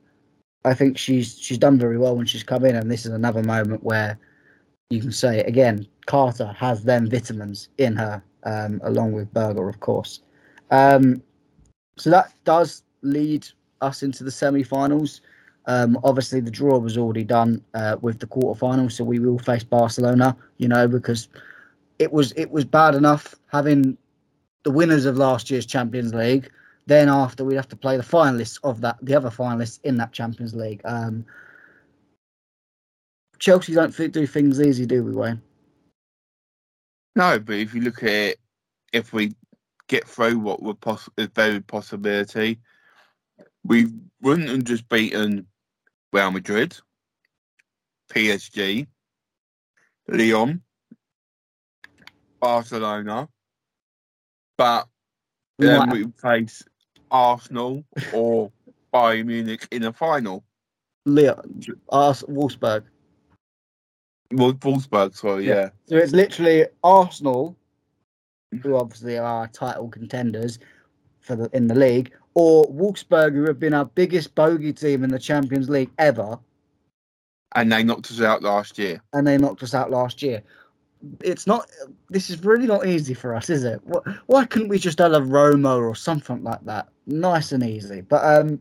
I 0.65 0.75
think 0.75 0.97
she's 0.97 1.37
she's 1.37 1.59
done 1.59 1.77
very 1.77 1.99
well 1.99 2.17
when 2.17 2.27
she's 2.27 2.45
come 2.45 2.65
in. 2.65 2.77
And 2.77 2.89
this 2.89 3.05
is 3.05 3.13
another 3.13 3.43
moment 3.43 3.83
where 3.83 4.17
you 4.91 5.01
can 5.01 5.13
say 5.13 5.41
again, 5.45 5.87
Carter 6.07 6.53
has 6.59 6.83
them 6.83 7.09
vitamins 7.09 7.69
in 7.79 7.95
her, 7.97 8.23
um, 8.43 8.81
along 8.85 9.13
with 9.13 9.33
Berger, 9.33 9.69
of 9.69 9.79
course. 9.81 10.21
Um, 10.73 11.23
so 11.97 12.11
that 12.11 12.33
does 12.45 12.83
lead 13.03 13.47
us 13.81 14.03
into 14.03 14.25
the 14.25 14.31
semi-finals. 14.31 15.21
Um, 15.67 15.99
obviously, 16.03 16.41
the 16.41 16.51
draw 16.51 16.79
was 16.79 16.99
already 16.99 17.23
done 17.23 17.63
uh, 17.75 17.97
with 18.01 18.19
the 18.19 18.27
quarterfinals, 18.27 18.93
so 18.93 19.05
we 19.05 19.21
will 19.21 19.39
face 19.39 19.63
Barcelona. 19.63 20.37
You 20.59 20.69
know, 20.69 20.89
because 20.89 21.29
it 22.01 22.13
was 22.13 22.33
it 22.33 22.51
was 22.51 22.65
bad 22.65 22.95
enough 22.95 23.37
having 23.47 23.97
the 24.65 24.71
winners 24.71 25.07
of 25.07 25.17
last 25.17 25.51
year's 25.51 25.67
Champions 25.67 26.13
League. 26.13 26.51
Then 26.87 27.09
after 27.09 27.45
we'd 27.45 27.57
have 27.57 27.69
to 27.69 27.77
play 27.77 27.97
the 27.97 28.03
finalists 28.03 28.59
of 28.65 28.81
that, 28.81 28.97
the 29.03 29.15
other 29.15 29.31
finalists 29.31 29.79
in 29.85 29.97
that 29.99 30.13
Champions 30.13 30.55
League. 30.55 30.81
Um, 30.85 31.25
Chelsea 33.41 33.73
don't 33.73 33.97
do 34.13 34.27
things 34.27 34.61
easy, 34.61 34.85
do 34.87 35.03
we, 35.03 35.13
Wayne? 35.13 35.43
No, 37.17 37.39
but 37.41 37.57
if 37.57 37.75
you 37.75 37.81
look 37.81 38.03
at 38.03 38.11
it, 38.11 38.39
if 38.93 39.13
we 39.13 39.35
get 39.89 40.07
through 40.07 40.39
what 40.39 40.63
would 40.63 40.81
poss- 40.81 41.09
is 41.17 41.29
very 41.35 41.61
possibility, 41.61 42.61
we 43.65 43.87
wouldn't 44.21 44.49
have 44.49 44.65
just 44.65 44.89
beaten 44.89 45.47
Real 46.13 46.31
Madrid, 46.31 46.77
PSG, 48.13 48.87
Lyon, 50.07 50.63
Barcelona, 52.41 53.29
but 54.59 54.87
then 55.59 55.91
we 55.91 56.07
face 56.21 56.63
Arsenal 57.11 57.85
or 58.13 58.53
Bayern 58.95 59.27
Munich 59.27 59.67
in 59.71 59.83
the 59.83 59.93
final. 59.93 60.45
Lyon, 61.07 61.63
Ars- 61.89 62.25
Wolfsburg. 62.29 62.85
Wolfsburg, 64.33 65.15
sorry, 65.15 65.47
yeah. 65.47 65.55
yeah. 65.55 65.69
So 65.87 65.97
it's 65.97 66.13
literally 66.13 66.67
Arsenal, 66.85 67.57
who 68.63 68.77
obviously 68.77 69.19
are 69.19 69.47
title 69.49 69.89
contenders 69.89 70.59
for 71.21 71.37
the 71.37 71.51
in 71.53 71.67
the 71.67 71.75
league, 71.75 72.13
or 72.35 72.67
Wolfsburg, 72.67 73.35
who 73.35 73.45
have 73.45 73.59
been 73.59 73.75
our 73.75 73.85
biggest 73.85 74.35
bogey 74.35 74.73
team 74.73 75.05
in 75.05 75.11
the 75.11 75.19
Champions 75.19 75.69
League 75.69 75.91
ever. 75.99 76.39
And 77.57 77.73
they 77.73 77.83
knocked 77.83 78.11
us 78.11 78.21
out 78.21 78.43
last 78.43 78.79
year. 78.79 79.03
And 79.13 79.27
they 79.27 79.37
knocked 79.37 79.63
us 79.63 79.75
out 79.75 79.91
last 79.91 80.23
year. 80.23 80.43
It's 81.23 81.47
not. 81.47 81.69
This 82.11 82.31
is 82.31 82.45
really 82.45 82.67
not 82.67 82.87
easy 82.87 83.15
for 83.15 83.35
us, 83.35 83.51
is 83.51 83.65
it? 83.65 83.81
Why 84.27 84.45
couldn't 84.45 84.69
we 84.69 84.79
just 84.79 84.99
have 84.99 85.13
a 85.13 85.23
Roma 85.23 85.77
or 85.77 85.97
something 85.97 86.45
like 86.45 86.65
that? 86.67 86.89
Nice 87.07 87.51
and 87.53 87.65
easy. 87.65 88.03
But 88.03 88.25
um, 88.25 88.61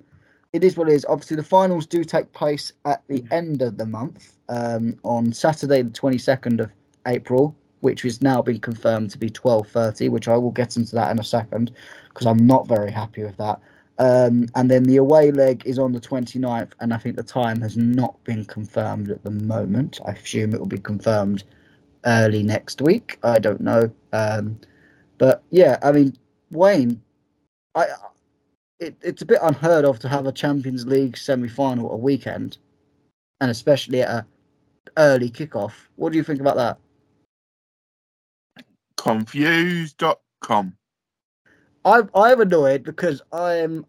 it 0.54 0.64
is 0.64 0.76
what 0.76 0.90
it 0.90 0.94
is. 0.94 1.06
Obviously, 1.08 1.36
the 1.36 1.44
finals 1.44 1.86
do 1.86 2.04
take 2.04 2.32
place 2.32 2.72
at 2.86 3.04
the 3.08 3.24
end 3.30 3.62
of 3.62 3.78
the 3.78 3.86
month 3.86 4.39
um, 4.50 4.98
on 5.04 5.32
Saturday, 5.32 5.82
the 5.82 5.92
twenty 5.92 6.18
second 6.18 6.60
of 6.60 6.70
April 7.08 7.56
which 7.82 8.02
has 8.02 8.22
now 8.22 8.42
been 8.42 8.60
confirmed 8.60 9.10
to 9.12 9.18
be 9.18 9.30
12.30, 9.30 10.10
which 10.10 10.28
I 10.28 10.38
will 10.38 10.52
get 10.52 10.78
into 10.78 10.96
that 10.96 11.12
in 11.12 11.20
a 11.20 11.24
second 11.24 11.72
because 12.10 12.28
I'm 12.28 12.46
not 12.46 12.68
very 12.68 12.92
happy 12.92 13.24
with 13.24 13.38
that. 13.38 13.60
Um, 13.98 14.48
and 14.56 14.72
then 14.72 14.84
the 14.84 14.98
away 14.98 15.32
leg 15.32 15.64
is 15.66 15.78
on 15.78 15.92
the 15.92 16.00
29th, 16.00 16.72
and 16.80 16.94
I 16.94 16.98
think 16.98 17.18
the 17.18 17.24
time 17.24 17.60
has 17.62 17.76
not 17.76 18.22
been 18.24 18.46
confirmed 18.46 19.10
at 19.10 19.24
the 19.24 19.32
moment. 19.32 20.00
I 20.06 20.12
assume 20.12 20.54
it 20.54 20.60
will 20.60 20.68
be 20.68 20.78
confirmed 20.78 21.44
early 22.06 22.44
next 22.44 22.82
week. 22.82 23.20
I 23.24 23.40
don't 23.40 23.60
know. 23.60 23.92
Um, 24.14 24.60
but 25.18 25.44
yeah, 25.50 25.78
I 25.84 25.92
mean, 25.92 26.16
Wayne, 26.50 27.02
I 27.76 27.88
it, 28.80 28.96
it's 29.02 29.22
a 29.22 29.26
bit 29.26 29.40
unheard 29.42 29.84
of 29.84 30.00
to 30.00 30.08
have 30.08 30.26
a 30.26 30.32
Champions 30.32 30.88
League 30.88 31.18
semi 31.18 31.50
final 31.50 31.92
a 31.92 31.98
weekend, 31.98 32.58
and 33.42 33.52
especially 33.52 34.02
at 34.02 34.10
a 34.10 34.26
early 34.98 35.30
kickoff. 35.30 35.74
What 35.96 36.12
do 36.12 36.18
you 36.18 36.24
think 36.24 36.40
about 36.40 36.56
that? 36.58 36.78
confused.com. 39.00 40.76
I'm 41.86 42.10
I'm 42.14 42.42
annoyed 42.42 42.84
because 42.84 43.22
I'm 43.32 43.86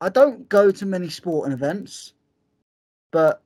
I 0.00 0.08
don't 0.08 0.48
go 0.48 0.70
to 0.70 0.86
many 0.86 1.08
sporting 1.08 1.52
events, 1.52 2.14
but 3.12 3.42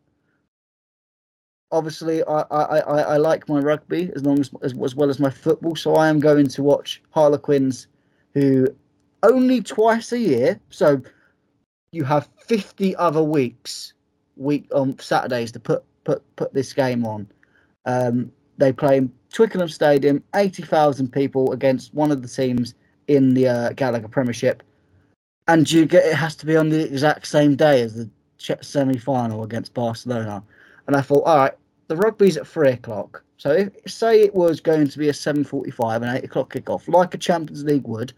obviously 1.70 2.22
I, 2.24 2.40
I, 2.50 2.78
I, 2.78 3.00
I 3.00 3.16
like 3.18 3.48
my 3.48 3.58
rugby 3.58 4.10
as 4.16 4.24
long 4.24 4.40
as, 4.40 4.50
as 4.62 4.74
as 4.82 4.94
well 4.94 5.10
as 5.10 5.20
my 5.20 5.30
football. 5.30 5.76
So 5.76 5.96
I 5.96 6.08
am 6.08 6.18
going 6.18 6.46
to 6.48 6.62
watch 6.62 7.02
Harlequins, 7.10 7.88
who 8.32 8.66
only 9.22 9.60
twice 9.60 10.12
a 10.12 10.18
year. 10.18 10.58
So 10.70 11.02
you 11.92 12.04
have 12.04 12.30
fifty 12.46 12.96
other 12.96 13.22
weeks 13.22 13.92
week 14.36 14.66
on 14.74 14.98
Saturdays 14.98 15.52
to 15.52 15.60
put 15.60 15.84
put 16.04 16.22
put 16.36 16.52
this 16.54 16.72
game 16.72 17.04
on. 17.04 17.26
Um, 17.86 18.30
they 18.58 18.72
play 18.72 18.98
in 18.98 19.12
Twickenham 19.32 19.68
Stadium, 19.68 20.22
80,000 20.34 21.12
people 21.12 21.52
against 21.52 21.92
one 21.92 22.12
of 22.12 22.22
the 22.22 22.28
teams 22.28 22.74
in 23.08 23.34
the 23.34 23.48
uh, 23.48 23.72
Gallagher 23.72 24.08
Premiership. 24.08 24.62
And 25.48 25.70
you 25.70 25.84
get 25.84 26.06
it 26.06 26.14
has 26.14 26.36
to 26.36 26.46
be 26.46 26.56
on 26.56 26.70
the 26.70 26.84
exact 26.84 27.26
same 27.26 27.56
day 27.56 27.82
as 27.82 27.94
the 27.94 28.08
semi 28.62 28.96
final 28.96 29.42
against 29.42 29.74
Barcelona. 29.74 30.42
And 30.86 30.96
I 30.96 31.00
thought, 31.00 31.24
all 31.24 31.36
right, 31.36 31.54
the 31.88 31.96
rugby's 31.96 32.36
at 32.36 32.46
three 32.46 32.70
o'clock. 32.70 33.22
So 33.36 33.50
if 33.50 33.72
say 33.86 34.22
it 34.22 34.34
was 34.34 34.60
going 34.60 34.88
to 34.88 34.98
be 34.98 35.08
a 35.08 35.14
seven 35.14 35.44
forty-five 35.44 36.02
and 36.02 36.16
eight 36.16 36.24
o'clock 36.24 36.54
kickoff, 36.54 36.88
like 36.88 37.14
a 37.14 37.18
Champions 37.18 37.64
League 37.64 37.86
would, 37.86 38.12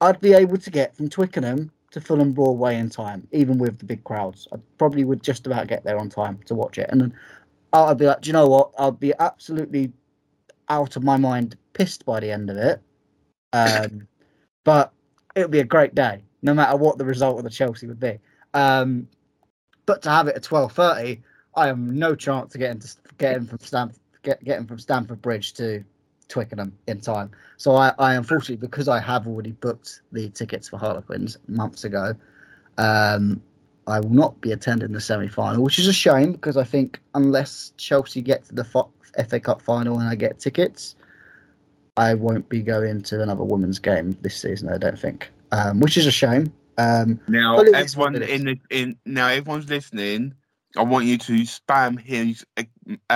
I'd 0.00 0.20
be 0.20 0.34
able 0.34 0.58
to 0.58 0.70
get 0.70 0.94
from 0.96 1.08
Twickenham 1.08 1.70
to 1.90 2.00
Fulham 2.00 2.32
Broadway 2.32 2.76
in 2.76 2.90
time, 2.90 3.26
even 3.32 3.58
with 3.58 3.78
the 3.78 3.84
big 3.84 4.04
crowds. 4.04 4.46
I 4.52 4.56
probably 4.76 5.04
would 5.04 5.22
just 5.22 5.46
about 5.46 5.68
get 5.68 5.84
there 5.84 5.98
on 5.98 6.08
time 6.10 6.38
to 6.46 6.54
watch 6.54 6.78
it. 6.78 6.88
And 6.90 7.00
then 7.00 7.14
I'd 7.72 7.98
be 7.98 8.06
like, 8.06 8.22
do 8.22 8.28
you 8.28 8.32
know 8.32 8.48
what? 8.48 8.72
I'd 8.78 9.00
be 9.00 9.14
absolutely 9.18 9.92
out 10.68 10.96
of 10.96 11.02
my 11.02 11.16
mind, 11.16 11.56
pissed 11.72 12.04
by 12.04 12.20
the 12.20 12.30
end 12.30 12.50
of 12.50 12.56
it. 12.56 12.80
Um, 13.52 14.06
but 14.64 14.92
it 15.34 15.42
would 15.42 15.50
be 15.50 15.60
a 15.60 15.64
great 15.64 15.94
day, 15.94 16.22
no 16.42 16.52
matter 16.52 16.76
what 16.76 16.98
the 16.98 17.04
result 17.04 17.38
of 17.38 17.44
the 17.44 17.50
Chelsea 17.50 17.86
would 17.86 18.00
be. 18.00 18.18
Um, 18.54 19.08
but 19.86 20.02
to 20.02 20.10
have 20.10 20.28
it 20.28 20.36
at 20.36 20.42
twelve 20.42 20.72
thirty, 20.72 21.22
I 21.54 21.66
have 21.68 21.78
no 21.78 22.14
chance 22.14 22.52
to 22.52 22.58
get 22.58 22.72
into 22.72 22.88
getting 23.16 23.46
from 23.46 23.58
Stamford, 23.60 24.00
get, 24.22 24.44
getting 24.44 24.66
from 24.66 24.78
Stamford 24.78 25.22
Bridge 25.22 25.54
to 25.54 25.84
Twickenham 26.28 26.76
in 26.86 27.00
time. 27.00 27.30
So 27.56 27.74
I, 27.74 27.92
I 27.98 28.14
unfortunately, 28.14 28.56
because 28.56 28.88
I 28.88 29.00
have 29.00 29.26
already 29.26 29.52
booked 29.52 30.02
the 30.12 30.28
tickets 30.30 30.68
for 30.68 30.78
Harlequins 30.78 31.38
months 31.48 31.84
ago, 31.84 32.14
um, 32.76 33.42
I 33.86 34.00
will 34.00 34.10
not 34.10 34.40
be 34.40 34.52
attending 34.52 34.92
the 34.92 35.00
semi 35.00 35.28
final, 35.28 35.62
which 35.62 35.78
is 35.78 35.88
a 35.88 35.92
shame 35.92 36.32
because 36.32 36.56
I 36.56 36.64
think 36.64 37.00
unless 37.14 37.72
Chelsea 37.76 38.20
get 38.20 38.44
to 38.46 38.54
the 38.54 38.64
FA 38.64 39.40
Cup 39.40 39.62
final 39.62 39.98
and 39.98 40.08
I 40.08 40.14
get 40.14 40.38
tickets, 40.38 40.94
I 41.96 42.14
won't 42.14 42.48
be 42.48 42.62
going 42.62 43.02
to 43.02 43.22
another 43.22 43.44
women's 43.44 43.78
game 43.78 44.16
this 44.20 44.36
season. 44.36 44.68
I 44.68 44.78
don't 44.78 44.98
think, 44.98 45.30
um, 45.52 45.80
which 45.80 45.96
is 45.96 46.06
a 46.06 46.12
shame. 46.12 46.52
Um, 46.76 47.18
now 47.26 47.58
everyone 47.58 48.22
in 48.22 48.44
the 48.44 48.60
in 48.70 48.96
now 49.04 49.26
everyone's 49.28 49.68
listening. 49.68 50.34
I 50.76 50.82
want 50.82 51.06
you 51.06 51.18
to 51.18 51.32
spam 51.40 51.98
his 51.98 52.44
uh, 52.56 52.64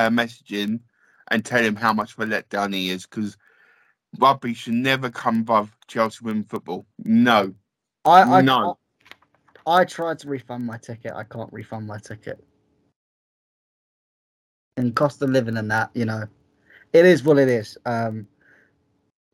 messaging 0.09 0.81
and 1.33 1.45
tell 1.45 1.65
him 1.65 1.75
how 1.75 1.95
much 1.95 2.13
of 2.13 2.21
a 2.21 2.27
letdown 2.27 2.75
he 2.75 2.91
is 2.91 3.07
because 3.07 3.39
rugby 4.19 4.53
should 4.53 4.75
never 4.75 5.11
come 5.11 5.41
above 5.41 5.75
Chelsea 5.89 6.23
women 6.23 6.45
football. 6.45 6.87
No, 7.05 7.55
I, 8.05 8.21
I 8.21 8.41
No. 8.43 8.79
I, 9.67 9.85
tried 9.85 10.19
to 10.21 10.29
refund 10.29 10.67
my 10.67 10.77
ticket. 10.77 11.13
I 11.15 11.25
can't 11.25 11.53
refund 11.53 11.87
my 11.87 11.99
ticket. 11.99 12.45
And 14.77 14.95
cost 14.95 15.23
of 15.23 15.31
living 15.31 15.57
and 15.57 15.71
that, 15.71 15.91
you 15.95 16.05
know, 16.05 16.25
it 16.93 17.07
is 17.07 17.25
what 17.25 17.39
it 17.39 17.49
is. 17.49 17.79
Um, 17.87 18.27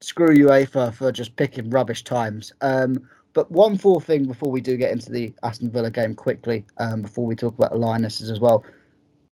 screw 0.00 0.36
UEFA 0.36 0.94
for 0.94 1.10
just 1.10 1.34
picking 1.34 1.70
rubbish 1.70 2.04
times. 2.04 2.52
Um, 2.60 3.08
but 3.32 3.50
one 3.50 3.76
full 3.76 4.00
thing 4.00 4.26
before 4.26 4.50
we 4.50 4.60
do 4.60 4.76
get 4.76 4.92
into 4.92 5.10
the 5.10 5.32
Aston 5.42 5.70
Villa 5.70 5.90
game 5.90 6.14
quickly, 6.14 6.64
um, 6.78 7.02
before 7.02 7.26
we 7.26 7.34
talk 7.34 7.56
about 7.56 7.72
the 7.72 7.78
Lionesses 7.78 8.30
as 8.30 8.38
well. 8.38 8.64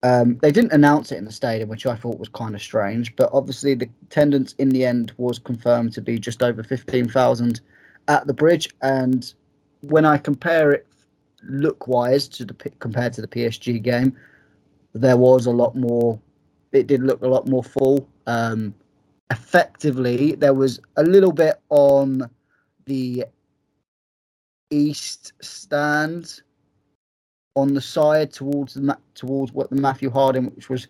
Um, 0.05 0.37
they 0.43 0.51
didn't 0.51 0.71
announce 0.71 1.11
it 1.11 1.17
in 1.17 1.25
the 1.25 1.31
stadium, 1.31 1.67
which 1.67 1.87
I 1.87 1.95
thought 1.95 2.19
was 2.19 2.29
kind 2.29 2.53
of 2.53 2.61
strange. 2.61 3.15
But 3.15 3.31
obviously, 3.33 3.73
the 3.73 3.89
attendance 4.03 4.53
in 4.59 4.69
the 4.69 4.85
end 4.85 5.11
was 5.17 5.39
confirmed 5.39 5.93
to 5.93 6.01
be 6.01 6.19
just 6.19 6.43
over 6.43 6.61
15,000 6.61 7.59
at 8.07 8.27
the 8.27 8.33
bridge. 8.33 8.69
And 8.83 9.33
when 9.81 10.05
I 10.05 10.19
compare 10.19 10.71
it 10.73 10.85
look 11.41 11.87
wise 11.87 12.27
to 12.27 12.45
the 12.45 12.53
compared 12.77 13.13
to 13.13 13.21
the 13.21 13.27
PSG 13.27 13.81
game, 13.81 14.15
there 14.93 15.17
was 15.17 15.47
a 15.47 15.51
lot 15.51 15.75
more. 15.75 16.19
It 16.71 16.85
did 16.85 17.01
look 17.01 17.23
a 17.23 17.27
lot 17.27 17.47
more 17.47 17.63
full. 17.63 18.07
Um, 18.27 18.75
effectively, 19.31 20.35
there 20.35 20.53
was 20.53 20.79
a 20.97 21.03
little 21.03 21.31
bit 21.31 21.59
on 21.69 22.29
the 22.85 23.25
east 24.69 25.33
stand 25.41 26.41
on 27.55 27.73
the 27.73 27.81
side 27.81 28.31
towards 28.31 28.73
the 28.73 28.97
towards 29.15 29.53
what 29.53 29.69
the 29.69 29.75
Matthew 29.75 30.09
Harding, 30.09 30.45
which 30.55 30.69
was 30.69 30.87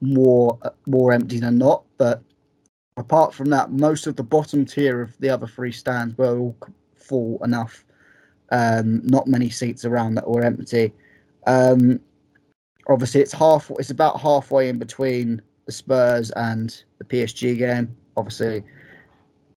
more 0.00 0.58
uh, 0.62 0.70
more 0.86 1.12
empty 1.12 1.38
than 1.38 1.58
not. 1.58 1.84
But 1.98 2.22
apart 2.96 3.34
from 3.34 3.50
that, 3.50 3.70
most 3.70 4.06
of 4.06 4.16
the 4.16 4.22
bottom 4.22 4.64
tier 4.64 5.02
of 5.02 5.16
the 5.18 5.28
other 5.28 5.46
three 5.46 5.72
stands 5.72 6.16
were 6.16 6.38
all 6.38 6.56
full 6.94 7.42
enough. 7.44 7.84
Um, 8.50 9.04
not 9.04 9.26
many 9.26 9.50
seats 9.50 9.84
around 9.84 10.14
that 10.14 10.28
were 10.28 10.44
empty. 10.44 10.92
Um, 11.46 12.00
obviously, 12.88 13.20
it's 13.20 13.32
half. 13.32 13.70
It's 13.78 13.90
about 13.90 14.20
halfway 14.20 14.68
in 14.68 14.78
between 14.78 15.42
the 15.66 15.72
Spurs 15.72 16.30
and 16.32 16.82
the 16.98 17.04
PSG 17.04 17.58
game. 17.58 17.96
Obviously, 18.16 18.62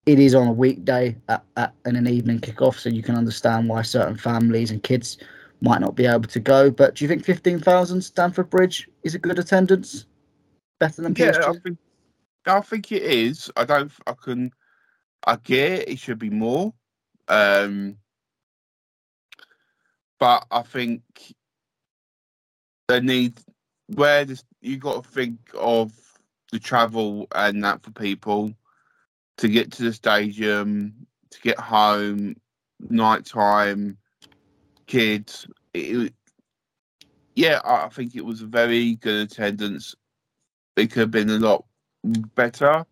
it 0.07 0.17
is 0.17 0.33
on 0.33 0.47
a 0.47 0.51
weekday 0.51 1.15
at, 1.27 1.43
at 1.55 1.73
and 1.85 1.95
an 1.95 2.07
evening 2.07 2.39
kickoff, 2.39 2.79
so 2.79 2.89
you 2.89 3.03
can 3.03 3.15
understand 3.15 3.69
why 3.69 3.83
certain 3.83 4.17
families 4.17 4.71
and 4.71 4.81
kids 4.81 5.19
might 5.61 5.81
not 5.81 5.95
be 5.95 6.05
able 6.05 6.27
to 6.27 6.39
go. 6.39 6.71
But 6.71 6.95
do 6.95 7.03
you 7.03 7.09
think 7.09 7.23
fifteen 7.23 7.59
thousand 7.59 8.01
Stamford 8.01 8.49
Bridge 8.49 8.89
is 9.03 9.15
a 9.15 9.19
good 9.19 9.39
attendance? 9.39 10.05
Better 10.79 11.01
than 11.01 11.15
yeah, 11.17 11.31
PSG? 11.31 11.43
I 11.43 11.59
think 11.59 11.77
I 12.45 12.61
think 12.61 12.91
it 12.91 13.03
is. 13.03 13.51
I 13.55 13.65
don't. 13.65 13.91
I 14.07 14.13
can. 14.13 14.51
I 15.25 15.35
get 15.35 15.71
it, 15.71 15.89
it 15.89 15.99
should 15.99 16.19
be 16.19 16.29
more. 16.29 16.73
Um, 17.27 17.97
but 20.19 20.45
I 20.49 20.61
think 20.63 21.01
they 22.87 23.01
need 23.01 23.39
where 23.87 24.25
this, 24.25 24.43
you 24.61 24.77
got 24.77 25.03
to 25.03 25.09
think 25.09 25.39
of 25.53 25.91
the 26.51 26.59
travel 26.59 27.27
and 27.35 27.63
that 27.63 27.83
for 27.83 27.91
people 27.91 28.53
to 29.37 29.47
get 29.47 29.71
to 29.73 29.83
the 29.83 29.93
stadium, 29.93 30.93
to 31.29 31.41
get 31.41 31.59
home, 31.59 32.35
night 32.89 33.25
time, 33.25 33.97
kids. 34.89 35.47
It, 35.73 36.13
yeah, 37.35 37.61
I 37.63 37.87
think 37.89 38.15
it 38.15 38.25
was 38.25 38.41
a 38.41 38.47
very 38.47 38.95
good 38.95 39.31
attendance. 39.31 39.95
It 40.75 40.91
could 40.91 41.01
have 41.01 41.11
been 41.11 41.29
a 41.29 41.39
lot 41.39 41.65
better, 42.35 42.85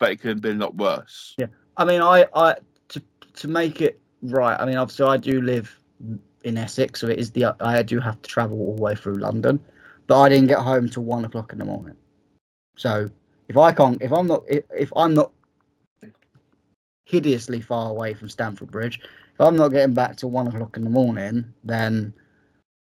but 0.00 0.10
it 0.10 0.16
could 0.16 0.30
have 0.30 0.40
been 0.40 0.60
a 0.60 0.64
lot 0.64 0.74
worse. 0.74 1.34
Yeah, 1.38 1.46
I 1.76 1.84
mean, 1.84 2.00
I, 2.00 2.26
I 2.34 2.56
to 2.88 3.02
to 3.34 3.48
make 3.48 3.80
it 3.80 4.00
right. 4.22 4.58
I 4.58 4.64
mean, 4.64 4.76
obviously, 4.76 5.06
I 5.06 5.16
do 5.18 5.40
live 5.42 5.78
in 6.42 6.56
Essex, 6.56 7.00
so 7.00 7.08
it 7.08 7.18
is 7.18 7.30
the 7.30 7.54
I 7.60 7.82
do 7.82 8.00
have 8.00 8.20
to 8.22 8.28
travel 8.28 8.58
all 8.58 8.74
the 8.74 8.82
way 8.82 8.94
through 8.94 9.18
London, 9.18 9.60
but 10.06 10.20
I 10.20 10.28
didn't 10.28 10.48
get 10.48 10.58
home 10.58 10.88
till 10.88 11.04
one 11.04 11.24
o'clock 11.24 11.52
in 11.52 11.58
the 11.58 11.64
morning. 11.64 11.96
So 12.76 13.10
if 13.48 13.56
I 13.56 13.72
can't, 13.72 14.00
if 14.00 14.12
I'm 14.12 14.26
not, 14.26 14.44
if, 14.48 14.64
if 14.76 14.92
I'm 14.96 15.14
not 15.14 15.30
hideously 17.04 17.60
far 17.60 17.90
away 17.90 18.14
from 18.14 18.28
Stamford 18.28 18.70
Bridge, 18.70 19.00
if 19.36 19.40
I'm 19.40 19.56
not 19.56 19.68
getting 19.68 19.92
back 19.92 20.16
till 20.16 20.30
one 20.30 20.46
o'clock 20.46 20.78
in 20.78 20.84
the 20.84 20.88
morning, 20.88 21.44
then 21.62 22.14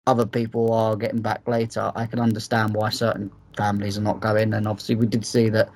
other 0.06 0.24
people 0.24 0.72
are 0.72 0.94
getting 0.94 1.20
back 1.20 1.48
later. 1.48 1.90
I 1.96 2.06
can 2.06 2.20
understand 2.20 2.74
why 2.74 2.90
certain 2.90 3.28
families 3.56 3.98
are 3.98 4.02
not 4.02 4.20
going, 4.20 4.54
and 4.54 4.68
obviously, 4.68 4.94
we 4.94 5.06
did 5.08 5.26
see 5.26 5.48
that. 5.48 5.68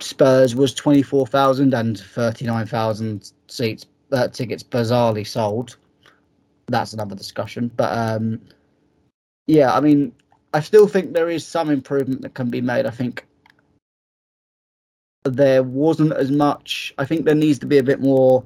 Spurs 0.00 0.56
was 0.56 0.74
24,000 0.74 1.74
and 1.74 2.00
39,000 2.00 3.32
seats 3.46 3.86
uh, 4.10 4.26
tickets 4.26 4.64
bizarrely 4.64 5.24
sold. 5.24 5.76
That's 6.66 6.92
another 6.92 7.14
discussion. 7.14 7.70
But 7.76 7.96
um, 7.96 8.40
yeah, 9.46 9.72
I 9.72 9.80
mean, 9.80 10.12
I 10.52 10.60
still 10.60 10.88
think 10.88 11.12
there 11.12 11.30
is 11.30 11.46
some 11.46 11.70
improvement 11.70 12.22
that 12.22 12.34
can 12.34 12.48
be 12.48 12.60
made. 12.60 12.86
I 12.86 12.90
think 12.90 13.26
there 15.22 15.62
wasn't 15.62 16.14
as 16.14 16.32
much. 16.32 16.92
I 16.98 17.04
think 17.04 17.26
there 17.26 17.34
needs 17.36 17.60
to 17.60 17.66
be 17.66 17.78
a 17.78 17.84
bit 17.84 18.00
more 18.00 18.44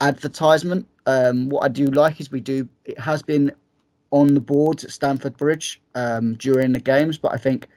advertisement. 0.00 0.86
Um, 1.06 1.48
what 1.48 1.64
I 1.64 1.68
do 1.68 1.86
like 1.86 2.20
is 2.20 2.30
we 2.30 2.40
do, 2.40 2.68
it 2.84 2.98
has 2.98 3.22
been 3.22 3.52
on 4.10 4.34
the 4.34 4.40
boards 4.40 4.84
at 4.84 4.90
Stamford 4.90 5.36
Bridge 5.36 5.80
um, 5.94 6.34
during 6.34 6.72
the 6.72 6.80
games, 6.80 7.18
but 7.18 7.32
I 7.32 7.36
think 7.36 7.68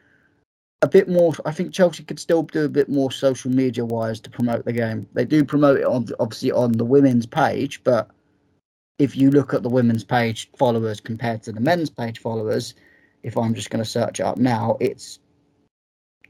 a 0.82 0.88
bit 0.88 1.10
more. 1.10 1.34
I 1.46 1.52
think 1.52 1.74
Chelsea 1.74 2.04
could 2.04 2.20
still 2.20 2.44
do 2.44 2.66
a 2.66 2.70
bit 2.70 2.90
more 2.90 3.12
social 3.12 3.52
media 3.52 3.86
wise 3.86 4.20
to 4.22 4.30
promote 4.30 4.66
the 4.66 4.74
game. 4.74 5.08
They 5.14 5.26
do 5.26 5.44
promote 5.44 5.80
it 5.80 5.86
on 5.86 6.08
obviously 6.20 6.52
on 6.52 6.72
the 6.74 6.86
women's 6.86 7.26
page, 7.26 7.84
but 7.84 8.10
if 8.98 9.16
you 9.16 9.32
look 9.32 9.54
at 9.54 9.64
the 9.64 9.70
women's 9.70 10.04
page 10.04 10.50
followers 10.58 11.00
compared 11.00 11.44
to 11.44 11.52
the 11.52 11.60
men's 11.60 11.90
page 11.90 12.20
followers, 12.20 12.76
if 13.24 13.38
I'm 13.38 13.54
just 13.54 13.70
going 13.70 13.84
to 13.84 13.90
search 13.90 14.20
it 14.20 14.24
up 14.24 14.38
now, 14.38 14.78
it's 14.80 15.20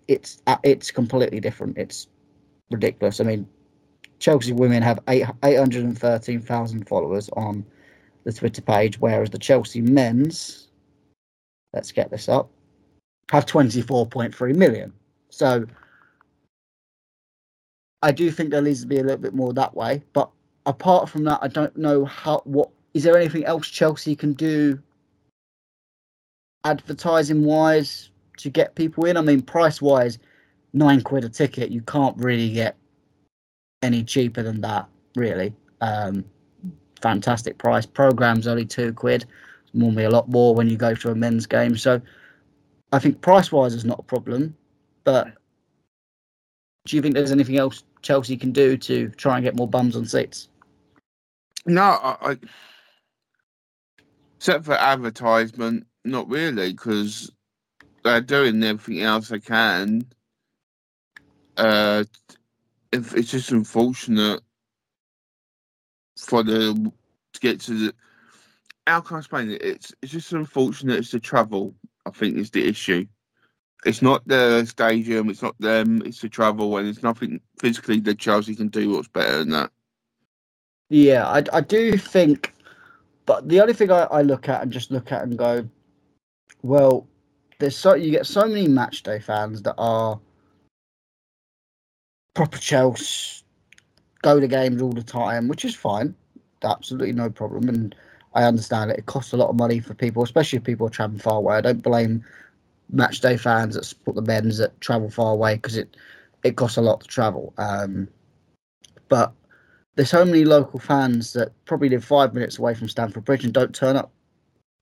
it's 0.08 0.42
uh, 0.48 0.58
it's 0.64 0.90
completely 0.90 1.40
different. 1.40 1.78
It's 1.78 2.08
ridiculous. 2.72 3.20
I 3.20 3.26
mean, 3.26 3.48
Chelsea 4.20 4.52
women 4.52 4.84
have 4.84 5.00
eight 5.08 5.26
eight 5.44 5.58
hundred 5.58 5.84
and 5.86 5.98
thirteen 5.98 6.42
thousand 6.42 6.88
followers 6.88 7.30
on 7.34 7.66
the 8.24 8.34
Twitter 8.34 8.62
page, 8.62 9.00
whereas 9.00 9.30
the 9.30 9.40
Chelsea 9.40 9.82
men's, 9.82 10.68
let's 11.74 11.92
get 11.92 12.12
this 12.12 12.30
up, 12.30 12.50
have 13.32 13.46
24.3 13.46 14.56
million. 14.56 14.94
So 15.30 15.66
I 18.02 18.12
do 18.12 18.32
think 18.32 18.52
there 18.52 18.62
needs 18.62 18.82
to 18.82 18.88
be 18.88 18.98
a 18.98 19.04
little 19.04 19.18
bit 19.18 19.34
more 19.34 19.54
that 19.54 19.76
way. 19.76 20.04
But 20.14 20.30
apart 20.66 21.10
from 21.10 21.24
that, 21.26 21.40
I 21.42 21.48
don't 21.48 21.76
know 21.78 22.06
how. 22.06 22.42
What 22.46 22.70
is 22.94 23.04
there 23.04 23.18
anything 23.18 23.46
else 23.46 23.68
Chelsea 23.68 24.16
can 24.16 24.34
do, 24.34 24.80
advertising 26.64 27.44
wise, 27.44 28.10
to 28.38 28.50
get 28.50 28.76
people 28.76 29.06
in? 29.06 29.18
I 29.18 29.22
mean, 29.22 29.42
price 29.42 29.82
wise, 29.82 30.18
nine 30.74 31.02
quid 31.02 31.24
a 31.24 31.30
ticket. 31.30 31.72
You 31.72 31.82
can't 31.82 32.18
really 32.18 32.52
get 32.52 32.76
any 33.82 34.04
cheaper 34.04 34.44
than 34.44 34.62
that, 34.62 34.88
really. 35.16 35.54
Um, 35.82 36.26
fantastic 37.02 37.58
price. 37.58 37.86
Program's 37.86 38.48
only 38.48 38.66
two 38.66 38.94
quid. 38.94 39.26
Normally 39.74 40.06
a 40.06 40.10
lot 40.10 40.30
more 40.30 40.56
when 40.56 40.70
you 40.70 40.78
go 40.78 40.96
to 40.96 41.12
a 41.12 41.16
men's 41.16 41.46
game. 41.46 41.78
So 41.78 42.02
I 42.92 43.00
think 43.00 43.22
price 43.22 43.52
wise 43.52 43.74
is 43.74 43.86
not 43.86 44.00
a 44.00 44.04
problem. 44.04 44.56
But 45.04 45.34
do 46.86 46.96
you 46.96 47.02
think 47.02 47.14
there's 47.14 47.32
anything 47.32 47.58
else 47.58 47.84
Chelsea 48.02 48.38
can 48.38 48.52
do 48.52 48.78
to 48.78 49.10
try 49.10 49.36
and 49.36 49.44
get 49.44 49.56
more 49.56 49.68
bums 49.68 49.96
on 49.96 50.06
seats? 50.06 50.50
No, 51.66 51.82
I, 51.82 52.18
I 52.22 52.38
except 54.38 54.66
for 54.66 54.74
advertisement, 54.74 55.86
not 56.06 56.30
really, 56.30 56.72
because 56.72 57.32
they're 58.04 58.22
doing 58.22 58.64
everything 58.64 59.02
else 59.04 59.28
they 59.28 59.40
can. 59.40 60.06
Uh, 61.58 62.06
if 62.92 63.16
it's 63.16 63.32
just 63.32 63.52
unfortunate 63.52 64.42
for 66.18 66.44
the 66.44 66.92
to 67.34 67.40
get 67.40 67.60
to 67.62 67.74
the. 67.74 67.94
How 68.88 69.02
can 69.02 69.18
I 69.18 69.20
explain 69.20 69.52
it? 69.52 69.62
It's 69.62 69.94
it's 70.02 70.12
just 70.12 70.34
unfortunate. 70.34 70.98
It's 70.98 71.12
the 71.12 71.20
travel. 71.20 71.76
I 72.06 72.12
think 72.12 72.38
is 72.38 72.52
the 72.52 72.68
issue. 72.68 73.06
It's 73.86 74.02
not 74.02 74.28
the 74.28 74.66
stadium. 74.66 75.30
It's 75.30 75.42
not 75.42 75.58
them. 75.60 76.02
It's 76.06 76.22
the 76.22 76.30
travel, 76.30 76.78
and 76.78 76.88
it's 76.88 77.04
nothing 77.04 77.40
physically 77.60 78.00
that 78.02 78.20
Chelsea 78.20 78.56
can 78.56 78.68
do 78.68 78.90
what's 78.90 79.08
better 79.08 79.40
than 79.40 79.50
that. 79.52 79.72
Yeah, 80.90 81.28
I, 81.28 81.44
I 81.54 81.62
do 81.62 81.98
think, 81.98 82.56
but 83.26 83.48
the 83.48 83.62
only 83.62 83.74
thing 83.74 83.92
I, 83.92 84.04
I 84.06 84.22
look 84.24 84.50
at 84.50 84.64
and 84.64 84.72
just 84.72 84.90
look 84.90 85.12
at 85.12 85.22
and 85.22 85.38
go, 85.38 85.70
well, 86.64 87.08
there's 87.60 87.78
so 87.78 87.94
you 87.94 88.12
get 88.12 88.26
so 88.26 88.48
many 88.48 88.68
match 88.68 89.04
day 89.04 89.20
fans 89.20 89.62
that 89.62 89.76
are 89.78 90.20
proper 92.40 92.58
Chelsea, 92.58 93.44
go 94.22 94.40
to 94.40 94.48
games 94.48 94.82
all 94.82 94.94
the 94.94 95.04
time, 95.04 95.50
which 95.50 95.66
is 95.66 95.76
fine, 95.76 96.16
absolutely 96.64 97.12
no 97.12 97.30
problem, 97.30 97.68
and 97.68 97.94
I 98.34 98.44
understand 98.44 98.92
it. 98.92 98.98
It 98.98 99.08
costs 99.08 99.34
a 99.34 99.36
lot 99.36 99.50
of 99.50 99.58
money 99.58 99.82
for 99.82 99.94
people, 99.94 100.24
especially 100.24 100.56
if 100.56 100.64
people 100.64 100.88
are 100.88 100.90
traveling 100.90 101.20
far 101.20 101.36
away. 101.36 101.58
I 101.58 101.60
don't 101.60 101.84
blame 101.84 102.24
match 102.92 103.20
day 103.20 103.36
fans 103.36 103.76
that 103.76 103.84
support 103.84 104.16
the 104.16 104.22
men's 104.22 104.58
that 104.58 104.80
travel 104.80 105.10
far 105.10 105.34
away 105.34 105.56
because 105.56 105.76
it 105.76 105.98
it 106.46 106.56
costs 106.56 106.78
a 106.78 106.82
lot 106.82 107.02
to 107.02 107.08
travel. 107.08 107.54
Um, 107.58 108.08
but 109.10 109.34
there's 109.98 110.10
so 110.10 110.24
many 110.24 110.46
local 110.46 110.80
fans 110.80 111.34
that 111.34 111.52
probably 111.66 111.90
live 111.90 112.06
five 112.06 112.34
minutes 112.34 112.58
away 112.58 112.74
from 112.74 112.88
Stamford 112.88 113.26
Bridge 113.26 113.44
and 113.44 113.54
don't 113.54 113.76
turn 113.76 113.98
up. 113.98 114.14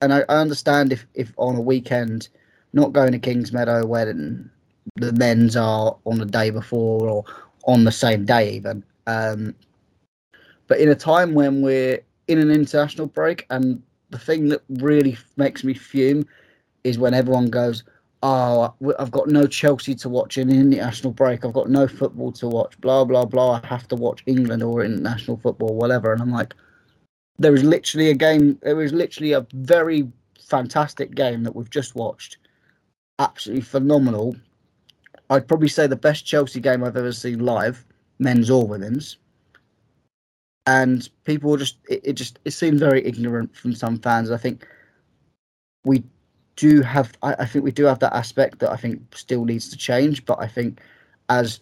And 0.02 0.14
I, 0.14 0.20
I 0.30 0.38
understand 0.38 0.94
if, 0.94 1.08
if 1.16 1.34
on 1.38 1.56
a 1.56 1.62
weekend, 1.62 2.30
not 2.72 2.94
going 2.94 3.14
to 3.14 3.20
Kingsmeadow 3.20 3.88
when 3.88 4.52
the 4.96 5.12
men's 5.14 5.56
are 5.56 5.98
on 6.06 6.20
the 6.20 6.26
day 6.26 6.50
before 6.50 7.08
or 7.10 7.26
on 7.68 7.84
the 7.84 7.92
same 7.92 8.26
day 8.26 8.54
even. 8.54 8.84
Um, 9.06 9.54
but 10.68 10.80
in 10.80 10.90
a 10.90 10.96
time 10.96 11.34
when 11.34 11.62
we're 11.62 12.00
in 12.28 12.40
an 12.40 12.52
international 12.52 13.08
break, 13.08 13.46
and 13.50 13.82
the 14.10 14.20
thing 14.20 14.50
that 14.50 14.64
really 14.70 15.18
makes 15.36 15.64
me 15.64 15.74
fume 15.74 16.26
is 16.84 16.98
when 16.98 17.14
everyone 17.14 17.50
goes, 17.50 17.84
oh, 18.24 18.74
I've 19.00 19.12
got 19.12 19.28
no 19.28 19.46
Chelsea 19.48 19.94
to 19.96 20.10
watch 20.10 20.38
in 20.38 20.50
the 20.50 20.56
international 20.56 21.14
break. 21.14 21.46
I've 21.46 21.54
got 21.54 21.70
no 21.70 21.88
football 21.88 22.32
to 22.34 22.48
watch. 22.48 22.80
Blah 22.82 23.06
blah 23.06 23.26
blah. 23.26 23.62
I 23.64 23.68
have 23.68 23.88
to 23.90 23.96
watch 23.96 24.24
England 24.26 24.64
or 24.64 24.84
international 24.84 25.38
football, 25.38 25.76
whatever. 25.76 26.14
And 26.14 26.22
I'm 26.22 26.32
like, 26.32 26.54
there 27.38 27.54
is 27.54 27.64
literally 27.64 28.10
a 28.10 28.16
game. 28.16 28.58
There 28.62 28.82
is 28.82 28.94
literally 28.94 29.34
a 29.34 29.46
very 29.54 30.10
fantastic 30.42 31.14
game 31.16 31.44
that 31.44 31.56
we've 31.56 31.70
just 31.70 31.96
watched. 31.96 32.38
Absolutely 33.20 33.62
phenomenal. 33.64 34.36
I'd 35.30 35.48
probably 35.48 35.68
say 35.68 35.88
the 35.88 35.96
best 35.96 36.26
Chelsea 36.26 36.60
game 36.60 36.84
I've 36.84 36.98
ever 36.98 37.12
seen 37.12 37.40
live, 37.40 37.86
men's 38.20 38.50
or 38.50 38.66
women's. 38.66 39.18
And 40.66 41.08
people 41.24 41.56
just 41.58 41.78
it, 41.90 42.02
it 42.04 42.14
just 42.14 42.40
it 42.46 42.52
seemed 42.52 42.80
very 42.80 43.06
ignorant 43.06 43.56
from 43.56 43.74
some 43.74 44.00
fans. 44.00 44.32
I 44.32 44.38
think 44.38 44.68
we 45.86 46.04
do 46.56 46.82
have 46.82 47.14
I, 47.22 47.36
I, 47.40 47.46
think 47.46 47.64
we 47.64 47.72
do 47.72 47.86
have 47.86 48.00
that 48.00 48.14
aspect 48.14 48.60
that 48.60 48.72
I 48.72 48.76
think 48.76 49.02
still 49.16 49.46
needs 49.46 49.70
to 49.70 49.78
change. 49.78 50.26
But 50.26 50.40
I 50.42 50.48
think 50.48 50.82
as 51.30 51.62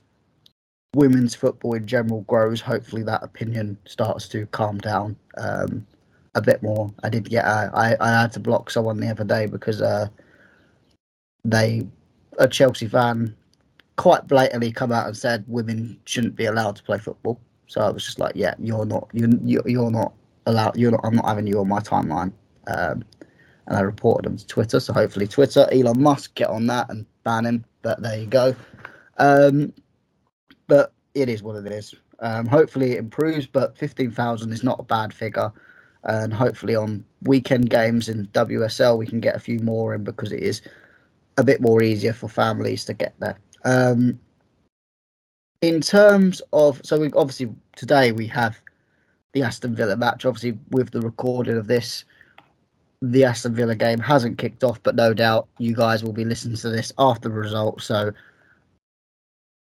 women's 0.96 1.36
football 1.36 1.74
in 1.74 1.86
general 1.86 2.22
grows, 2.22 2.62
hopefully 2.62 3.04
that 3.04 3.24
opinion 3.24 3.78
starts 3.86 4.28
to 4.30 4.48
calm 4.48 4.80
down 4.80 5.16
um, 5.38 5.86
a 6.34 6.42
bit 6.42 6.64
more. 6.64 6.92
I 7.04 7.10
did 7.10 7.30
get 7.30 7.46
uh, 7.46 7.70
I 7.74 7.96
I 8.00 8.22
had 8.22 8.32
to 8.34 8.40
block 8.40 8.72
someone 8.72 9.00
the 9.00 9.10
other 9.10 9.24
day 9.24 9.46
because 9.46 9.82
uh, 9.84 10.08
they 11.44 11.88
a 12.40 12.48
Chelsea 12.48 12.88
fan 12.88 13.36
quite 13.96 14.28
blatantly 14.28 14.72
come 14.72 14.92
out 14.92 15.08
and 15.08 15.16
said 15.16 15.44
women 15.48 16.00
shouldn't 16.06 16.36
be 16.36 16.46
allowed 16.46 16.76
to 16.76 16.84
play 16.84 16.98
football. 16.98 17.40
So 17.68 17.82
I 17.82 17.90
was 17.90 18.06
just 18.06 18.20
like, 18.20 18.34
yeah, 18.36 18.54
you're 18.60 18.86
not 18.86 19.10
you're, 19.14 19.68
you're 19.68 19.92
not 19.92 20.14
allowed. 20.46 20.78
You're 20.78 20.92
not. 20.92 21.02
I'm 21.04 21.16
not 21.16 21.28
having 21.28 21.48
you 21.48 21.60
on 21.60 21.68
my 21.68 21.80
timeline. 21.80 22.32
Um, 22.68 23.04
and 23.68 23.78
I 23.78 23.82
reported 23.82 24.30
him 24.30 24.38
to 24.38 24.48
Twitter. 24.48 24.80
So 24.80 24.94
hopefully, 24.94 25.28
Twitter, 25.28 25.68
Elon 25.72 26.02
Musk, 26.02 26.36
get 26.36 26.50
on 26.50 26.68
that 26.68 26.90
and 26.90 27.06
ban 27.24 27.46
him. 27.46 27.66
But 27.82 28.02
there 28.02 28.20
you 28.20 28.28
go. 28.28 28.56
Um, 29.18 29.74
but 30.68 30.94
it 31.14 31.30
is 31.30 31.42
what 31.42 31.56
it 31.56 31.72
is. 31.72 31.96
Um, 32.20 32.46
hopefully, 32.46 32.94
it 32.94 33.00
improves. 33.00 33.48
But 33.48 33.78
fifteen 33.78 34.12
thousand 34.12 34.52
is 34.52 34.64
not 34.64 34.80
a 34.80 34.84
bad 34.84 35.14
figure, 35.14 35.52
and 36.04 36.34
hopefully, 36.34 36.76
on 36.76 37.04
weekend 37.24 37.70
games 37.70 38.10
in 38.10 38.28
WSL, 38.28 38.98
we 38.98 39.08
can 39.08 39.20
get 39.20 39.36
a 39.36 39.40
few 39.40 39.60
more 39.60 39.96
in 39.96 40.04
because 40.04 40.32
it 40.32 40.42
is 40.42 40.62
a 41.38 41.44
bit 41.44 41.60
more 41.60 41.82
easier 41.82 42.14
for 42.14 42.30
families 42.30 42.86
to 42.86 42.94
get 42.94 43.14
there. 43.20 43.38
Um, 43.66 44.20
in 45.62 45.82
terms 45.82 46.42
of, 46.54 46.80
so 46.84 47.00
we 47.00 47.12
obviously 47.14 47.54
today 47.76 48.12
we 48.12 48.28
have 48.28 48.62
the 49.34 49.44
Aston 49.44 49.76
Villa 49.76 49.98
match. 49.98 50.26
Obviously, 50.26 50.58
with 50.70 50.92
the 50.92 51.02
recording 51.02 51.58
of 51.58 51.68
this, 51.68 52.06
the 53.02 53.26
Aston 53.26 53.54
Villa 53.54 53.76
game 53.76 54.00
hasn't 54.00 54.38
kicked 54.38 54.64
off, 54.64 54.82
but 54.84 54.96
no 54.96 55.14
doubt 55.14 55.48
you 55.58 55.76
guys 55.76 56.04
will 56.04 56.14
be 56.14 56.24
listening 56.24 56.56
to 56.58 56.70
this 56.70 56.94
after 56.98 57.30
the 57.30 57.36
result. 57.36 57.82
So, 57.82 58.12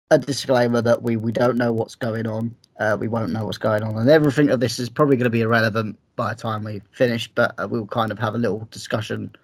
a 0.09 0.17
disclaimer 0.17 0.81
that 0.81 1.03
we, 1.03 1.17
we 1.17 1.31
don't 1.31 1.57
know 1.57 1.71
what's 1.71 1.95
going 1.95 2.25
on. 2.25 2.55
Uh, 2.79 2.97
we 2.99 3.07
won't 3.09 3.31
know 3.31 3.45
what's 3.45 3.57
going 3.57 3.83
on, 3.83 3.97
and 3.97 4.09
everything 4.09 4.49
of 4.49 4.61
this 4.61 4.79
is 4.79 4.89
probably 4.89 5.17
going 5.17 5.25
to 5.25 5.29
be 5.29 5.41
irrelevant 5.41 5.99
by 6.15 6.33
the 6.33 6.41
time 6.41 6.63
we 6.63 6.81
finish. 6.91 7.27
But 7.27 7.53
uh, 7.59 7.67
we'll 7.69 7.85
kind 7.85 8.11
of 8.11 8.17
have 8.19 8.35
a 8.35 8.39
little 8.39 8.67
discussion. 8.71 9.35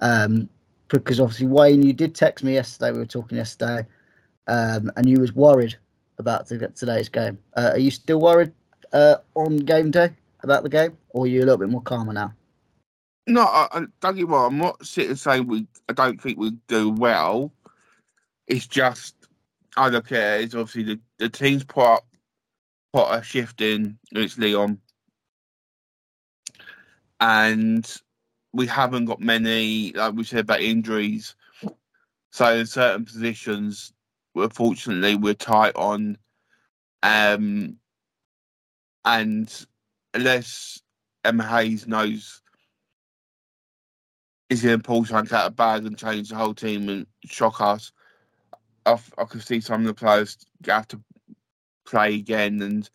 Um, 0.00 0.48
because 0.88 1.20
obviously, 1.20 1.46
Wayne, 1.46 1.82
you 1.82 1.92
did 1.92 2.14
text 2.14 2.44
me 2.44 2.54
yesterday. 2.54 2.92
We 2.92 2.98
were 2.98 3.06
talking 3.06 3.38
yesterday, 3.38 3.86
um, 4.46 4.90
and 4.96 5.08
you 5.08 5.20
was 5.20 5.32
worried 5.32 5.76
about 6.18 6.46
today's 6.46 7.08
game. 7.08 7.38
Uh, 7.56 7.70
are 7.72 7.78
you 7.78 7.90
still 7.90 8.20
worried 8.20 8.52
uh, 8.92 9.16
on 9.34 9.56
game 9.58 9.90
day 9.90 10.10
about 10.42 10.62
the 10.62 10.68
game, 10.68 10.96
or 11.10 11.24
are 11.24 11.28
you 11.28 11.40
a 11.40 11.44
little 11.44 11.58
bit 11.58 11.68
more 11.68 11.82
calmer 11.82 12.12
now? 12.12 12.32
No, 13.26 13.42
I, 13.42 13.68
I, 13.72 13.84
don't 14.00 14.16
get 14.16 14.28
wrong. 14.28 14.52
I'm 14.52 14.58
not 14.58 14.84
sitting 14.84 15.16
saying 15.16 15.46
we. 15.46 15.66
I 15.88 15.92
don't 15.92 16.20
think 16.20 16.38
we 16.38 16.50
do 16.68 16.90
well. 16.90 17.52
It's 18.46 18.66
just 18.66 19.14
I 19.76 19.90
don't 19.90 20.06
care. 20.06 20.40
It's 20.40 20.54
obviously 20.54 20.82
the, 20.82 21.00
the 21.18 21.28
team's 21.28 21.64
put 21.64 22.00
put 22.92 23.10
a 23.10 23.22
shift 23.22 23.60
in. 23.60 23.98
It's 24.12 24.38
Lyon, 24.38 24.78
and 27.20 28.00
we 28.54 28.66
haven't 28.66 29.06
got 29.06 29.20
many. 29.20 29.92
Like 29.92 30.14
we 30.14 30.24
said 30.24 30.40
about 30.40 30.62
injuries, 30.62 31.34
so 32.30 32.54
in 32.54 32.66
certain 32.66 33.04
positions, 33.04 33.92
unfortunately, 34.34 35.16
we're 35.16 35.34
tight 35.34 35.74
on. 35.76 36.16
Um, 37.02 37.76
and 39.04 39.66
unless 40.14 40.80
Emma 41.24 41.44
Hayes 41.46 41.86
knows 41.86 42.40
is 44.48 44.62
going 44.62 44.78
to 44.78 44.82
pull 44.82 45.04
something 45.04 45.36
out 45.36 45.48
of 45.48 45.56
bag 45.56 45.84
and 45.84 45.98
change 45.98 46.28
the 46.28 46.36
whole 46.36 46.54
team 46.54 46.88
and 46.88 47.06
shock 47.24 47.60
us. 47.60 47.92
I, 48.86 48.98
I 49.18 49.24
can 49.24 49.40
see 49.40 49.60
some 49.60 49.80
of 49.80 49.86
the 49.86 49.94
players 49.94 50.38
have 50.66 50.86
to 50.88 51.00
play 51.86 52.14
again, 52.14 52.62
and 52.62 52.88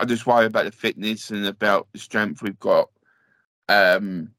I 0.00 0.04
just 0.04 0.26
worry 0.26 0.46
about 0.46 0.64
the 0.64 0.72
fitness 0.72 1.30
and 1.30 1.46
about 1.46 1.88
the 1.92 1.98
strength 1.98 2.42
we've 2.42 2.58
got. 2.58 2.88
Um, 3.68 4.30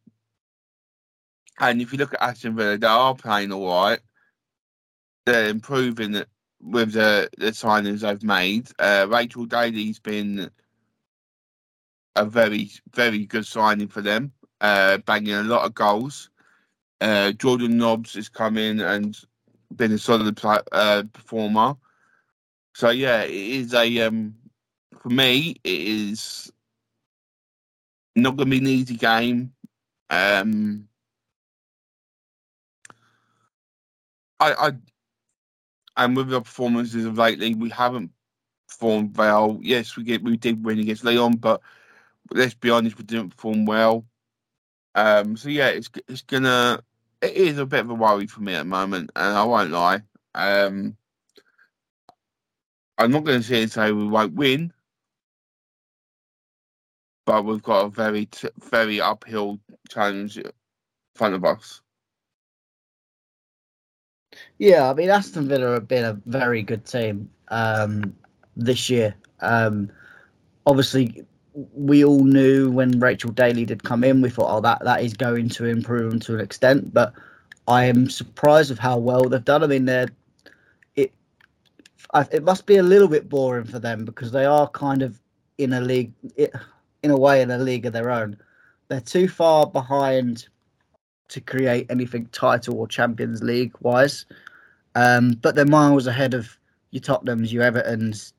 and 1.59 1.81
if 1.81 1.91
you 1.91 1.97
look 1.97 2.13
at 2.13 2.21
Aston 2.21 2.55
Villa, 2.55 2.77
they 2.77 2.87
are 2.87 3.15
playing 3.15 3.51
all 3.51 3.67
right. 3.67 3.99
They're 5.25 5.49
improving 5.49 6.23
with 6.61 6.93
the, 6.93 7.29
the 7.37 7.47
signings 7.47 8.01
they've 8.01 8.23
made. 8.23 8.69
Uh, 8.79 9.07
Rachel 9.09 9.45
Daly's 9.45 9.99
been 9.99 10.49
a 12.15 12.25
very, 12.25 12.71
very 12.93 13.25
good 13.25 13.45
signing 13.45 13.87
for 13.87 14.01
them, 14.01 14.31
uh, 14.61 14.97
banging 14.99 15.33
a 15.33 15.43
lot 15.43 15.65
of 15.65 15.73
goals. 15.73 16.29
Uh, 17.01 17.31
Jordan 17.33 17.77
Nobbs 17.77 18.13
has 18.15 18.29
come 18.29 18.57
in 18.57 18.79
and 18.79 19.17
been 19.75 19.91
a 19.91 19.97
solid 19.97 20.39
uh, 20.71 21.03
performer. 21.13 21.75
So 22.73 22.89
yeah, 22.89 23.23
it 23.23 23.31
is 23.31 23.73
a 23.73 24.01
um, 24.01 24.35
for 25.01 25.09
me 25.09 25.55
it 25.63 25.81
is 25.81 26.51
not 28.15 28.35
going 28.35 28.49
to 28.49 28.51
be 28.51 28.57
an 28.57 28.67
easy 28.67 28.95
game. 28.95 29.53
Um, 30.09 30.87
I, 34.39 34.53
I 34.53 34.71
and 35.97 36.15
with 36.15 36.29
the 36.29 36.41
performances 36.41 37.05
of 37.05 37.17
lately, 37.17 37.55
we 37.55 37.69
haven't 37.69 38.11
performed 38.67 39.17
well. 39.17 39.59
Yes, 39.61 39.95
we 39.97 40.03
get 40.03 40.23
we 40.23 40.37
did 40.37 40.63
win 40.63 40.79
against 40.79 41.03
Lyon, 41.03 41.35
but 41.37 41.61
let's 42.31 42.53
be 42.53 42.69
honest, 42.69 42.97
we 42.97 43.03
didn't 43.03 43.31
perform 43.31 43.65
well. 43.65 44.05
Um, 44.95 45.37
so 45.37 45.49
yeah, 45.49 45.67
it's 45.69 45.89
it's 46.07 46.21
gonna 46.21 46.81
it 47.21 47.33
is 47.33 47.57
a 47.57 47.65
bit 47.65 47.81
of 47.81 47.89
a 47.89 47.95
worry 47.95 48.27
for 48.27 48.41
me 48.41 48.53
at 48.53 48.59
the 48.59 48.65
moment, 48.65 49.11
and 49.15 49.37
I 49.37 49.43
won't 49.43 49.71
lie. 49.71 50.01
Um, 50.35 50.95
I'm 52.97 53.11
not 53.11 53.23
going 53.23 53.41
to 53.41 53.47
say 53.47 53.65
say 53.67 53.91
we 53.91 54.07
won't 54.07 54.33
win, 54.35 54.73
but 57.25 57.43
we've 57.45 57.61
got 57.63 57.85
a 57.85 57.89
very 57.89 58.27
very 58.69 59.01
uphill 59.01 59.59
challenge 59.89 60.37
in 60.37 60.51
front 61.15 61.35
of 61.35 61.45
us. 61.45 61.81
Yeah, 64.59 64.89
I 64.89 64.93
mean 64.93 65.09
Aston 65.09 65.47
Villa 65.47 65.73
have 65.73 65.87
been 65.87 66.05
a 66.05 66.19
very 66.25 66.63
good 66.63 66.85
team 66.85 67.29
um, 67.49 68.15
this 68.55 68.89
year. 68.89 69.15
Um, 69.41 69.91
obviously, 70.65 71.23
we 71.73 72.03
all 72.03 72.23
knew 72.23 72.71
when 72.71 72.99
Rachel 72.99 73.31
Daly 73.31 73.65
did 73.65 73.83
come 73.83 74.03
in, 74.03 74.21
we 74.21 74.29
thought, 74.29 74.55
oh, 74.55 74.61
that 74.61 74.83
that 74.83 75.03
is 75.03 75.13
going 75.13 75.49
to 75.49 75.65
improve 75.65 76.19
to 76.21 76.35
an 76.35 76.41
extent. 76.41 76.93
But 76.93 77.13
I 77.67 77.85
am 77.85 78.09
surprised 78.09 78.71
of 78.71 78.79
how 78.79 78.97
well 78.97 79.23
they've 79.23 79.43
done. 79.43 79.63
I 79.63 79.67
mean, 79.67 79.85
they're 79.85 80.09
it. 80.95 81.13
it 82.31 82.43
must 82.43 82.65
be 82.65 82.77
a 82.77 82.83
little 82.83 83.07
bit 83.07 83.29
boring 83.29 83.65
for 83.65 83.79
them 83.79 84.05
because 84.05 84.31
they 84.31 84.45
are 84.45 84.69
kind 84.69 85.01
of 85.01 85.19
in 85.57 85.73
a 85.73 85.81
league, 85.81 86.13
in 86.35 87.11
a 87.11 87.17
way, 87.17 87.41
in 87.41 87.51
a 87.51 87.57
league 87.57 87.85
of 87.85 87.93
their 87.93 88.11
own. 88.11 88.37
They're 88.87 89.01
too 89.01 89.27
far 89.27 89.67
behind 89.67 90.47
to 91.29 91.41
create 91.41 91.87
anything 91.89 92.27
title 92.31 92.79
or 92.79 92.87
Champions 92.87 93.43
League 93.43 93.73
wise, 93.81 94.25
um, 94.97 95.37
but 95.43 95.53
they're 95.53 95.65
miles 95.65 96.07
ahead 96.07 96.33
of 96.33 96.57
your 96.89 97.01
Tottenhams, 97.01 97.51
your 97.51 97.63
Everton's, 97.63 98.33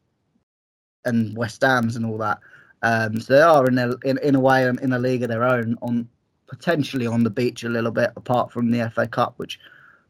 and 1.05 1.37
West 1.37 1.63
Ham's 1.63 1.95
and 1.95 2.05
all 2.05 2.19
that. 2.19 2.41
Um, 2.83 3.21
so 3.21 3.35
they 3.35 3.43
are 3.43 3.67
in 3.67 3.79
a 3.79 3.93
in, 4.05 4.19
in 4.19 4.35
a 4.35 4.41
way 4.41 4.67
in 4.67 4.93
a 4.93 4.99
league 4.99 5.23
of 5.23 5.29
their 5.29 5.45
own, 5.45 5.79
on 5.83 6.09
potentially 6.49 7.07
on 7.07 7.23
the 7.23 7.31
beach 7.31 7.63
a 7.63 7.69
little 7.69 7.93
bit, 7.93 8.11
apart 8.17 8.51
from 8.51 8.73
the 8.73 8.91
FA 8.91 9.07
Cup, 9.07 9.35
which 9.37 9.61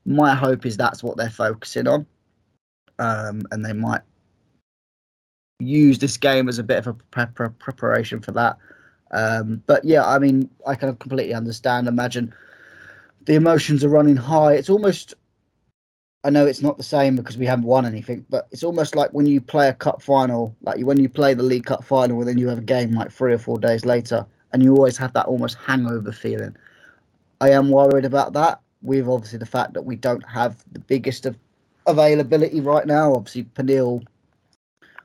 my 0.06 0.34
hope 0.34 0.64
is 0.64 0.76
that's 0.76 1.02
what 1.02 1.18
they're 1.18 1.28
focusing 1.28 1.86
on, 1.86 2.06
um, 2.98 3.42
and 3.50 3.62
they 3.62 3.74
might 3.74 4.00
use 5.58 5.98
this 5.98 6.16
game 6.16 6.48
as 6.48 6.58
a 6.58 6.62
bit 6.62 6.78
of 6.78 6.86
a 6.86 6.94
pre- 6.94 7.26
pre- 7.26 7.48
preparation 7.50 8.20
for 8.20 8.32
that. 8.32 8.56
Um, 9.10 9.62
but 9.66 9.84
yeah, 9.84 10.06
I 10.06 10.18
mean, 10.18 10.48
I 10.66 10.76
can 10.76 10.96
completely 10.96 11.34
understand. 11.34 11.88
Imagine 11.88 12.34
the 13.26 13.34
emotions 13.34 13.84
are 13.84 13.90
running 13.90 14.16
high. 14.16 14.54
It's 14.54 14.70
almost, 14.70 15.12
I 16.24 16.30
know 16.30 16.46
it's 16.46 16.62
not 16.62 16.76
the 16.76 16.82
same 16.82 17.14
because 17.16 17.38
we 17.38 17.46
haven't 17.46 17.64
won 17.64 17.86
anything, 17.86 18.26
but 18.28 18.48
it's 18.50 18.64
almost 18.64 18.96
like 18.96 19.10
when 19.12 19.26
you 19.26 19.40
play 19.40 19.68
a 19.68 19.74
cup 19.74 20.02
final, 20.02 20.54
like 20.62 20.80
when 20.80 21.00
you 21.00 21.08
play 21.08 21.34
the 21.34 21.42
League 21.42 21.66
Cup 21.66 21.84
final, 21.84 22.18
and 22.18 22.28
then 22.28 22.38
you 22.38 22.48
have 22.48 22.58
a 22.58 22.62
game 22.62 22.92
like 22.92 23.12
three 23.12 23.32
or 23.32 23.38
four 23.38 23.58
days 23.58 23.84
later, 23.84 24.26
and 24.52 24.62
you 24.62 24.74
always 24.74 24.96
have 24.96 25.12
that 25.12 25.26
almost 25.26 25.56
hangover 25.56 26.10
feeling. 26.10 26.56
I 27.40 27.50
am 27.50 27.70
worried 27.70 28.04
about 28.04 28.32
that. 28.32 28.60
With 28.82 29.08
obviously 29.08 29.38
the 29.38 29.46
fact 29.46 29.74
that 29.74 29.82
we 29.82 29.96
don't 29.96 30.28
have 30.28 30.64
the 30.72 30.78
biggest 30.80 31.26
of 31.26 31.36
availability 31.86 32.60
right 32.60 32.86
now. 32.86 33.14
Obviously, 33.14 33.44
Pernille, 33.44 34.04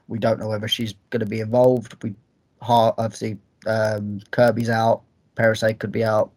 we 0.07 0.20
don't 0.20 0.39
know 0.39 0.49
whether 0.49 0.68
she's 0.68 0.93
going 1.09 1.22
to 1.22 1.26
be 1.26 1.39
involved. 1.39 1.95
We 2.03 2.16
obviously 2.61 3.38
um, 3.66 4.20
Kirby's 4.32 4.70
out, 4.70 5.01
Perisset 5.36 5.80
could 5.80 5.91
be 5.91 6.03
out, 6.03 6.32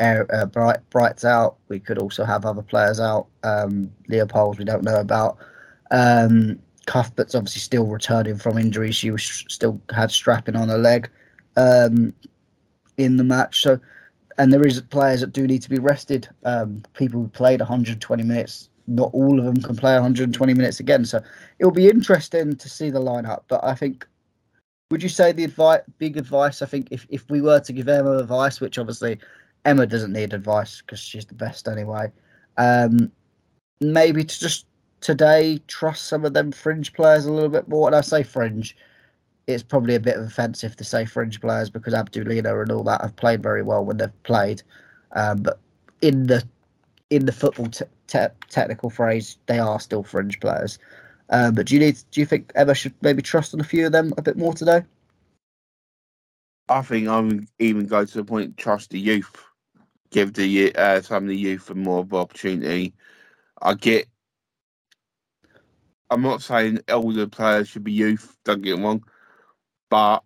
uh, 0.00 0.46
Bright 0.46 0.88
Bright's 0.90 1.24
out. 1.24 1.56
We 1.68 1.80
could 1.80 1.98
also 1.98 2.24
have 2.24 2.44
other 2.44 2.62
players 2.62 3.00
out. 3.00 3.26
Um, 3.42 3.90
Leupolz 4.08 4.58
we 4.58 4.64
don't 4.64 4.84
know 4.84 5.00
about. 5.00 5.38
Um, 5.90 6.58
Cuthbert's 6.86 7.34
obviously 7.34 7.60
still 7.60 7.86
returning 7.86 8.36
from 8.36 8.58
injury. 8.58 8.92
She 8.92 9.10
was 9.10 9.22
still 9.48 9.80
had 9.94 10.10
strapping 10.10 10.56
on 10.56 10.68
her 10.68 10.78
leg 10.78 11.10
um, 11.56 12.14
in 12.96 13.16
the 13.16 13.24
match. 13.24 13.62
So, 13.62 13.78
and 14.38 14.52
there 14.52 14.66
is 14.66 14.80
players 14.80 15.20
that 15.20 15.32
do 15.32 15.46
need 15.46 15.62
to 15.62 15.70
be 15.70 15.78
rested. 15.78 16.28
Um, 16.44 16.82
people 16.94 17.20
who 17.20 17.28
played 17.28 17.60
120 17.60 18.22
minutes, 18.22 18.70
not 18.86 19.10
all 19.12 19.38
of 19.38 19.44
them 19.44 19.60
can 19.60 19.76
play 19.76 19.92
120 19.94 20.54
minutes 20.54 20.80
again. 20.80 21.04
So 21.04 21.20
it'll 21.58 21.72
be 21.72 21.88
interesting 21.88 22.56
to 22.56 22.68
see 22.68 22.88
the 22.88 23.00
lineup. 23.00 23.42
But 23.48 23.62
I 23.64 23.74
think 23.74 24.06
would 24.90 25.02
you 25.02 25.10
say 25.10 25.32
the 25.32 25.44
advice, 25.44 25.82
big 25.98 26.16
advice? 26.16 26.62
I 26.62 26.66
think 26.66 26.88
if, 26.90 27.06
if 27.10 27.28
we 27.28 27.42
were 27.42 27.60
to 27.60 27.72
give 27.72 27.88
Emma 27.88 28.18
advice, 28.18 28.60
which 28.60 28.78
obviously 28.78 29.18
Emma 29.64 29.86
doesn't 29.86 30.12
need 30.12 30.32
advice 30.32 30.80
because 30.80 31.00
she's 31.00 31.26
the 31.26 31.34
best 31.34 31.68
anyway, 31.68 32.10
um, 32.56 33.10
maybe 33.80 34.24
to 34.24 34.40
just 34.40 34.66
today 35.00 35.60
trust 35.66 36.06
some 36.06 36.24
of 36.24 36.34
them 36.34 36.50
fringe 36.52 36.92
players 36.92 37.26
a 37.26 37.32
little 37.32 37.48
bit 37.48 37.68
more. 37.68 37.88
And 37.88 37.96
I 37.96 38.00
say 38.00 38.22
fringe, 38.22 38.76
it's 39.46 39.62
probably 39.62 39.94
a 39.94 40.00
bit 40.00 40.16
of 40.16 40.24
offensive 40.24 40.76
to 40.76 40.84
say 40.84 41.04
fringe 41.04 41.40
players 41.40 41.70
because 41.70 41.94
Abdulina 41.94 42.62
and 42.62 42.72
all 42.72 42.84
that 42.84 43.00
have 43.00 43.16
played 43.16 43.42
very 43.42 43.62
well 43.62 43.84
when 43.84 43.96
they've 43.96 44.22
played, 44.22 44.62
um, 45.12 45.42
but 45.42 45.58
in 46.02 46.26
the 46.26 46.44
in 47.10 47.24
the 47.24 47.32
football 47.32 47.66
te- 47.66 47.84
te- 48.06 48.26
technical 48.50 48.90
phrase, 48.90 49.38
they 49.46 49.58
are 49.58 49.80
still 49.80 50.02
fringe 50.02 50.38
players. 50.40 50.78
Um, 51.30 51.54
but 51.54 51.66
do 51.66 51.74
you 51.74 51.80
need? 51.80 51.98
Do 52.10 52.20
you 52.20 52.26
think 52.26 52.52
Emma 52.54 52.74
should 52.74 52.94
maybe 53.02 53.22
trust 53.22 53.54
on 53.54 53.60
a 53.60 53.64
few 53.64 53.86
of 53.86 53.92
them 53.92 54.12
a 54.16 54.22
bit 54.22 54.36
more 54.36 54.54
today? 54.54 54.82
I 56.68 56.82
think 56.82 57.08
I'm 57.08 57.48
even 57.58 57.86
go 57.86 58.04
to 58.04 58.14
the 58.14 58.24
point 58.24 58.56
trust 58.56 58.90
the 58.90 59.00
youth, 59.00 59.42
give 60.10 60.32
the 60.32 60.74
uh, 60.74 61.00
some 61.02 61.24
of 61.24 61.28
the 61.28 61.36
youth 61.36 61.70
a 61.70 61.74
more 61.74 62.00
of 62.00 62.12
an 62.12 62.18
opportunity. 62.18 62.94
I 63.60 63.74
get. 63.74 64.06
I'm 66.10 66.22
not 66.22 66.42
saying 66.42 66.80
older 66.88 67.26
players 67.26 67.68
should 67.68 67.84
be 67.84 67.92
youth. 67.92 68.36
Don't 68.44 68.62
get 68.62 68.78
me 68.78 68.84
wrong, 68.84 69.04
but 69.90 70.22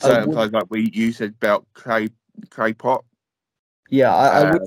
certain 0.00 0.28
would, 0.28 0.34
players 0.34 0.52
like 0.52 0.66
we 0.70 0.90
you 0.92 1.12
said 1.12 1.34
about 1.40 1.66
Clay 1.74 2.10
Clay 2.50 2.72
Pot. 2.72 3.04
Yeah, 3.90 4.14
I, 4.14 4.26
uh, 4.26 4.40
I 4.40 4.52
would. 4.52 4.62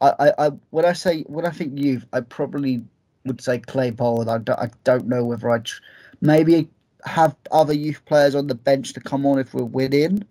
I, 0.00 0.32
I, 0.38 0.48
when 0.70 0.84
I 0.84 0.92
say 0.92 1.22
when 1.22 1.46
I 1.46 1.50
think 1.50 1.78
youth, 1.78 2.04
I 2.12 2.20
probably 2.20 2.82
would 3.24 3.40
say 3.40 3.58
Claypole. 3.58 4.28
I 4.28 4.38
don't, 4.38 4.58
I 4.58 4.70
don't 4.84 5.06
know 5.06 5.24
whether 5.24 5.50
I'd 5.50 5.64
tr- 5.64 5.80
maybe 6.20 6.68
have 7.04 7.36
other 7.50 7.72
youth 7.72 8.04
players 8.04 8.34
on 8.34 8.46
the 8.46 8.54
bench 8.54 8.92
to 8.94 9.00
come 9.00 9.24
on 9.26 9.38
if 9.38 9.54
we're 9.54 9.64
winning. 9.64 10.24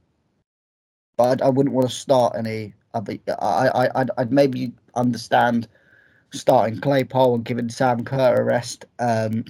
But 1.17 1.41
I, 1.41 1.47
I 1.47 1.49
wouldn't 1.49 1.73
want 1.73 1.89
to 1.89 1.95
start 1.95 2.35
any. 2.37 2.73
I, 2.95 3.67
I, 3.67 3.89
I'd, 3.95 4.11
I'd 4.17 4.31
maybe 4.31 4.71
understand 4.95 5.67
starting 6.31 6.79
Claypole 6.79 7.35
and 7.35 7.45
giving 7.45 7.69
Sam 7.69 8.03
Kerr 8.03 8.35
a 8.35 8.43
rest. 8.43 8.85
Um, 8.99 9.45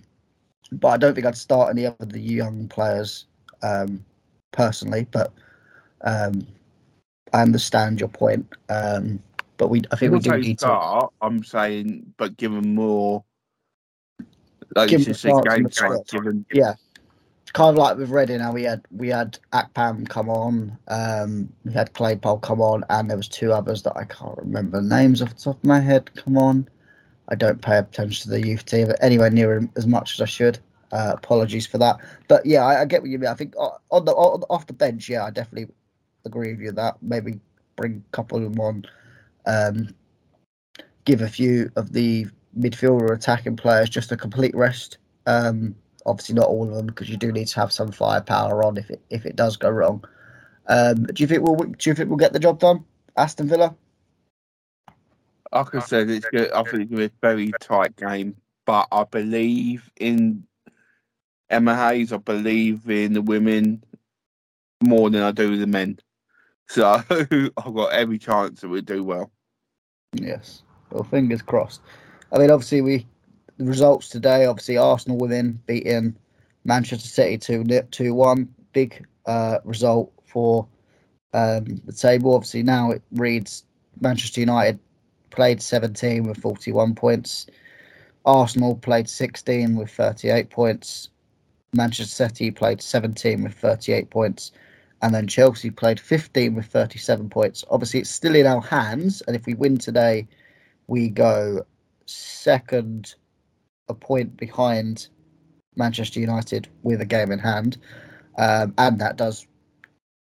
but 0.72 0.90
I 0.90 0.98
don't 0.98 1.14
think 1.14 1.26
I'd 1.26 1.38
start 1.38 1.70
any 1.70 1.86
of 1.86 1.96
the 2.00 2.20
young 2.20 2.68
players 2.68 3.26
um, 3.64 4.04
personally. 4.52 5.08
But 5.12 5.32
um, 6.02 6.46
I 7.34 7.42
understand 7.42 8.00
your 8.00 8.10
point. 8.10 8.48
Um, 8.70 9.22
but 9.58 9.70
we, 9.70 9.84
I 9.92 9.96
think 9.96 10.12
we 10.12 10.20
do 10.20 10.38
need 10.38 10.60
start, 10.60 11.12
to. 11.12 11.26
I'm 11.26 11.44
saying, 11.44 12.14
but 12.18 12.38
give 12.38 12.52
them 12.52 12.76
more 12.76 13.24
like 14.76 14.90
give 14.90 15.02
just 15.02 15.24
a 15.26 15.42
game 15.44 15.68
given. 16.12 16.46
Yeah, 16.52 16.72
it's 16.72 16.85
kind 17.56 17.70
of 17.70 17.78
like 17.78 17.98
with 17.98 18.10
Reading. 18.10 18.40
Now 18.40 18.52
we 18.52 18.64
had 18.64 18.86
we 18.92 19.08
had 19.08 19.40
Akpan 19.54 20.08
come 20.10 20.30
on, 20.30 20.78
um, 20.90 21.50
we 21.64 21.72
had 21.72 21.94
Claypole 21.94 22.42
come 22.42 22.62
on, 22.62 22.84
and 22.90 23.10
there 23.10 23.18
was 23.18 23.30
two 23.30 23.54
others 23.54 23.82
that 23.84 23.96
I 23.96 24.04
can't 24.04 24.38
remember 24.38 24.82
the 24.82 24.88
names 24.88 25.22
off 25.22 25.30
the 25.30 25.42
top 25.42 25.58
of 25.58 25.64
my 25.64 25.80
head. 25.80 26.14
Come 26.16 26.38
on, 26.38 26.68
I 27.30 27.36
don't 27.36 27.62
pay 27.62 27.78
attention 27.78 28.24
to 28.24 28.30
the 28.30 28.46
youth 28.46 28.66
team 28.66 28.90
anywhere 29.02 29.30
near 29.30 29.68
as 29.78 29.88
much 29.88 30.16
as 30.16 30.22
I 30.22 30.26
should. 30.26 30.60
Uh, 30.92 31.14
apologies 31.16 31.66
for 31.66 31.78
that, 31.78 31.98
but 32.28 32.46
yeah, 32.46 32.64
I, 32.64 32.82
I, 32.82 32.86
get 32.86 33.02
what 33.02 33.10
you 33.10 33.18
mean. 33.18 33.30
I 33.30 33.34
think 33.34 33.56
on 33.58 34.06
the 34.06 34.12
on, 34.14 34.44
off 34.50 34.68
the 34.68 34.74
bench, 34.74 35.10
yeah, 35.10 35.24
I 35.24 35.32
definitely 35.32 35.74
agree 36.26 36.52
with 36.52 36.62
you 36.62 36.72
that 36.74 36.98
maybe 37.02 37.40
bring 37.76 38.04
a 38.06 38.12
couple 38.12 38.38
of 38.38 38.44
them 38.44 38.60
on, 38.60 38.86
um, 39.46 39.90
give 41.06 41.22
a 41.22 41.28
few 41.28 41.72
of 41.76 41.92
the 41.92 42.28
midfielder 42.58 43.14
attacking 43.14 43.56
players 43.56 43.90
just 43.90 44.12
a 44.12 44.18
complete 44.18 44.56
rest. 44.56 44.98
Um, 45.26 45.76
obviously, 46.06 46.36
not 46.36 46.48
all 46.48 46.68
of 46.68 46.76
them 46.76 46.88
because 46.88 47.10
you 47.10 47.18
do 47.18 47.32
need 47.32 47.48
to 47.48 47.60
have 47.60 47.72
some 47.72 47.92
firepower 47.92 48.64
on 48.64 48.78
if 48.78 48.90
it 48.90 49.02
if 49.10 49.26
it 49.26 49.36
does 49.36 49.58
go 49.58 49.70
wrong. 49.70 50.04
Um, 50.68 51.04
do 51.06 51.24
you 51.24 51.28
think 51.28 51.44
we'll 51.44 51.56
do 51.56 51.90
you 51.90 51.94
think 51.94 52.10
we'll 52.10 52.18
get 52.18 52.34
the 52.34 52.40
job 52.40 52.60
done, 52.60 52.84
Aston 53.18 53.48
Villa? 53.48 53.76
Like 55.52 55.76
I 55.76 55.80
said, 55.80 56.10
it's 56.10 56.26
good. 56.30 56.52
I 56.52 56.64
think 56.64 56.84
it's 56.84 56.90
going 56.90 56.90
to 56.90 56.96
be 56.98 57.06
a 57.06 57.12
very 57.22 57.52
tight 57.62 57.96
game, 57.96 58.36
but 58.66 58.88
I 58.92 59.06
believe 59.06 59.90
in 59.96 60.46
Emma 61.50 61.76
Hayes. 61.76 62.12
I 62.12 62.18
believe 62.18 62.90
in 62.90 63.14
the 63.14 63.22
women 63.22 63.84
more 64.84 65.10
than 65.10 65.22
I 65.22 65.32
do 65.32 65.58
the 65.58 65.68
men. 65.68 66.00
So 66.68 66.84
I've 66.84 67.76
got 67.76 67.94
every 67.94 68.18
chance 68.18 68.62
that 68.62 68.70
we 68.70 68.82
do 68.82 69.04
well. 69.04 69.32
Yes. 70.14 70.64
Well, 70.90 71.04
fingers 71.04 71.44
crossed. 71.44 71.80
I 72.32 72.40
mean, 72.40 72.50
obviously, 72.50 72.82
we 72.82 73.06
the 73.58 73.66
results 73.66 74.10
today. 74.10 74.46
Obviously, 74.46 74.78
Arsenal 74.78 75.18
within 75.18 75.60
beating 75.66 76.16
Manchester 76.64 77.08
City 77.08 77.38
2-1 77.38 78.48
Big 78.74 79.06
uh, 79.26 79.60
result 79.64 80.12
for 80.26 80.68
um, 81.34 81.82
the 81.86 81.94
table. 81.94 82.36
Obviously, 82.36 82.64
now 82.64 82.92
it 82.92 83.02
reads 83.12 83.64
Manchester 84.02 84.42
United 84.42 84.80
played 85.30 85.62
17 85.62 86.24
with 86.24 86.38
41 86.38 86.96
points. 86.96 87.48
Arsenal 88.26 88.76
played 88.76 89.10
16 89.10 89.76
with 89.76 89.92
38 89.92 90.50
points. 90.50 91.10
Manchester 91.74 92.28
City 92.28 92.52
played 92.52 92.82
17 92.82 93.44
with 93.44 93.54
38 93.54 94.10
points. 94.10 94.52
And 95.02 95.14
then 95.14 95.28
Chelsea 95.28 95.70
played 95.70 96.00
15 96.00 96.56
with 96.56 96.66
37 96.66 97.30
points. 97.30 97.64
Obviously, 97.70 98.00
it's 98.00 98.10
still 98.10 98.36
in 98.36 98.48
our 98.48 98.62
hands. 98.62 99.22
And 99.28 99.36
if 99.36 99.46
we 99.46 99.54
win 99.54 99.78
today, 99.78 100.28
we 100.88 101.10
go 101.10 101.66
second, 102.06 103.16
a 103.88 103.94
point 103.94 104.36
behind 104.38 105.08
Manchester 105.76 106.20
United 106.20 106.68
with 106.84 107.02
a 107.02 107.06
game 107.06 107.32
in 107.32 107.40
hand, 107.40 107.78
um, 108.38 108.74
and 108.78 109.00
that 109.00 109.18
does 109.18 109.48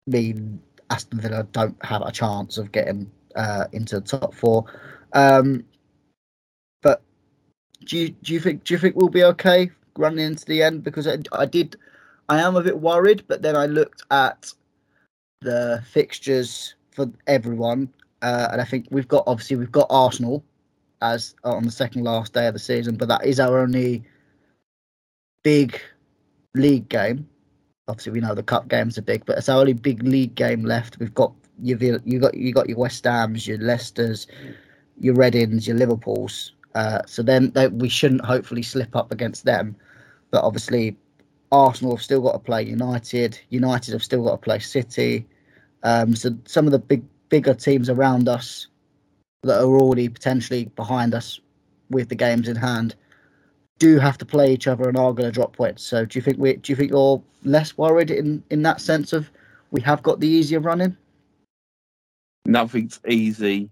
mean 0.07 0.61
Aston 0.89 1.19
Villa 1.19 1.47
don't 1.51 1.77
have 1.85 2.01
a 2.01 2.11
chance 2.11 2.57
of 2.57 2.71
getting 2.71 3.09
uh, 3.35 3.65
into 3.71 3.99
the 3.99 4.17
top 4.17 4.33
four. 4.33 4.65
Um, 5.13 5.63
but 6.81 7.01
do 7.85 7.97
you 7.97 8.09
do 8.09 8.33
you 8.33 8.39
think 8.39 8.63
do 8.63 8.73
you 8.73 8.77
think 8.77 8.95
we'll 8.95 9.09
be 9.09 9.23
okay 9.23 9.71
running 9.97 10.25
into 10.25 10.45
the 10.45 10.63
end? 10.63 10.83
Because 10.83 11.07
I, 11.07 11.17
I 11.31 11.45
did, 11.45 11.75
I 12.29 12.39
am 12.39 12.55
a 12.55 12.63
bit 12.63 12.79
worried, 12.79 13.23
but 13.27 13.41
then 13.41 13.55
I 13.55 13.65
looked 13.65 14.03
at 14.11 14.51
the 15.41 15.83
fixtures 15.91 16.75
for 16.91 17.11
everyone, 17.27 17.89
uh, 18.21 18.49
and 18.51 18.61
I 18.61 18.65
think 18.65 18.87
we've 18.91 19.07
got 19.07 19.23
obviously 19.27 19.57
we've 19.57 19.71
got 19.71 19.87
Arsenal 19.89 20.43
as 21.03 21.35
on 21.43 21.63
the 21.63 21.71
second 21.71 22.03
last 22.03 22.33
day 22.33 22.47
of 22.47 22.53
the 22.53 22.59
season, 22.59 22.95
but 22.95 23.07
that 23.09 23.25
is 23.25 23.39
our 23.39 23.59
only 23.59 24.03
big 25.43 25.79
league 26.55 26.89
game. 26.89 27.27
Obviously, 27.87 28.13
we 28.13 28.21
know 28.21 28.33
the 28.33 28.43
cup 28.43 28.69
games 28.69 28.97
are 28.97 29.03
big, 29.03 29.25
but 29.25 29.37
it's 29.37 29.49
our 29.49 29.59
only 29.59 29.73
big 29.73 30.01
league 30.03 30.35
game 30.35 30.63
left. 30.63 30.97
We've 30.99 31.13
got 31.13 31.33
you 31.61 31.77
you 32.05 32.19
got 32.19 32.33
you 32.33 32.53
got 32.53 32.69
your 32.69 32.77
West 32.77 33.03
Ham's, 33.03 33.45
your 33.45 33.57
Leicester's, 33.57 34.27
your 34.99 35.15
Readings, 35.15 35.67
your 35.67 35.77
Liverpool's. 35.77 36.53
Uh, 36.75 37.01
so 37.05 37.21
then 37.21 37.51
they, 37.51 37.67
we 37.67 37.89
shouldn't 37.89 38.25
hopefully 38.25 38.63
slip 38.63 38.95
up 38.95 39.11
against 39.11 39.45
them. 39.45 39.75
But 40.31 40.43
obviously, 40.43 40.95
Arsenal 41.51 41.97
have 41.97 42.03
still 42.03 42.21
got 42.21 42.31
to 42.31 42.39
play 42.39 42.63
United. 42.63 43.39
United 43.49 43.91
have 43.91 44.03
still 44.03 44.23
got 44.23 44.31
to 44.31 44.37
play 44.37 44.59
City. 44.59 45.27
Um, 45.83 46.15
so 46.15 46.35
some 46.45 46.65
of 46.65 46.71
the 46.71 46.79
big 46.79 47.03
bigger 47.29 47.53
teams 47.53 47.89
around 47.89 48.29
us 48.29 48.67
that 49.43 49.61
are 49.61 49.77
already 49.79 50.09
potentially 50.09 50.65
behind 50.75 51.13
us 51.13 51.39
with 51.89 52.09
the 52.09 52.15
games 52.15 52.47
in 52.47 52.55
hand 52.55 52.95
do 53.79 53.99
have 53.99 54.17
to 54.17 54.25
play 54.25 54.53
each 54.53 54.67
other 54.67 54.87
and 54.87 54.97
are 54.97 55.13
going 55.13 55.27
to 55.27 55.31
drop 55.31 55.55
points. 55.55 55.83
So 55.83 56.05
do 56.05 56.17
you 56.17 56.23
think 56.23 56.37
we 56.37 56.55
do 56.55 56.71
you 56.71 56.75
think 56.75 56.91
you're 56.91 57.21
less 57.43 57.77
worried 57.77 58.11
in 58.11 58.43
in 58.49 58.61
that 58.63 58.81
sense 58.81 59.13
of 59.13 59.29
we 59.71 59.81
have 59.81 60.01
got 60.03 60.19
the 60.19 60.27
easier 60.27 60.59
running? 60.59 60.95
Nothing's 62.45 62.99
easy 63.07 63.69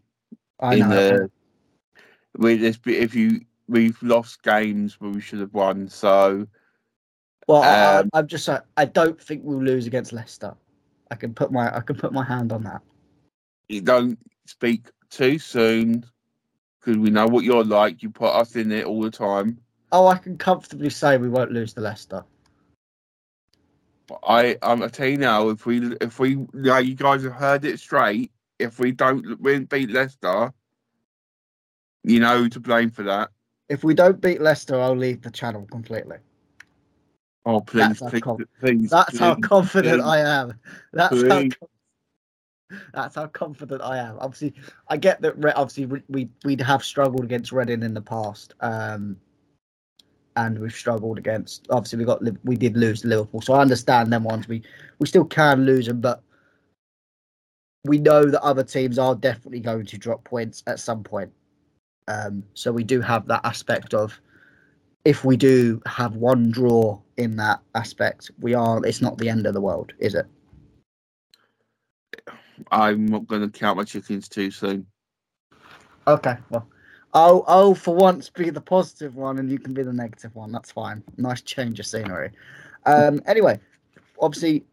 I 0.59 0.75
know. 0.75 0.87
the. 0.89 1.31
we 2.37 2.65
if 2.65 3.15
you 3.15 3.41
we've 3.67 4.01
lost 4.03 4.43
games 4.43 4.99
where 4.99 5.11
we 5.11 5.21
should 5.21 5.39
have 5.39 5.53
won. 5.53 5.87
So 5.87 6.47
Well, 7.47 7.63
I, 7.63 7.97
Um, 7.97 8.09
I, 8.13 8.19
I'm 8.19 8.27
just 8.27 8.45
saying, 8.45 8.61
I 8.77 8.85
don't 8.85 9.19
think 9.21 9.41
we'll 9.43 9.63
lose 9.63 9.87
against 9.87 10.13
Leicester. 10.13 10.53
I 11.09 11.15
can 11.15 11.33
put 11.33 11.51
my 11.51 11.75
I 11.75 11.81
can 11.81 11.95
put 11.95 12.13
my 12.13 12.23
hand 12.23 12.51
on 12.51 12.63
that. 12.63 12.81
you 13.69 13.81
don't 13.81 14.19
speak 14.45 14.89
too 15.11 15.37
soon 15.37 16.05
because 16.79 16.97
we 16.97 17.11
know 17.11 17.27
what 17.27 17.43
you're 17.43 17.63
like. 17.63 18.01
You 18.01 18.09
put 18.09 18.33
us 18.33 18.55
in 18.55 18.71
it 18.71 18.85
all 18.85 19.01
the 19.01 19.11
time. 19.11 19.59
Oh, 19.91 20.07
I 20.07 20.17
can 20.17 20.37
comfortably 20.37 20.89
say 20.89 21.17
we 21.17 21.29
won't 21.29 21.51
lose 21.51 21.73
to 21.73 21.81
Leicester. 21.81 22.23
But 24.07 24.19
I 24.27 24.57
I'm 24.63 24.81
I 24.81 24.87
tell 24.87 25.07
you 25.07 25.17
now, 25.17 25.49
if 25.49 25.65
we 25.65 25.95
if 26.01 26.19
we 26.19 26.47
now 26.53 26.77
you 26.79 26.95
guys 26.95 27.23
have 27.23 27.33
heard 27.33 27.65
it 27.65 27.79
straight. 27.79 28.31
If 28.57 28.77
we 28.77 28.91
don't 28.91 29.41
win, 29.41 29.65
beat 29.65 29.89
Leicester, 29.89 30.53
you 32.03 32.19
know 32.19 32.37
who 32.37 32.49
to 32.49 32.59
blame 32.59 32.91
for 32.91 33.01
that. 33.03 33.29
If 33.69 33.83
we 33.83 33.95
don't 33.95 34.21
beat 34.21 34.39
Leicester, 34.39 34.79
I'll 34.79 34.95
leave 34.95 35.23
the 35.23 35.31
channel 35.31 35.67
completely. 35.71 36.17
Oh 37.45 37.61
please, 37.61 37.99
That's 37.99 38.01
how 38.01 38.09
please, 38.09 38.21
com- 38.21 38.45
please. 38.59 38.89
That's 38.91 39.17
how 39.17 39.35
confident 39.35 40.01
please. 40.01 40.07
I 40.07 40.19
am. 40.19 40.59
That's 40.93 41.21
how. 41.23 41.39
Please. 41.39 41.53
That's 42.93 43.15
how 43.15 43.27
confident 43.27 43.81
I 43.81 43.97
am. 43.97 44.17
Obviously, 44.19 44.53
I 44.87 44.97
get 44.97 45.21
that. 45.21 45.35
Obviously, 45.55 45.85
we 45.85 46.01
we 46.09 46.29
we 46.43 46.57
have 46.63 46.83
struggled 46.83 47.23
against 47.23 47.51
Reading 47.51 47.83
in 47.83 47.93
the 47.93 48.01
past, 48.01 48.53
um, 48.61 49.17
and 50.35 50.59
we've 50.59 50.73
struggled 50.73 51.17
against. 51.17 51.67
Obviously, 51.69 51.99
we 51.99 52.05
got 52.05 52.21
we 52.43 52.55
did 52.55 52.77
lose 52.77 53.01
to 53.01 53.07
Liverpool, 53.07 53.41
so 53.41 53.53
I 53.53 53.61
understand 53.61 54.11
them 54.11 54.23
ones. 54.23 54.47
We 54.47 54.63
we 54.99 55.07
still 55.07 55.25
can 55.25 55.65
lose 55.65 55.87
them, 55.87 56.01
but 56.01 56.23
we 57.85 57.97
know 57.97 58.25
that 58.25 58.41
other 58.41 58.63
teams 58.63 58.99
are 58.99 59.15
definitely 59.15 59.59
going 59.59 59.85
to 59.87 59.97
drop 59.97 60.23
points 60.23 60.63
at 60.67 60.79
some 60.79 61.03
point. 61.03 61.31
Um, 62.07 62.43
so 62.53 62.71
we 62.71 62.83
do 62.83 63.01
have 63.01 63.27
that 63.27 63.41
aspect 63.43 63.93
of 63.93 64.19
if 65.05 65.25
we 65.25 65.35
do 65.35 65.81
have 65.85 66.15
one 66.15 66.51
draw 66.51 66.99
in 67.17 67.35
that 67.37 67.61
aspect, 67.75 68.31
we 68.39 68.53
are. 68.53 68.83
It's 68.85 69.01
not 69.01 69.17
the 69.17 69.29
end 69.29 69.47
of 69.47 69.53
the 69.53 69.61
world, 69.61 69.93
is 69.99 70.15
it? 70.15 70.27
I'm 72.71 73.05
not 73.05 73.27
going 73.27 73.41
to 73.41 73.49
count 73.49 73.77
my 73.77 73.83
chickens 73.83 74.27
too 74.27 74.51
soon. 74.51 74.85
Okay, 76.07 76.37
well, 76.49 76.67
I'll 77.13 77.43
I'll 77.47 77.75
for 77.75 77.95
once 77.95 78.29
be 78.29 78.49
the 78.49 78.61
positive 78.61 79.15
one, 79.15 79.37
and 79.39 79.51
you 79.51 79.59
can 79.59 79.73
be 79.73 79.83
the 79.83 79.93
negative 79.93 80.35
one. 80.35 80.51
That's 80.51 80.71
fine. 80.71 81.03
Nice 81.17 81.41
change 81.41 81.79
of 81.79 81.85
scenery. 81.85 82.31
Um, 82.85 83.21
anyway, 83.27 83.59
obviously, 84.19 84.65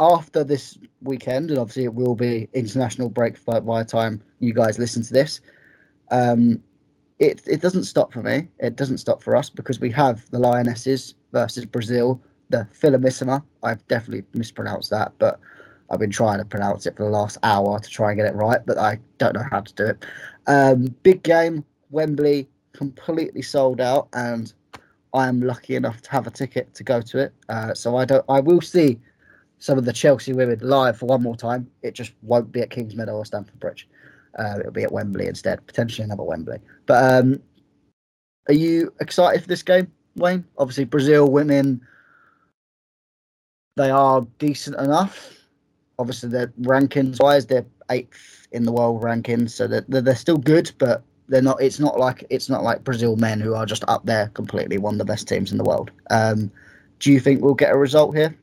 after 0.00 0.44
this 0.44 0.78
weekend, 1.02 1.50
and 1.50 1.58
obviously 1.58 1.84
it 1.84 1.94
will 1.94 2.14
be 2.14 2.48
international 2.52 3.08
break 3.08 3.42
by, 3.44 3.60
by 3.60 3.82
the 3.82 3.88
time 3.88 4.22
you 4.40 4.52
guys 4.52 4.78
listen 4.78 5.02
to 5.02 5.12
this. 5.12 5.40
Um, 6.10 6.62
it 7.18 7.42
it 7.46 7.60
doesn't 7.60 7.84
stop 7.84 8.12
for 8.12 8.22
me. 8.22 8.48
It 8.58 8.76
doesn't 8.76 8.98
stop 8.98 9.22
for 9.22 9.36
us 9.36 9.50
because 9.50 9.78
we 9.78 9.90
have 9.92 10.28
the 10.30 10.38
Lionesses 10.38 11.14
versus 11.32 11.66
Brazil, 11.66 12.20
the 12.48 12.66
Filomissima. 12.78 13.42
I've 13.62 13.86
definitely 13.88 14.24
mispronounced 14.34 14.90
that, 14.90 15.12
but 15.18 15.38
I've 15.90 15.98
been 15.98 16.10
trying 16.10 16.38
to 16.38 16.44
pronounce 16.44 16.86
it 16.86 16.96
for 16.96 17.04
the 17.04 17.10
last 17.10 17.36
hour 17.42 17.78
to 17.78 17.90
try 17.90 18.10
and 18.10 18.18
get 18.18 18.26
it 18.26 18.34
right, 18.34 18.60
but 18.64 18.78
I 18.78 18.98
don't 19.18 19.34
know 19.34 19.44
how 19.50 19.60
to 19.60 19.74
do 19.74 19.86
it. 19.86 20.04
Um, 20.46 20.94
big 21.02 21.22
game, 21.22 21.64
Wembley, 21.90 22.48
completely 22.72 23.42
sold 23.42 23.80
out, 23.80 24.08
and 24.12 24.52
I 25.12 25.26
am 25.26 25.40
lucky 25.40 25.74
enough 25.74 26.00
to 26.02 26.10
have 26.10 26.26
a 26.26 26.30
ticket 26.30 26.72
to 26.74 26.84
go 26.84 27.00
to 27.00 27.18
it. 27.18 27.34
Uh, 27.48 27.74
so 27.74 27.96
I 27.96 28.04
don't. 28.04 28.24
I 28.28 28.40
will 28.40 28.60
see 28.60 28.98
some 29.58 29.78
of 29.78 29.84
the 29.84 29.92
Chelsea 29.92 30.32
women 30.32 30.58
live 30.62 30.98
for 30.98 31.06
one 31.06 31.22
more 31.22 31.36
time. 31.36 31.68
It 31.82 31.94
just 31.94 32.12
won't 32.22 32.52
be 32.52 32.60
at 32.60 32.70
Kings 32.70 32.94
Meadow 32.94 33.16
or 33.16 33.24
Stamford 33.24 33.58
Bridge. 33.58 33.88
Uh, 34.38 34.56
it'll 34.60 34.72
be 34.72 34.84
at 34.84 34.92
Wembley 34.92 35.26
instead, 35.26 35.66
potentially 35.66 36.04
another 36.04 36.22
Wembley. 36.22 36.58
But 36.86 37.12
um, 37.12 37.42
are 38.48 38.54
you 38.54 38.94
excited 39.00 39.42
for 39.42 39.48
this 39.48 39.64
game, 39.64 39.90
Wayne? 40.14 40.44
Obviously, 40.56 40.84
Brazil 40.84 41.30
women. 41.30 41.80
They 43.76 43.90
are 43.90 44.26
decent 44.38 44.78
enough. 44.78 45.39
Obviously, 46.00 46.30
their 46.30 46.48
rankings 46.62 47.22
wise, 47.22 47.46
they're 47.46 47.66
eighth 47.90 48.48
in 48.52 48.64
the 48.64 48.72
world 48.72 49.02
rankings, 49.02 49.50
so 49.50 49.68
they're, 49.68 49.84
they're, 49.86 50.16
still 50.16 50.38
good, 50.38 50.72
but 50.78 51.02
they're 51.28 51.42
not. 51.42 51.60
It's 51.60 51.78
not 51.78 51.98
like 51.98 52.24
it's 52.30 52.48
not 52.48 52.62
like 52.62 52.82
Brazil 52.82 53.16
men 53.16 53.38
who 53.38 53.54
are 53.54 53.66
just 53.66 53.84
up 53.86 54.06
there 54.06 54.28
completely, 54.28 54.78
one 54.78 54.94
of 54.94 54.98
the 54.98 55.04
best 55.04 55.28
teams 55.28 55.52
in 55.52 55.58
the 55.58 55.64
world. 55.64 55.90
Um, 56.08 56.50
do 57.00 57.12
you 57.12 57.20
think 57.20 57.42
we'll 57.42 57.54
get 57.54 57.72
a 57.72 57.76
result 57.76 58.16
here? 58.16 58.34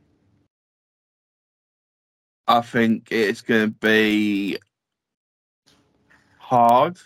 I 2.47 2.62
think 2.62 3.08
it's 3.12 3.41
going 3.41 3.70
to 3.72 3.76
be 3.80 4.60
hard. 6.38 6.99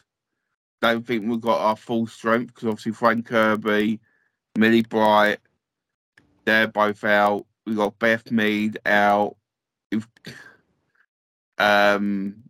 Don't 0.82 1.08
think 1.08 1.26
we've 1.26 1.40
got 1.40 1.62
our 1.62 1.76
full 1.78 2.08
strength 2.08 2.54
because 2.54 2.68
obviously 2.68 2.92
Fran 2.92 3.24
Kirby, 3.24 4.00
Millie 4.58 4.84
Bright, 4.84 5.40
they're 6.46 6.68
both 6.68 7.04
out. 7.04 7.46
We've 7.66 7.78
got 7.78 7.98
Beth 8.00 8.32
Mead 8.32 8.80
out. 8.86 9.38
Um, 11.58 12.44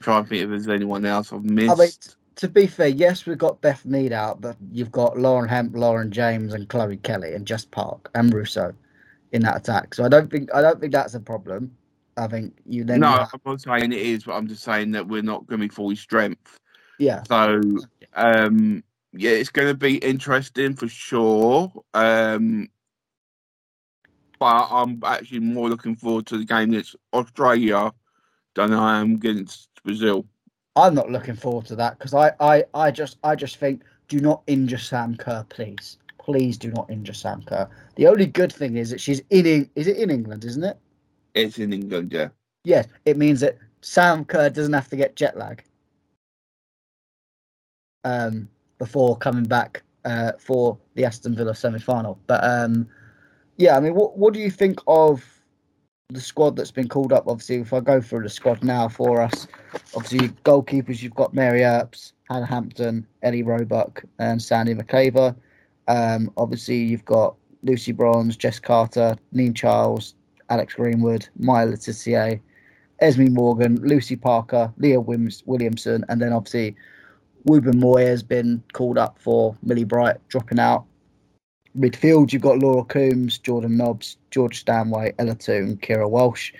trying 0.00 0.24
to 0.24 0.28
think 0.28 0.42
if 0.42 0.50
there's 0.50 0.68
anyone 0.68 1.04
else 1.04 1.32
I've 1.32 1.44
missed. 1.44 1.70
I 1.70 1.74
mean, 1.74 1.90
t- 1.90 2.10
to 2.36 2.48
be 2.48 2.66
fair, 2.66 2.88
yes, 2.88 3.26
we've 3.26 3.38
got 3.38 3.60
Beth 3.60 3.84
Mead 3.84 4.12
out, 4.12 4.40
but 4.40 4.56
you've 4.70 4.92
got 4.92 5.18
Lauren 5.18 5.48
Hemp, 5.48 5.74
Lauren 5.74 6.10
James, 6.10 6.54
and 6.54 6.68
Chloe 6.68 6.98
Kelly, 6.98 7.34
and 7.34 7.46
Jess 7.46 7.64
Park 7.64 8.10
and 8.14 8.32
Russo 8.32 8.74
in 9.32 9.42
that 9.42 9.56
attack. 9.56 9.94
So 9.94 10.04
I 10.04 10.08
don't 10.08 10.30
think 10.30 10.54
I 10.54 10.60
don't 10.60 10.80
think 10.80 10.92
that's 10.92 11.14
a 11.14 11.20
problem. 11.20 11.76
I 12.16 12.26
think 12.26 12.56
you 12.66 12.84
then 12.84 13.00
no, 13.00 13.14
you 13.14 13.20
I'm 13.20 13.40
not 13.44 13.60
saying 13.60 13.92
it 13.92 13.98
is, 13.98 14.24
but 14.24 14.34
I'm 14.34 14.48
just 14.48 14.64
saying 14.64 14.90
that 14.92 15.06
we're 15.06 15.22
not 15.22 15.46
going 15.46 15.60
to 15.60 15.68
be 15.68 15.74
fully 15.74 15.96
strength. 15.96 16.58
yeah, 16.98 17.22
So, 17.28 17.60
um, 18.14 18.82
yeah, 19.12 19.30
it's 19.30 19.50
going 19.50 19.68
to 19.68 19.74
be 19.74 19.96
interesting 19.98 20.74
for 20.74 20.88
sure. 20.88 21.72
Um, 21.94 22.68
but 24.38 24.68
I'm 24.70 25.00
actually 25.04 25.40
more 25.40 25.68
looking 25.68 25.96
forward 25.96 26.26
to 26.26 26.38
the 26.38 26.44
game 26.44 26.70
against 26.70 26.96
Australia 27.12 27.92
than 28.54 28.72
I 28.72 29.00
am 29.00 29.14
against 29.14 29.68
Brazil. 29.84 30.26
I'm 30.76 30.94
not 30.94 31.10
looking 31.10 31.34
forward 31.34 31.66
to 31.66 31.76
that 31.76 31.98
because 31.98 32.14
I, 32.14 32.32
I, 32.40 32.64
I 32.74 32.90
just 32.90 33.18
I 33.24 33.34
just 33.34 33.56
think 33.56 33.82
do 34.08 34.20
not 34.20 34.42
injure 34.46 34.78
Sam 34.78 35.16
Kerr, 35.16 35.44
please, 35.48 35.98
please 36.18 36.56
do 36.56 36.70
not 36.70 36.90
injure 36.90 37.14
Sam 37.14 37.42
Kerr. 37.42 37.68
The 37.96 38.06
only 38.06 38.26
good 38.26 38.52
thing 38.52 38.76
is 38.76 38.90
that 38.90 39.00
she's 39.00 39.20
in 39.30 39.68
is 39.74 39.86
it 39.86 39.96
in 39.96 40.10
England, 40.10 40.44
isn't 40.44 40.64
it? 40.64 40.78
It's 41.34 41.58
in 41.58 41.72
England, 41.72 42.12
yeah. 42.12 42.28
Yes, 42.64 42.86
it 43.04 43.16
means 43.16 43.40
that 43.40 43.58
Sam 43.80 44.24
Kerr 44.24 44.50
doesn't 44.50 44.72
have 44.72 44.88
to 44.88 44.96
get 44.96 45.16
jet 45.16 45.36
lag 45.36 45.64
um, 48.04 48.48
before 48.78 49.16
coming 49.16 49.44
back 49.44 49.82
uh, 50.04 50.32
for 50.38 50.78
the 50.94 51.04
Aston 51.04 51.34
Villa 51.34 51.54
semi 51.54 51.78
final. 51.78 52.18
But 52.26 52.42
um, 52.44 52.88
yeah, 53.58 53.76
I 53.76 53.80
mean, 53.80 53.94
what 53.94 54.16
what 54.16 54.32
do 54.32 54.40
you 54.40 54.50
think 54.50 54.80
of 54.86 55.24
the 56.08 56.20
squad 56.20 56.56
that's 56.56 56.70
been 56.70 56.88
called 56.88 57.12
up? 57.12 57.26
Obviously, 57.26 57.56
if 57.56 57.72
I 57.72 57.80
go 57.80 58.00
through 58.00 58.22
the 58.22 58.30
squad 58.30 58.64
now 58.64 58.88
for 58.88 59.20
us, 59.20 59.46
obviously 59.94 60.28
goalkeepers 60.44 61.02
you've 61.02 61.14
got 61.14 61.34
Mary 61.34 61.64
Earps, 61.64 62.12
Hannah 62.30 62.46
Hampton, 62.46 63.06
Ellie 63.22 63.42
Roebuck, 63.42 64.04
and 64.18 64.40
Sandy 64.40 64.74
MacIver. 64.74 65.34
Um, 65.88 66.32
obviously, 66.36 66.76
you've 66.76 67.04
got 67.04 67.34
Lucy 67.62 67.92
Bronze, 67.92 68.36
Jess 68.36 68.60
Carter, 68.60 69.16
Niamh 69.34 69.54
Charles, 69.54 70.14
Alex 70.50 70.74
Greenwood, 70.74 71.28
Maya 71.38 71.66
Le 71.66 71.76
Tissier, 71.76 72.40
Esme 73.00 73.32
Morgan, 73.32 73.76
Lucy 73.82 74.16
Parker, 74.16 74.72
Leah 74.78 75.00
Wims- 75.00 75.42
Williamson, 75.46 76.04
and 76.08 76.22
then 76.22 76.32
obviously 76.32 76.76
Wubben-Moy 77.46 78.04
has 78.04 78.22
been 78.22 78.62
called 78.72 78.98
up 78.98 79.18
for 79.18 79.56
Millie 79.62 79.84
Bright 79.84 80.16
dropping 80.28 80.58
out. 80.58 80.84
Midfield, 81.76 82.32
you've 82.32 82.42
got 82.42 82.58
Laura 82.58 82.84
Coombs, 82.84 83.38
Jordan 83.38 83.76
Nobbs, 83.76 84.16
George 84.30 84.60
Stanway, 84.60 85.14
Ella 85.18 85.34
Toone, 85.34 85.76
Keira 85.78 86.08
Walsh. 86.08 86.52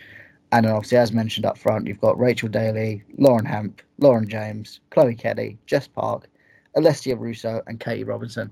And 0.53 0.65
then 0.65 0.73
obviously, 0.73 0.99
as 0.99 1.13
mentioned 1.13 1.47
up 1.47 1.59
front, 1.59 1.87
you've 1.87 2.01
got 2.01 2.19
Rachel 2.19 2.49
Daly, 2.49 3.03
Lauren 3.19 3.45
Hemp, 3.45 3.83
Lauren 3.99 4.29
James, 4.29 4.81
Chloe 4.91 5.15
Kelly, 5.15 5.59
Jess 5.67 5.87
Park, 5.87 6.29
Alessia 6.77 7.19
Russo, 7.19 7.63
and 7.67 7.81
Katie 7.81 8.05
Robinson. 8.05 8.51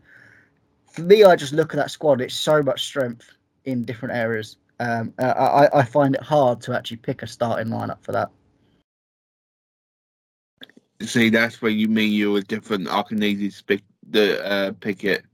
For 0.91 1.03
me, 1.03 1.25
I 1.25 1.37
just 1.37 1.53
look 1.53 1.73
at 1.73 1.77
that 1.77 1.91
squad, 1.91 2.21
it's 2.21 2.35
so 2.35 2.63
much 2.63 2.85
strength 2.85 3.37
in 3.65 3.85
different 3.85 4.15
areas. 4.15 4.57
Um, 4.79 5.13
uh, 5.19 5.69
I, 5.73 5.81
I 5.81 5.85
find 5.85 6.15
it 6.15 6.23
hard 6.23 6.61
to 6.63 6.75
actually 6.75 6.99
pick 6.99 7.23
a 7.23 7.27
starting 7.27 7.73
lineup 7.73 8.03
for 8.03 8.13
that. 8.13 8.31
See, 11.01 11.31
that's 11.31 11.61
where 11.61 11.71
you 11.71 11.89
mean 11.89 12.13
you 12.13 12.33
were 12.33 12.41
different. 12.41 12.89
I 12.89 13.03
can 13.03 13.23
easily 13.23 13.53
pick 13.67 13.83
the 14.11 14.45
uh, 14.45 14.73
pick 14.81 15.05
it. 15.05 15.25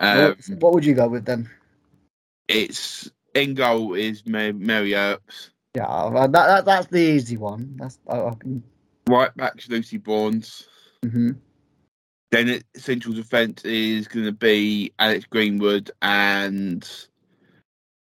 Um, 0.00 0.34
what, 0.58 0.72
would 0.72 0.84
you 0.84 0.94
go 0.94 1.08
with 1.08 1.26
then? 1.26 1.48
it's 2.48 3.10
in 3.34 3.54
goal 3.54 3.94
is 3.94 4.26
Ma- 4.26 4.52
Mary 4.52 4.94
Earps. 4.94 5.50
Yeah, 5.76 6.10
that, 6.12 6.32
that 6.32 6.64
that's 6.64 6.86
the 6.88 6.98
easy 6.98 7.36
one. 7.36 7.76
That's 7.76 7.98
I, 8.08 8.20
I 8.20 8.34
can. 8.34 8.62
Right 9.08 9.34
back 9.36 9.56
to 9.58 9.70
Lucy 9.70 9.98
Bronze. 9.98 10.68
mhm. 11.04 11.36
Then 12.32 12.48
it, 12.48 12.64
central 12.76 13.14
defence 13.14 13.64
is 13.64 14.08
going 14.08 14.26
to 14.26 14.32
be 14.32 14.92
Alex 14.98 15.26
Greenwood 15.26 15.90
and 16.00 16.88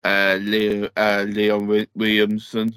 uh, 0.04 0.38
Leo, 0.41 0.89
uh, 0.96 1.26
Leon 1.28 1.88
Williamson. 1.96 2.74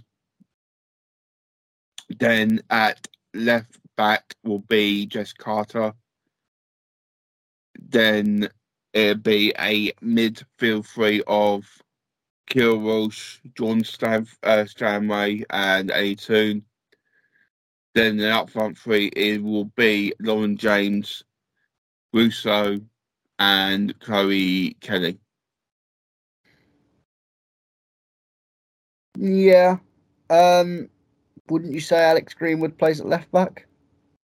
Then 2.19 2.61
at 2.71 3.07
left 3.35 3.79
back 3.97 4.35
will 4.45 4.61
be 4.61 5.07
Jess 5.07 5.33
Carter. 5.33 5.93
Then 7.79 8.49
it'll 8.97 9.23
be 9.23 9.53
a 9.59 9.93
midfield 10.03 10.87
three 10.87 11.23
of 11.27 11.67
Walsh, 12.55 13.41
John 13.57 13.83
Stav, 13.83 14.35
uh, 14.43 14.65
Stanway, 14.65 15.45
and 15.51 15.91
A 15.91 16.15
Toone. 16.15 16.63
Then 17.95 18.17
the 18.17 18.31
up 18.31 18.51
front 18.51 18.79
three 18.79 19.09
it 19.09 19.43
will 19.43 19.67
be 19.77 20.15
Lauren 20.21 20.57
James, 20.57 21.25
Russo, 22.13 22.81
and 23.39 23.99
Chloe 24.01 24.75
Kelly. 24.81 25.19
Yeah. 29.19 29.77
Um, 30.31 30.89
wouldn't 31.49 31.73
you 31.73 31.81
say 31.81 32.03
Alex 32.03 32.33
Greenwood 32.35 32.79
plays 32.79 33.01
at 33.01 33.07
left 33.07 33.31
back? 33.33 33.67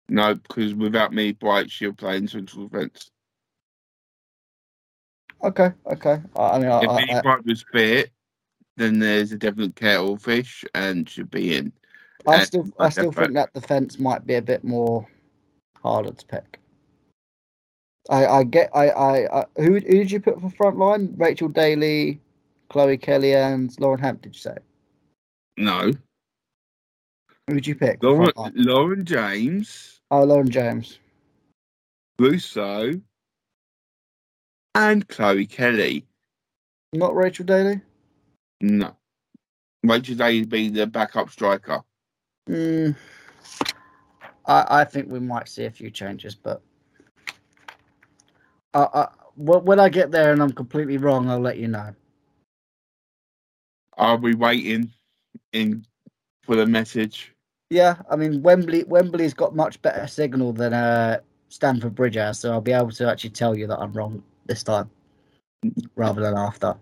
No, 0.08 0.34
because 0.34 0.74
without 0.74 1.12
me, 1.12 1.32
Bright, 1.32 1.70
she'll 1.70 1.92
play 1.92 2.16
in 2.16 2.28
central 2.28 2.68
defence. 2.68 3.11
Okay, 5.42 5.72
okay. 5.86 6.20
I, 6.36 6.42
I 6.42 6.58
mean, 6.58 6.68
I, 6.68 6.82
If 6.82 6.90
I, 6.90 7.20
Bright 7.22 7.44
was 7.44 7.64
fit, 7.72 8.10
then 8.76 8.98
there's 8.98 9.32
a 9.32 9.38
definite 9.38 9.76
kettlefish 9.76 10.64
and 10.74 11.08
should 11.08 11.30
be 11.30 11.56
in. 11.56 11.72
I 12.26 12.44
still, 12.44 12.68
I 12.78 12.88
still 12.88 13.10
think 13.12 13.34
that 13.34 13.52
defense 13.52 13.98
might 13.98 14.26
be 14.26 14.34
a 14.34 14.42
bit 14.42 14.62
more 14.62 15.06
harder 15.82 16.12
to 16.12 16.26
pick. 16.26 16.60
I, 18.08 18.26
I 18.26 18.44
get, 18.44 18.70
I, 18.74 18.88
I, 18.90 19.40
I 19.40 19.44
who, 19.56 19.74
who 19.74 19.80
did 19.80 20.10
you 20.10 20.20
put 20.20 20.40
for 20.40 20.50
front 20.50 20.78
line? 20.78 21.14
Rachel 21.16 21.48
Daly, 21.48 22.20
Chloe 22.68 22.96
Kelly, 22.96 23.34
and 23.34 23.74
Lauren 23.80 24.00
Hemp. 24.00 24.22
Did 24.22 24.34
you 24.34 24.40
say? 24.40 24.56
No, 25.56 25.92
Who 27.48 27.54
did 27.54 27.66
you 27.66 27.74
pick? 27.74 28.02
Lauren. 28.02 28.32
Lauren 28.54 29.04
James, 29.04 30.00
Oh, 30.10 30.24
Lauren 30.24 30.50
James. 30.50 30.98
Russo, 32.18 32.92
and 34.74 35.06
Chloe 35.08 35.46
Kelly. 35.46 36.06
Not 36.92 37.14
Rachel 37.14 37.44
Daly. 37.44 37.80
No. 38.60 38.96
Rachel 39.82 40.14
Day 40.14 40.42
be 40.44 40.68
the 40.68 40.86
backup 40.86 41.30
striker. 41.30 41.82
Mm, 42.48 42.96
I, 44.46 44.66
I 44.80 44.84
think 44.84 45.08
we 45.08 45.20
might 45.20 45.48
see 45.48 45.64
a 45.64 45.70
few 45.70 45.90
changes, 45.90 46.34
but 46.34 46.60
I, 48.74 48.80
I, 48.80 49.08
when 49.36 49.80
I 49.80 49.88
get 49.88 50.10
there 50.10 50.32
and 50.32 50.42
I'm 50.42 50.52
completely 50.52 50.98
wrong, 50.98 51.28
I'll 51.28 51.40
let 51.40 51.58
you 51.58 51.68
know. 51.68 51.94
Are 53.96 54.16
we 54.16 54.34
waiting 54.34 54.90
in 55.52 55.84
for 56.42 56.56
the 56.56 56.66
message? 56.66 57.34
Yeah, 57.70 57.96
I 58.10 58.16
mean 58.16 58.42
Wembley. 58.42 58.84
Wembley's 58.84 59.34
got 59.34 59.54
much 59.54 59.80
better 59.80 60.06
signal 60.06 60.52
than 60.52 60.74
uh, 60.74 61.20
Stamford 61.48 61.94
Bridge 61.94 62.16
has, 62.16 62.38
so 62.38 62.52
I'll 62.52 62.60
be 62.60 62.72
able 62.72 62.90
to 62.90 63.08
actually 63.08 63.30
tell 63.30 63.56
you 63.56 63.66
that 63.66 63.78
I'm 63.78 63.92
wrong 63.92 64.22
this 64.46 64.62
time, 64.62 64.90
rather 65.96 66.20
than 66.20 66.36
after. 66.36 66.76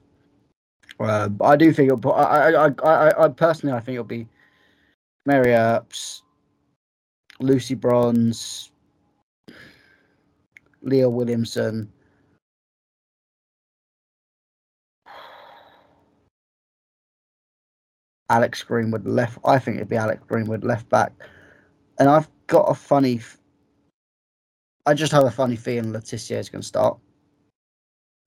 Uh, 0.98 1.28
but 1.28 1.44
I 1.44 1.56
do 1.56 1.72
think 1.72 1.90
it'll. 1.90 2.12
I, 2.12 2.50
I, 2.50 2.66
I, 2.84 3.24
I, 3.24 3.28
personally, 3.28 3.74
I 3.74 3.80
think 3.80 3.94
it'll 3.94 4.04
be 4.04 4.28
Mary 5.24 5.54
Earps, 5.54 6.22
Lucy 7.40 7.74
Bronze, 7.74 8.70
Leah 10.82 11.08
Williamson. 11.08 11.90
Alex 18.28 18.62
Greenwood 18.62 19.06
left. 19.06 19.38
I 19.44 19.58
think 19.58 19.76
it'd 19.76 19.88
be 19.88 19.96
Alex 19.96 20.22
Greenwood 20.28 20.62
left 20.62 20.88
back, 20.88 21.12
and 21.98 22.08
I've 22.08 22.28
got 22.46 22.62
a 22.70 22.74
funny. 22.74 23.20
I 24.86 24.94
just 24.94 25.12
have 25.12 25.24
a 25.24 25.30
funny 25.30 25.56
feeling 25.56 25.92
Le 25.92 26.00
Tissier 26.00 26.38
is 26.38 26.48
going 26.48 26.62
to 26.62 26.66
start 26.66 26.98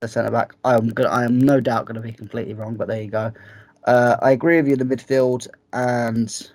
the 0.04 0.08
centre 0.08 0.32
back. 0.32 0.54
I'm. 0.64 0.94
I 1.10 1.24
am 1.24 1.40
no 1.40 1.60
doubt 1.60 1.86
going 1.86 1.96
to 1.96 2.02
be 2.02 2.12
completely 2.12 2.54
wrong, 2.54 2.76
but 2.76 2.88
there 2.88 3.02
you 3.02 3.10
go. 3.10 3.32
Uh, 3.86 4.18
I 4.22 4.32
agree 4.32 4.58
with 4.58 4.68
you 4.68 4.74
in 4.74 4.88
the 4.88 4.96
midfield, 4.96 5.48
and 5.74 6.50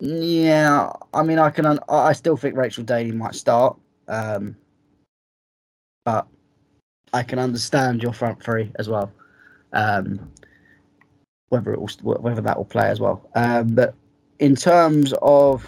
yeah, 0.00 0.90
I 1.12 1.22
mean, 1.22 1.38
I 1.38 1.50
can. 1.50 1.78
I 1.88 2.12
still 2.12 2.36
think 2.36 2.56
Rachel 2.56 2.84
Daly 2.84 3.12
might 3.12 3.34
start, 3.34 3.78
um, 4.08 4.56
but 6.04 6.26
I 7.12 7.22
can 7.22 7.38
understand 7.38 8.02
your 8.02 8.12
front 8.12 8.42
three 8.42 8.70
as 8.76 8.88
well. 8.88 9.12
Um, 9.72 10.32
whether 11.48 11.72
it 11.72 11.80
will, 11.80 12.14
whether 12.20 12.40
that 12.40 12.56
will 12.56 12.64
play 12.64 12.88
as 12.88 13.00
well. 13.00 13.28
Um, 13.34 13.74
but 13.74 13.94
in 14.38 14.56
terms 14.56 15.12
of 15.22 15.66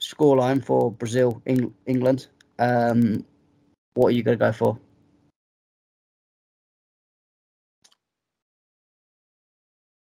scoreline 0.00 0.64
for 0.64 0.90
Brazil, 0.92 1.40
Eng- 1.46 1.74
England, 1.86 2.28
um, 2.58 3.24
what 3.96 4.08
are 4.08 4.12
you 4.12 4.22
going 4.22 4.38
to 4.38 4.44
go 4.44 4.52
for? 4.52 4.78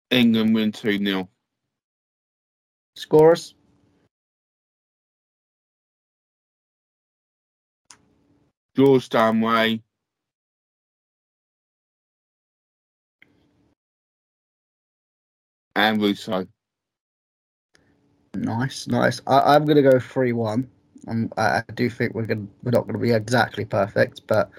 England 0.10 0.56
win 0.56 0.72
2 0.72 0.98
0. 0.98 1.30
Scorers? 2.96 3.56
George 8.76 9.04
Stanway, 9.04 9.82
and 15.76 16.02
Russo. 16.02 16.48
Nice, 18.34 18.88
nice. 18.88 19.22
I, 19.28 19.56
I'm 19.56 19.66
going 19.66 19.76
to 19.76 19.82
go 19.92 20.00
three 20.00 20.32
one. 20.32 20.70
I, 21.38 21.64
do 21.74 21.90
think 21.90 22.14
we're 22.14 22.26
going 22.26 22.50
we're 22.64 22.72
not 22.72 22.84
going 22.84 22.94
to 22.94 23.00
be 23.00 23.12
exactly 23.12 23.66
perfect, 23.66 24.22
but 24.28 24.50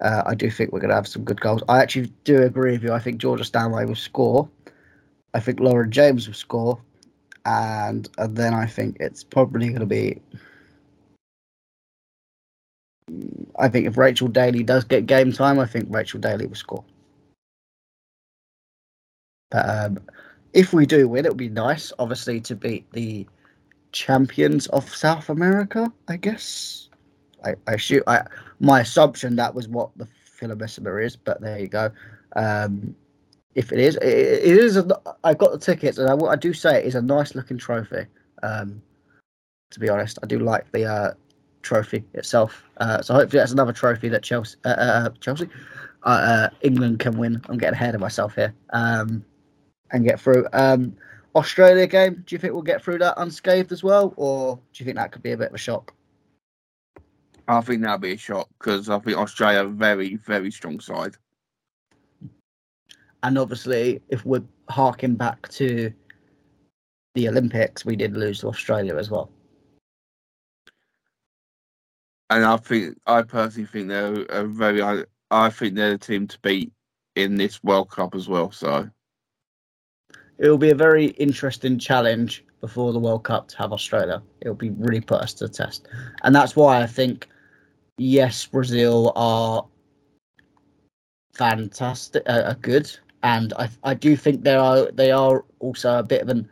uh, 0.00 0.22
I 0.26 0.34
do 0.34 0.50
think 0.50 0.72
we're 0.72 0.80
going 0.80 0.90
to 0.90 0.96
have 0.96 1.08
some 1.08 1.24
good 1.24 1.40
goals. 1.40 1.62
I 1.68 1.80
actually 1.80 2.12
do 2.24 2.42
agree 2.42 2.72
with 2.72 2.82
you. 2.82 2.92
I 2.92 2.98
think 2.98 3.18
Georgia 3.18 3.44
Stanway 3.44 3.84
will 3.86 3.94
score. 3.94 4.48
I 5.34 5.40
think 5.40 5.60
Lauren 5.60 5.90
James 5.90 6.26
will 6.26 6.34
score, 6.34 6.80
and, 7.44 8.08
and 8.18 8.36
then 8.36 8.54
I 8.54 8.66
think 8.66 8.96
it's 9.00 9.24
probably 9.24 9.68
going 9.68 9.80
to 9.80 9.86
be. 9.86 10.20
I 13.58 13.68
think 13.68 13.86
if 13.86 13.96
Rachel 13.96 14.28
Daly 14.28 14.62
does 14.62 14.84
get 14.84 15.06
game 15.06 15.32
time, 15.32 15.58
I 15.58 15.66
think 15.66 15.86
Rachel 15.88 16.20
Daly 16.20 16.46
will 16.46 16.54
score. 16.54 16.84
But 19.50 19.68
um, 19.68 19.98
if 20.52 20.74
we 20.74 20.84
do 20.84 21.08
win, 21.08 21.24
it 21.24 21.30
would 21.30 21.38
be 21.38 21.48
nice, 21.48 21.92
obviously, 21.98 22.40
to 22.42 22.54
beat 22.54 22.90
the 22.92 23.26
champions 23.92 24.66
of 24.68 24.88
South 24.94 25.28
America. 25.28 25.92
I 26.08 26.16
guess. 26.16 26.88
I, 27.44 27.54
I 27.66 27.76
shoot. 27.76 28.02
I 28.06 28.22
my 28.60 28.80
assumption 28.80 29.36
that 29.36 29.54
was 29.54 29.68
what 29.68 29.90
the 29.96 30.08
Philomissima 30.40 31.04
is, 31.04 31.16
but 31.16 31.40
there 31.40 31.58
you 31.58 31.68
go. 31.68 31.90
Um, 32.36 32.94
if 33.54 33.72
it 33.72 33.78
is, 33.78 33.96
it, 33.96 34.04
it 34.04 34.58
is. 34.58 34.76
A, 34.76 34.86
I 35.24 35.34
got 35.34 35.52
the 35.52 35.58
tickets, 35.58 35.98
and 35.98 36.08
I, 36.08 36.26
I 36.26 36.36
do 36.36 36.52
say 36.52 36.78
it 36.78 36.86
is 36.86 36.94
a 36.94 37.02
nice 37.02 37.34
looking 37.34 37.58
trophy. 37.58 38.06
Um, 38.42 38.82
to 39.70 39.80
be 39.80 39.88
honest, 39.88 40.18
I 40.22 40.26
do 40.26 40.38
like 40.38 40.70
the 40.72 40.84
uh, 40.84 41.12
trophy 41.62 42.04
itself. 42.14 42.64
Uh, 42.78 43.02
so 43.02 43.14
hopefully 43.14 43.40
that's 43.40 43.52
another 43.52 43.72
trophy 43.72 44.08
that 44.08 44.22
Chelsea, 44.22 44.56
uh, 44.64 44.68
uh, 44.68 45.10
Chelsea, 45.20 45.48
uh, 46.04 46.08
uh, 46.08 46.50
England 46.62 47.00
can 47.00 47.18
win. 47.18 47.40
I'm 47.48 47.58
getting 47.58 47.74
ahead 47.74 47.94
of 47.94 48.00
myself 48.00 48.34
here. 48.34 48.54
Um, 48.70 49.24
and 49.90 50.04
get 50.04 50.20
through. 50.20 50.46
Um, 50.52 50.96
Australia 51.34 51.86
game. 51.86 52.22
Do 52.26 52.34
you 52.34 52.38
think 52.38 52.52
we'll 52.52 52.62
get 52.62 52.82
through 52.82 52.98
that 52.98 53.14
unscathed 53.16 53.72
as 53.72 53.82
well, 53.82 54.14
or 54.16 54.56
do 54.56 54.62
you 54.74 54.84
think 54.84 54.96
that 54.96 55.12
could 55.12 55.22
be 55.22 55.32
a 55.32 55.36
bit 55.36 55.48
of 55.48 55.54
a 55.54 55.58
shock? 55.58 55.94
I 57.46 57.60
think 57.62 57.82
that'll 57.82 57.98
be 57.98 58.12
a 58.12 58.18
shock 58.18 58.48
because 58.58 58.90
I 58.90 58.98
think 58.98 59.16
Australia 59.16 59.60
are 59.60 59.66
a 59.66 59.68
very, 59.68 60.16
very 60.16 60.50
strong 60.50 60.80
side. 60.80 61.16
And 63.22 63.38
obviously, 63.38 64.02
if 64.10 64.24
we're 64.24 64.44
harking 64.68 65.14
back 65.14 65.48
to 65.50 65.92
the 67.14 67.28
Olympics, 67.28 67.84
we 67.84 67.96
did 67.96 68.16
lose 68.16 68.40
to 68.40 68.48
Australia 68.48 68.96
as 68.96 69.10
well. 69.10 69.30
And 72.30 72.44
I 72.44 72.58
think, 72.58 72.98
I 73.06 73.22
personally 73.22 73.66
think 73.66 73.88
they're 73.88 74.22
a 74.28 74.44
very, 74.44 74.82
I, 74.82 75.04
I 75.30 75.48
think 75.48 75.74
they're 75.74 75.92
the 75.92 75.98
team 75.98 76.26
to 76.26 76.38
beat 76.40 76.70
in 77.16 77.36
this 77.36 77.64
World 77.64 77.90
Cup 77.90 78.14
as 78.14 78.28
well. 78.28 78.52
So 78.52 78.88
It 80.38 80.48
will 80.48 80.58
be 80.58 80.70
a 80.70 80.74
very 80.74 81.06
interesting 81.06 81.78
challenge 81.78 82.44
before 82.60 82.92
the 82.92 82.98
World 82.98 83.24
Cup 83.24 83.48
to 83.48 83.58
have 83.58 83.72
Australia. 83.72 84.22
It 84.40 84.48
will 84.48 84.54
be 84.54 84.70
really 84.70 85.00
put 85.00 85.20
us 85.20 85.34
to 85.34 85.46
the 85.46 85.52
test, 85.52 85.88
and 86.22 86.34
that's 86.34 86.54
why 86.54 86.82
I 86.82 86.86
think 86.86 87.28
yes, 87.98 88.46
Brazil 88.46 89.12
are 89.16 89.66
fantastic, 91.34 92.22
uh, 92.26 92.42
are 92.46 92.54
good, 92.54 92.90
and 93.22 93.52
I 93.54 93.68
I 93.82 93.94
do 93.94 94.16
think 94.16 94.44
they 94.44 94.54
are 94.54 94.90
they 94.92 95.10
are 95.10 95.44
also 95.58 95.98
a 95.98 96.02
bit 96.02 96.22
of 96.22 96.28
an 96.28 96.48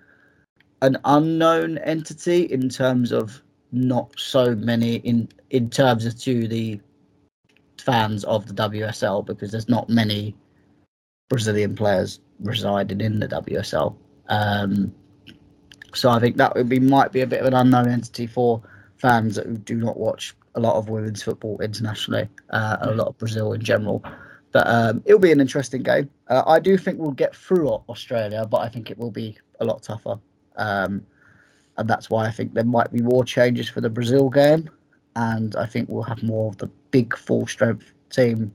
an 0.82 0.98
unknown 1.04 1.78
entity 1.78 2.42
in 2.42 2.68
terms 2.68 3.12
of 3.12 3.40
not 3.72 4.18
so 4.18 4.54
many 4.54 4.96
in 4.96 5.28
in 5.50 5.70
terms 5.70 6.06
of 6.06 6.18
to 6.20 6.48
the 6.48 6.80
fans 7.78 8.24
of 8.24 8.46
the 8.46 8.54
WSL 8.54 9.24
because 9.24 9.52
there's 9.52 9.68
not 9.68 9.88
many 9.88 10.34
Brazilian 11.28 11.76
players 11.76 12.20
residing 12.40 13.00
in 13.00 13.20
the 13.20 13.28
WSL. 13.28 13.96
Um, 14.28 14.94
so 15.94 16.10
I 16.10 16.20
think 16.20 16.36
that 16.36 16.54
would 16.54 16.68
be 16.68 16.78
might 16.78 17.12
be 17.12 17.20
a 17.20 17.26
bit 17.26 17.40
of 17.40 17.46
an 17.46 17.54
unknown 17.54 17.88
entity 17.88 18.26
for 18.26 18.62
fans 18.96 19.36
that 19.36 19.64
do 19.64 19.76
not 19.76 19.96
watch 19.96 20.34
a 20.54 20.60
lot 20.60 20.76
of 20.76 20.88
women's 20.88 21.22
football 21.22 21.60
internationally, 21.60 22.28
uh, 22.50 22.78
a 22.80 22.92
lot 22.92 23.08
of 23.08 23.18
Brazil 23.18 23.52
in 23.52 23.62
general. 23.62 24.02
But 24.52 24.66
um, 24.68 25.02
it'll 25.04 25.20
be 25.20 25.32
an 25.32 25.40
interesting 25.40 25.82
game. 25.82 26.08
Uh, 26.28 26.42
I 26.46 26.60
do 26.60 26.78
think 26.78 26.98
we'll 26.98 27.10
get 27.10 27.36
through 27.36 27.68
Australia, 27.68 28.46
but 28.48 28.58
I 28.58 28.68
think 28.68 28.90
it 28.90 28.98
will 28.98 29.10
be 29.10 29.36
a 29.60 29.64
lot 29.64 29.82
tougher. 29.82 30.18
Um, 30.56 31.06
and 31.76 31.88
that's 31.88 32.08
why 32.08 32.26
I 32.26 32.30
think 32.30 32.54
there 32.54 32.64
might 32.64 32.90
be 32.90 33.02
more 33.02 33.24
changes 33.24 33.68
for 33.68 33.82
the 33.82 33.90
Brazil 33.90 34.30
game. 34.30 34.70
And 35.14 35.54
I 35.56 35.66
think 35.66 35.88
we'll 35.88 36.02
have 36.04 36.22
more 36.22 36.48
of 36.48 36.58
the 36.58 36.68
big 36.90 37.16
full 37.16 37.46
strength 37.46 37.92
team 38.10 38.52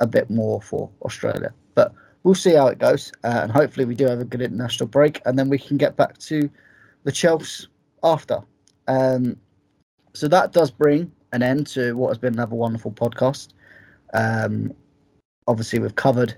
a 0.00 0.06
bit 0.06 0.28
more 0.28 0.60
for 0.60 0.90
Australia. 1.02 1.52
But 1.74 1.94
we'll 2.22 2.34
see 2.34 2.54
how 2.54 2.66
it 2.68 2.78
goes. 2.78 3.12
Uh, 3.24 3.40
and 3.42 3.52
hopefully, 3.52 3.86
we 3.86 3.94
do 3.94 4.06
have 4.06 4.20
a 4.20 4.24
good 4.24 4.42
international 4.42 4.88
break. 4.88 5.20
And 5.24 5.38
then 5.38 5.48
we 5.48 5.58
can 5.58 5.76
get 5.76 5.96
back 5.96 6.18
to 6.18 6.50
the 7.04 7.12
Chelsea 7.12 7.66
after. 8.02 8.40
Um, 8.86 9.36
so 10.14 10.28
that 10.28 10.52
does 10.52 10.70
bring 10.70 11.12
an 11.32 11.42
end 11.42 11.66
to 11.68 11.94
what 11.94 12.08
has 12.08 12.18
been 12.18 12.34
another 12.34 12.56
wonderful 12.56 12.92
podcast. 12.92 13.48
Um, 14.14 14.72
obviously, 15.46 15.78
we've 15.78 15.94
covered 15.94 16.34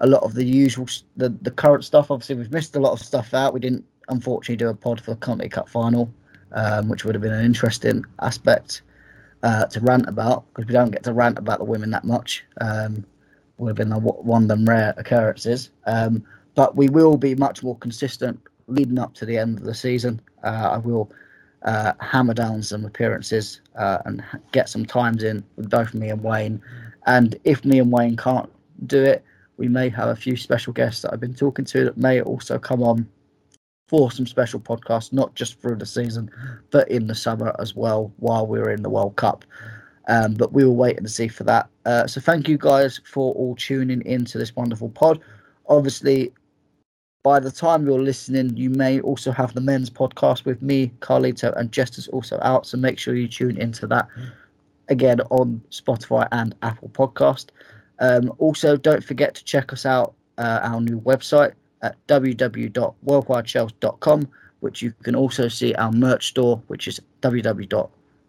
a 0.00 0.06
lot 0.06 0.22
of 0.22 0.34
the 0.34 0.44
usual, 0.44 0.86
the, 1.16 1.28
the 1.28 1.50
current 1.50 1.84
stuff. 1.84 2.10
Obviously, 2.10 2.34
we've 2.36 2.52
missed 2.52 2.76
a 2.76 2.80
lot 2.80 2.92
of 2.92 3.00
stuff 3.00 3.32
out. 3.34 3.54
We 3.54 3.60
didn't, 3.60 3.84
unfortunately, 4.08 4.56
do 4.56 4.68
a 4.68 4.74
pod 4.74 5.00
for 5.00 5.12
the 5.12 5.16
Conti 5.16 5.48
Cup 5.48 5.68
final, 5.68 6.12
um, 6.52 6.88
which 6.88 7.04
would 7.04 7.14
have 7.14 7.22
been 7.22 7.32
an 7.32 7.44
interesting 7.44 8.04
aspect 8.20 8.82
uh, 9.42 9.66
to 9.66 9.80
rant 9.80 10.08
about 10.08 10.44
because 10.48 10.66
we 10.66 10.72
don't 10.72 10.90
get 10.90 11.04
to 11.04 11.12
rant 11.12 11.38
about 11.38 11.58
the 11.58 11.64
women 11.64 11.90
that 11.90 12.04
much. 12.04 12.44
Um, 12.60 13.04
would 13.58 13.68
have 13.68 13.76
been 13.76 13.92
a, 13.92 13.98
one 13.98 14.42
of 14.42 14.48
them 14.48 14.64
rare 14.64 14.94
occurrences. 14.96 15.70
Um, 15.86 16.24
but 16.54 16.76
we 16.76 16.88
will 16.88 17.16
be 17.16 17.34
much 17.34 17.62
more 17.62 17.76
consistent 17.78 18.40
leading 18.66 18.98
up 18.98 19.14
to 19.14 19.26
the 19.26 19.38
end 19.38 19.58
of 19.58 19.64
the 19.64 19.74
season. 19.74 20.20
Uh, 20.42 20.70
I 20.72 20.78
will 20.78 21.10
uh, 21.62 21.92
hammer 22.00 22.34
down 22.34 22.62
some 22.62 22.84
appearances 22.84 23.60
uh, 23.76 23.98
and 24.04 24.22
get 24.52 24.68
some 24.68 24.84
times 24.84 25.22
in 25.22 25.44
with 25.56 25.70
both 25.70 25.94
me 25.94 26.10
and 26.10 26.22
Wayne. 26.22 26.60
And 27.06 27.36
if 27.44 27.64
me 27.64 27.78
and 27.78 27.90
Wayne 27.90 28.16
can't 28.16 28.50
do 28.86 29.02
it, 29.02 29.24
we 29.56 29.68
may 29.68 29.88
have 29.88 30.08
a 30.08 30.16
few 30.16 30.36
special 30.36 30.72
guests 30.72 31.02
that 31.02 31.12
I've 31.12 31.20
been 31.20 31.34
talking 31.34 31.64
to 31.66 31.84
that 31.84 31.96
may 31.96 32.20
also 32.20 32.58
come 32.58 32.82
on 32.82 33.08
for 33.86 34.10
some 34.10 34.26
special 34.26 34.58
podcasts, 34.58 35.12
not 35.12 35.34
just 35.34 35.60
through 35.60 35.76
the 35.76 35.86
season, 35.86 36.30
but 36.70 36.90
in 36.90 37.06
the 37.06 37.14
summer 37.14 37.54
as 37.58 37.76
well 37.76 38.12
while 38.16 38.46
we're 38.46 38.70
in 38.70 38.82
the 38.82 38.90
World 38.90 39.16
Cup. 39.16 39.44
Um, 40.08 40.34
but 40.34 40.52
we 40.52 40.64
will 40.64 40.76
wait 40.76 40.98
and 40.98 41.10
see 41.10 41.28
for 41.28 41.44
that. 41.44 41.68
Uh, 41.86 42.06
so 42.06 42.20
thank 42.20 42.48
you 42.48 42.58
guys 42.58 43.00
for 43.10 43.32
all 43.34 43.56
tuning 43.56 44.04
into 44.04 44.36
this 44.36 44.54
wonderful 44.54 44.90
pod. 44.90 45.20
Obviously, 45.66 46.30
by 47.22 47.40
the 47.40 47.50
time 47.50 47.86
you're 47.86 48.02
listening, 48.02 48.54
you 48.54 48.68
may 48.68 49.00
also 49.00 49.32
have 49.32 49.54
the 49.54 49.62
men's 49.62 49.88
podcast 49.88 50.44
with 50.44 50.60
me, 50.60 50.92
Carlito, 51.00 51.58
and 51.58 51.72
Jester's 51.72 52.06
also 52.08 52.38
out. 52.42 52.66
So 52.66 52.76
make 52.76 52.98
sure 52.98 53.14
you 53.14 53.26
tune 53.26 53.56
into 53.56 53.86
that 53.86 54.06
again 54.88 55.22
on 55.30 55.62
Spotify 55.70 56.28
and 56.32 56.54
Apple 56.62 56.90
Podcast. 56.90 57.46
Um, 57.98 58.30
also, 58.38 58.76
don't 58.76 59.02
forget 59.02 59.34
to 59.36 59.44
check 59.44 59.72
us 59.72 59.86
out 59.86 60.12
uh, 60.36 60.60
our 60.62 60.82
new 60.82 61.00
website 61.00 61.54
at 61.80 61.96
www.worldwidechelsea.com, 62.08 64.28
which 64.60 64.82
you 64.82 64.92
can 65.02 65.14
also 65.14 65.48
see 65.48 65.74
our 65.76 65.92
merch 65.92 66.28
store, 66.28 66.62
which 66.66 66.86
is 66.88 67.00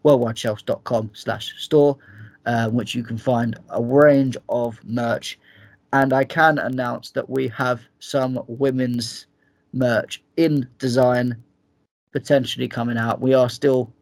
www.worldwidechelsea.com 0.06 1.12
slash 1.14 1.54
store, 1.58 1.98
uh, 2.46 2.70
which 2.70 2.96
you 2.96 3.04
can 3.04 3.18
find 3.18 3.58
a 3.70 3.82
range 3.82 4.38
of 4.50 4.80
merch 4.84 5.40
and 5.94 6.12
I 6.12 6.26
can 6.26 6.58
announce 6.58 7.12
that 7.12 7.30
we 7.30 7.48
have 7.50 7.82
some 8.00 8.44
women's 8.48 9.28
merch 9.72 10.22
in 10.36 10.68
design 10.78 11.42
potentially 12.12 12.68
coming 12.68 12.98
out. 12.98 13.22
We 13.22 13.34
are 13.34 13.50
still 13.50 13.94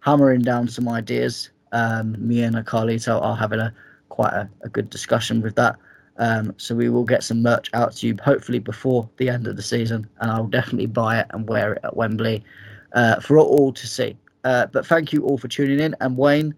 hammering 0.00 0.42
down 0.42 0.68
some 0.68 0.88
ideas. 0.88 1.50
Um, 1.72 2.14
me 2.18 2.42
and 2.42 2.56
Carlito 2.66 3.22
are 3.22 3.36
having 3.36 3.60
a 3.60 3.72
quite 4.10 4.32
a, 4.32 4.50
a 4.62 4.68
good 4.68 4.90
discussion 4.90 5.40
with 5.40 5.54
that. 5.56 5.76
Um, 6.18 6.54
so 6.58 6.74
we 6.74 6.90
will 6.90 7.04
get 7.04 7.22
some 7.22 7.40
merch 7.40 7.70
out 7.72 7.92
to 7.96 8.08
you 8.08 8.16
hopefully 8.22 8.58
before 8.58 9.08
the 9.16 9.30
end 9.30 9.46
of 9.46 9.56
the 9.56 9.62
season, 9.62 10.06
and 10.20 10.30
I'll 10.30 10.46
definitely 10.46 10.86
buy 10.86 11.20
it 11.20 11.26
and 11.30 11.48
wear 11.48 11.72
it 11.72 11.80
at 11.84 11.96
Wembley 11.96 12.44
uh, 12.92 13.20
for 13.20 13.38
all 13.38 13.72
to 13.72 13.86
see. 13.86 14.16
Uh, 14.44 14.66
but 14.66 14.86
thank 14.86 15.12
you 15.12 15.24
all 15.24 15.38
for 15.38 15.48
tuning 15.48 15.80
in, 15.80 15.94
and 16.00 16.16
Wayne, 16.16 16.54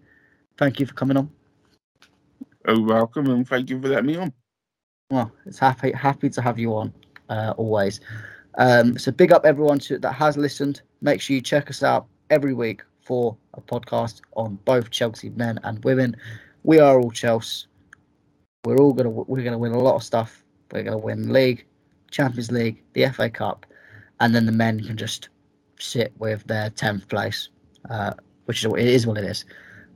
thank 0.57 0.79
you 0.79 0.85
for 0.85 0.93
coming 0.93 1.17
on. 1.17 1.29
Oh, 2.67 2.81
welcome, 2.81 3.29
and 3.29 3.47
thank 3.47 3.69
you 3.69 3.81
for 3.81 3.89
letting 3.89 4.05
me 4.05 4.15
on. 4.17 4.33
Well, 5.09 5.31
it's 5.45 5.59
happy 5.59 5.91
happy 5.91 6.29
to 6.29 6.41
have 6.41 6.57
you 6.57 6.73
on 6.75 6.93
uh, 7.29 7.53
always. 7.57 7.99
Um, 8.57 8.97
so 8.97 9.11
big 9.11 9.31
up 9.31 9.45
everyone 9.45 9.79
to, 9.79 9.97
that 9.99 10.13
has 10.13 10.37
listened. 10.37 10.81
Make 11.01 11.21
sure 11.21 11.35
you 11.35 11.41
check 11.41 11.69
us 11.69 11.83
out 11.83 12.07
every 12.29 12.53
week 12.53 12.83
for 13.03 13.35
a 13.55 13.61
podcast 13.61 14.21
on 14.35 14.57
both 14.65 14.89
Chelsea 14.89 15.29
men 15.31 15.59
and 15.63 15.83
women. 15.83 16.15
We 16.63 16.79
are 16.79 16.99
all 16.99 17.11
Chelsea. 17.11 17.67
We're 18.65 18.77
all 18.77 18.93
gonna 18.93 19.09
we're 19.09 19.43
gonna 19.43 19.57
win 19.57 19.73
a 19.73 19.79
lot 19.79 19.95
of 19.95 20.03
stuff. 20.03 20.43
We're 20.71 20.83
gonna 20.83 20.97
win 20.97 21.33
league, 21.33 21.65
Champions 22.11 22.51
League, 22.51 22.81
the 22.93 23.09
FA 23.09 23.29
Cup, 23.29 23.65
and 24.21 24.33
then 24.33 24.45
the 24.45 24.51
men 24.51 24.81
can 24.81 24.95
just 24.95 25.29
sit 25.79 26.13
with 26.17 26.45
their 26.45 26.69
tenth 26.69 27.07
place, 27.09 27.49
uh, 27.89 28.13
which 28.45 28.61
is 28.61 28.67
what 28.67 28.79
it 28.79 28.87
is 28.87 29.07
what 29.07 29.17
it 29.17 29.25
is. 29.25 29.45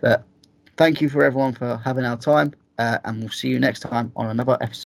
But 0.02 0.24
thank 0.78 1.02
you 1.02 1.10
for 1.10 1.24
everyone 1.24 1.54
for 1.54 1.78
having 1.78 2.06
our 2.06 2.18
time, 2.18 2.54
uh, 2.78 3.00
and 3.06 3.20
we'll 3.20 3.30
see 3.30 3.50
you 3.50 3.60
next 3.60 3.82
time 3.82 4.12
on 4.16 4.28
another 4.28 4.58
episode. 4.62 4.87